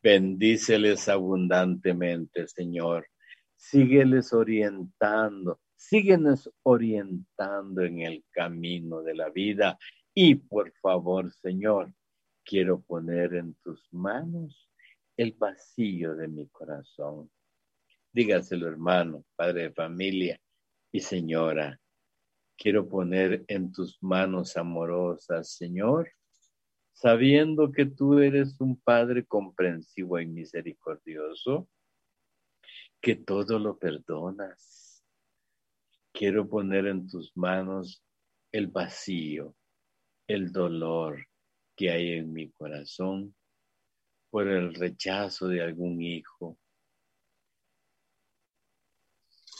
Bendíceles 0.00 1.08
abundantemente, 1.08 2.46
Señor. 2.46 3.08
Sígueles 3.56 4.32
orientando, 4.32 5.60
síguenos 5.74 6.50
orientando 6.62 7.82
en 7.82 8.00
el 8.00 8.24
camino 8.30 9.02
de 9.02 9.14
la 9.14 9.28
vida. 9.28 9.76
Y 10.14 10.36
por 10.36 10.72
favor, 10.80 11.32
Señor, 11.32 11.92
quiero 12.44 12.80
poner 12.80 13.34
en 13.34 13.54
tus 13.56 13.92
manos 13.92 14.69
el 15.20 15.32
vacío 15.32 16.16
de 16.16 16.28
mi 16.28 16.48
corazón. 16.48 17.30
Dígaselo, 18.10 18.66
hermano, 18.66 19.26
padre 19.36 19.64
de 19.64 19.72
familia 19.72 20.40
y 20.90 21.00
señora. 21.00 21.78
Quiero 22.56 22.88
poner 22.88 23.44
en 23.46 23.70
tus 23.70 24.02
manos 24.02 24.56
amorosas, 24.56 25.52
Señor, 25.52 26.10
sabiendo 26.94 27.70
que 27.70 27.84
tú 27.84 28.18
eres 28.18 28.58
un 28.62 28.80
Padre 28.80 29.26
comprensivo 29.26 30.18
y 30.18 30.26
misericordioso, 30.26 31.68
que 33.02 33.14
todo 33.14 33.58
lo 33.58 33.78
perdonas. 33.78 35.04
Quiero 36.14 36.48
poner 36.48 36.86
en 36.86 37.06
tus 37.06 37.36
manos 37.36 38.02
el 38.52 38.68
vacío, 38.68 39.54
el 40.26 40.50
dolor 40.50 41.26
que 41.76 41.90
hay 41.90 42.12
en 42.12 42.32
mi 42.32 42.50
corazón 42.52 43.34
por 44.30 44.48
el 44.48 44.74
rechazo 44.74 45.48
de 45.48 45.62
algún 45.62 46.00
hijo, 46.00 46.58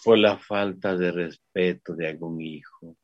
por 0.04 0.18
la 0.18 0.38
falta 0.38 0.96
de 0.96 1.10
respeto 1.10 1.94
de 1.94 2.08
algún 2.08 2.40
hijo, 2.40 2.96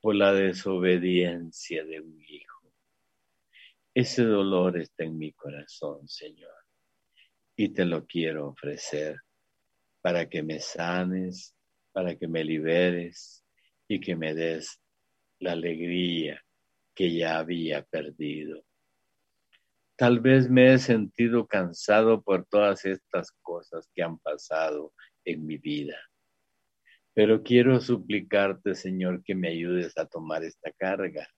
por 0.00 0.16
la 0.16 0.32
desobediencia 0.32 1.84
de 1.84 2.00
un 2.00 2.20
hijo. 2.20 2.72
Ese 3.94 4.24
dolor 4.24 4.78
está 4.78 5.04
en 5.04 5.16
mi 5.16 5.32
corazón, 5.32 6.08
Señor, 6.08 6.54
y 7.56 7.68
te 7.68 7.84
lo 7.84 8.06
quiero 8.06 8.48
ofrecer 8.48 9.20
para 10.00 10.28
que 10.28 10.42
me 10.42 10.58
sanes, 10.58 11.54
para 11.92 12.16
que 12.16 12.26
me 12.26 12.42
liberes 12.42 13.44
y 13.86 14.00
que 14.00 14.16
me 14.16 14.34
des 14.34 14.80
la 15.38 15.52
alegría 15.52 16.42
que 16.94 17.14
ya 17.14 17.38
había 17.38 17.82
perdido. 17.84 18.64
Tal 20.02 20.18
vez 20.18 20.50
me 20.50 20.74
he 20.74 20.78
sentido 20.80 21.46
cansado 21.46 22.22
por 22.22 22.44
todas 22.46 22.84
estas 22.86 23.30
cosas 23.40 23.88
que 23.94 24.02
han 24.02 24.18
pasado 24.18 24.92
en 25.24 25.46
mi 25.46 25.58
vida. 25.58 25.96
Pero 27.14 27.44
quiero 27.44 27.80
suplicarte, 27.80 28.74
Señor, 28.74 29.22
que 29.22 29.36
me 29.36 29.50
ayudes 29.50 29.96
a 29.96 30.06
tomar 30.06 30.42
esta 30.42 30.72
carga, 30.72 31.28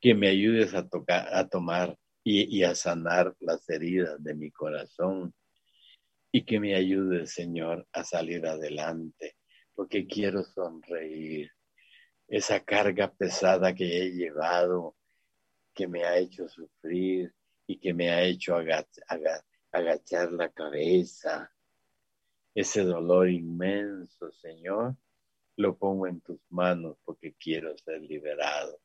que 0.00 0.14
me 0.14 0.28
ayudes 0.28 0.72
a, 0.72 0.88
tocar, 0.88 1.28
a 1.34 1.50
tomar 1.50 1.98
y, 2.24 2.44
y 2.44 2.64
a 2.64 2.74
sanar 2.74 3.34
las 3.40 3.68
heridas 3.68 4.24
de 4.24 4.34
mi 4.34 4.50
corazón 4.50 5.34
y 6.32 6.46
que 6.46 6.60
me 6.60 6.74
ayudes, 6.74 7.34
Señor, 7.34 7.86
a 7.92 8.04
salir 8.04 8.46
adelante, 8.46 9.36
porque 9.74 10.06
quiero 10.06 10.44
sonreír. 10.44 11.50
Esa 12.26 12.64
carga 12.64 13.12
pesada 13.12 13.74
que 13.74 13.98
he 13.98 14.12
llevado, 14.12 14.96
que 15.74 15.86
me 15.86 16.04
ha 16.04 16.16
hecho 16.16 16.48
sufrir 16.48 17.34
y 17.70 17.78
que 17.78 17.94
me 17.94 18.10
ha 18.10 18.24
hecho 18.24 18.56
agachar 18.56 20.32
la 20.32 20.48
cabeza, 20.48 21.54
ese 22.52 22.82
dolor 22.82 23.30
inmenso, 23.30 24.32
Señor, 24.32 24.96
lo 25.54 25.78
pongo 25.78 26.08
en 26.08 26.20
tus 26.20 26.40
manos 26.48 26.96
porque 27.04 27.34
quiero 27.34 27.78
ser 27.78 28.02
liberado, 28.02 28.80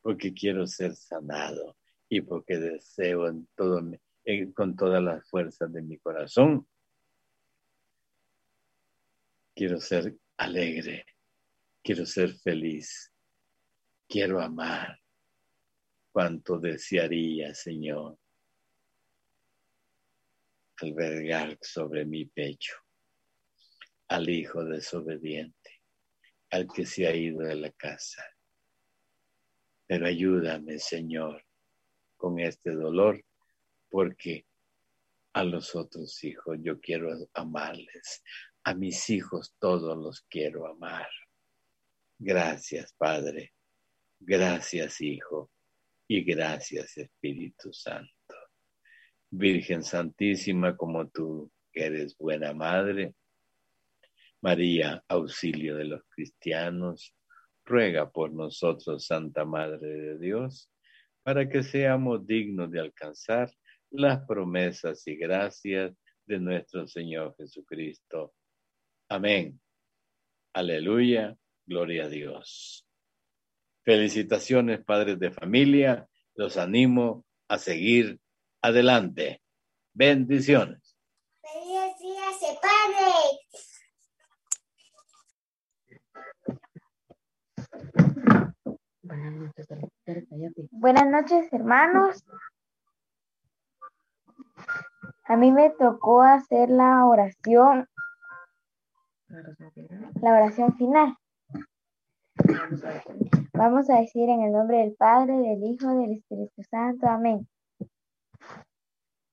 porque 0.00 0.32
quiero 0.32 0.66
ser 0.66 0.96
sanado 0.96 1.76
y 2.08 2.22
porque 2.22 2.56
deseo 2.56 3.28
en 3.28 3.46
todo, 3.54 3.82
con 4.54 4.74
todas 4.74 5.02
las 5.02 5.28
fuerzas 5.28 5.70
de 5.70 5.82
mi 5.82 5.98
corazón. 5.98 6.66
Quiero 9.54 9.78
ser 9.80 10.16
alegre, 10.38 11.04
quiero 11.82 12.06
ser 12.06 12.32
feliz, 12.32 13.12
quiero 14.08 14.40
amar. 14.40 14.98
Cuanto 16.10 16.58
desearía, 16.58 17.54
Señor, 17.54 18.18
albergar 20.82 21.58
sobre 21.60 22.04
mi 22.04 22.26
pecho 22.26 22.74
al 24.08 24.28
hijo 24.28 24.64
desobediente, 24.64 25.82
al 26.50 26.66
que 26.66 26.84
se 26.84 27.06
ha 27.06 27.14
ido 27.14 27.40
de 27.40 27.54
la 27.54 27.70
casa. 27.70 28.24
Pero 29.86 30.06
ayúdame, 30.06 30.78
Señor, 30.78 31.44
con 32.16 32.40
este 32.40 32.72
dolor, 32.72 33.24
porque 33.88 34.46
a 35.32 35.44
los 35.44 35.74
otros 35.76 36.22
hijos 36.24 36.58
yo 36.60 36.80
quiero 36.80 37.10
amarles. 37.34 38.22
A 38.64 38.74
mis 38.74 39.08
hijos 39.10 39.54
todos 39.58 39.96
los 39.96 40.22
quiero 40.22 40.66
amar. 40.66 41.08
Gracias, 42.18 42.92
Padre. 42.92 43.54
Gracias, 44.18 45.00
Hijo. 45.00 45.50
Y 46.06 46.22
gracias, 46.24 46.98
Espíritu 46.98 47.72
Santo. 47.72 48.19
Virgen 49.30 49.82
Santísima, 49.84 50.76
como 50.76 51.08
tú 51.08 51.50
eres 51.72 52.16
buena 52.18 52.52
madre, 52.52 53.14
María, 54.42 55.04
auxilio 55.06 55.76
de 55.76 55.84
los 55.84 56.02
cristianos, 56.08 57.14
ruega 57.64 58.10
por 58.10 58.32
nosotros, 58.32 59.06
Santa 59.06 59.44
Madre 59.44 59.88
de 59.88 60.18
Dios, 60.18 60.70
para 61.22 61.48
que 61.48 61.62
seamos 61.62 62.26
dignos 62.26 62.70
de 62.70 62.80
alcanzar 62.80 63.52
las 63.90 64.24
promesas 64.26 65.06
y 65.06 65.16
gracias 65.16 65.94
de 66.26 66.38
nuestro 66.38 66.86
Señor 66.86 67.34
Jesucristo. 67.36 68.34
Amén. 69.08 69.60
Aleluya. 70.54 71.36
Gloria 71.66 72.06
a 72.06 72.08
Dios. 72.08 72.86
Felicitaciones, 73.84 74.82
padres 74.84 75.18
de 75.18 75.30
familia. 75.30 76.08
Los 76.34 76.56
animo 76.56 77.26
a 77.48 77.58
seguir 77.58 78.18
adelante. 78.62 79.42
Bendiciones. 79.94 80.96
Feliz 81.42 81.98
día, 81.98 82.22
padre. 82.60 83.12
Buenas 90.70 91.06
noches, 91.06 91.52
hermanos. 91.52 92.24
A 95.24 95.36
mí 95.36 95.52
me 95.52 95.70
tocó 95.70 96.22
hacer 96.22 96.70
la 96.70 97.04
oración, 97.06 97.88
la 99.28 100.30
oración 100.32 100.76
final. 100.76 101.16
Vamos 103.54 103.90
a 103.90 104.00
decir 104.00 104.28
en 104.28 104.42
el 104.42 104.52
nombre 104.52 104.78
del 104.78 104.94
Padre, 104.94 105.36
del 105.36 105.62
Hijo, 105.62 105.88
del 105.96 106.12
Espíritu 106.12 106.62
Santo. 106.62 107.06
Amén. 107.06 107.46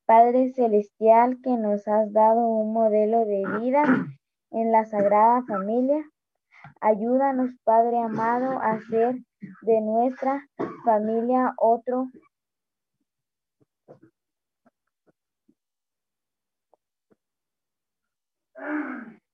Padre 0.08 0.54
Celestial, 0.54 1.38
que 1.44 1.58
nos 1.58 1.86
has 1.86 2.14
dado 2.14 2.48
un 2.48 2.72
modelo 2.72 3.26
de 3.26 3.44
vida 3.60 3.84
en 4.52 4.72
la 4.72 4.86
Sagrada 4.86 5.44
Familia, 5.46 6.02
ayúdanos, 6.80 7.52
Padre 7.66 8.00
amado, 8.00 8.58
a 8.62 8.72
hacer 8.72 9.18
de 9.64 9.82
nuestra 9.82 10.48
familia 10.86 11.54
otro 11.58 12.08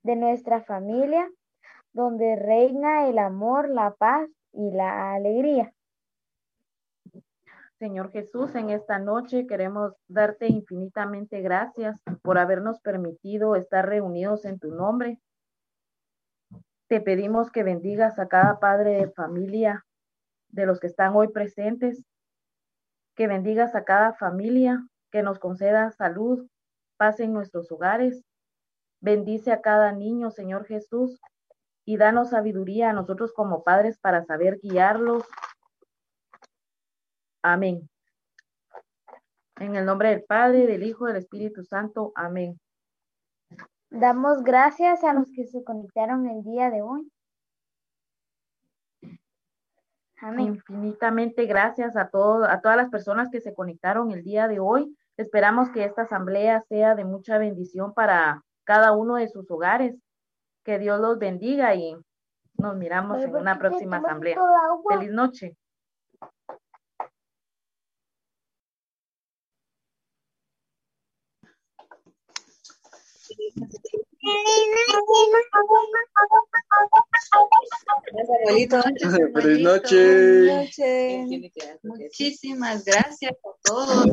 de 0.02 0.16
nuestra 0.16 0.64
familia 0.64 1.30
donde 1.94 2.36
reina 2.36 3.08
el 3.08 3.20
amor, 3.20 3.70
la 3.70 3.92
paz 3.94 4.28
y 4.52 4.72
la 4.72 5.14
alegría. 5.14 5.72
Señor 7.84 8.12
Jesús, 8.14 8.56
en 8.56 8.70
esta 8.70 8.98
noche 8.98 9.46
queremos 9.46 9.92
darte 10.08 10.48
infinitamente 10.48 11.42
gracias 11.42 12.00
por 12.22 12.38
habernos 12.38 12.80
permitido 12.80 13.58
estar 13.58 13.86
reunidos 13.86 14.46
en 14.46 14.58
tu 14.58 14.74
nombre. 14.74 15.20
Te 16.88 17.02
pedimos 17.02 17.52
que 17.52 17.62
bendigas 17.62 18.20
a 18.20 18.30
cada 18.30 18.58
padre 18.62 18.92
de 18.92 19.12
familia 19.12 19.86
de 20.48 20.66
los 20.66 20.80
que 20.80 20.88
están 20.88 21.14
hoy 21.14 21.28
presentes, 21.28 22.06
que 23.18 23.28
bendigas 23.28 23.76
a 23.76 23.84
cada 23.84 24.14
familia, 24.14 24.88
que 25.12 25.22
nos 25.22 25.38
conceda 25.38 25.92
salud, 25.92 26.48
paz 26.96 27.20
en 27.20 27.34
nuestros 27.34 27.70
hogares. 27.70 28.24
Bendice 29.02 29.52
a 29.52 29.60
cada 29.60 29.92
niño, 29.92 30.32
Señor 30.32 30.64
Jesús, 30.68 31.20
y 31.84 31.98
danos 31.98 32.30
sabiduría 32.30 32.92
a 32.92 32.94
nosotros 32.94 33.34
como 33.34 33.66
padres 33.66 34.00
para 34.00 34.24
saber 34.24 34.62
guiarlos. 34.64 35.26
Amén. 37.44 37.90
En 39.58 39.76
el 39.76 39.86
nombre 39.86 40.10
del 40.10 40.24
Padre, 40.24 40.66
del 40.66 40.84
Hijo, 40.84 41.06
del 41.06 41.18
Espíritu 41.18 41.64
Santo. 41.64 42.14
Amén. 42.16 42.60
Damos 43.90 44.44
gracias 44.44 45.04
a 45.04 45.14
los 45.14 45.30
que 45.32 45.46
se 45.46 45.64
conectaron 45.64 46.28
el 46.28 46.42
día 46.42 46.72
de 46.72 46.82
hoy. 46.82 47.12
Infinitamente 50.40 51.46
gracias 51.46 51.98
a, 51.98 52.08
todo, 52.08 52.46
a 52.46 52.62
todas 52.62 52.78
las 52.78 52.90
personas 52.90 53.30
que 53.30 53.42
se 53.42 53.54
conectaron 53.54 54.12
el 54.12 54.24
día 54.24 54.48
de 54.48 54.60
hoy. 54.60 54.98
Esperamos 55.18 55.70
que 55.70 55.84
esta 55.84 56.04
asamblea 56.04 56.62
sea 56.62 56.96
de 56.96 57.04
mucha 57.04 57.38
bendición 57.38 57.94
para 57.94 58.42
cada 58.64 58.94
uno 58.94 59.16
de 59.16 59.28
sus 59.28 59.52
hogares. 59.52 59.96
Que 60.64 60.80
Dios 60.80 61.00
los 61.02 61.20
bendiga 61.20 61.76
y 61.76 61.98
nos 62.58 62.78
miramos 62.78 63.22
en 63.22 63.36
una 63.36 63.60
próxima 63.60 63.98
asamblea. 63.98 64.40
Feliz 64.90 65.12
noche. 65.12 65.58
Feliz 78.46 78.70
noche. 78.70 79.32
Feliz 79.34 79.62
noche. 79.62 81.26
Muchísimas 81.84 82.84
gracias 82.86 83.32
a 83.32 83.36
todos. 83.64 84.06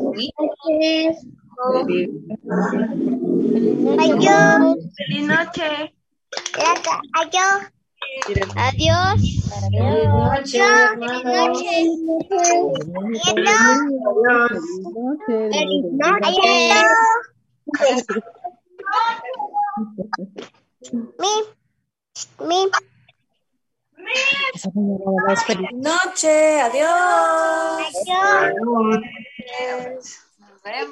Adiós. 4.17 4.51
Feliz 4.97 5.27
noche. 5.27 5.71
Adiós. 17.83 18.31
Mi, 21.19 21.35
mi. 22.47 22.71
Feliz 25.47 25.73
noche. 25.73 26.61
Adiós. 26.61 26.89
Adiós. 27.97 28.61
Nos 30.39 30.63
vemos. 30.63 30.89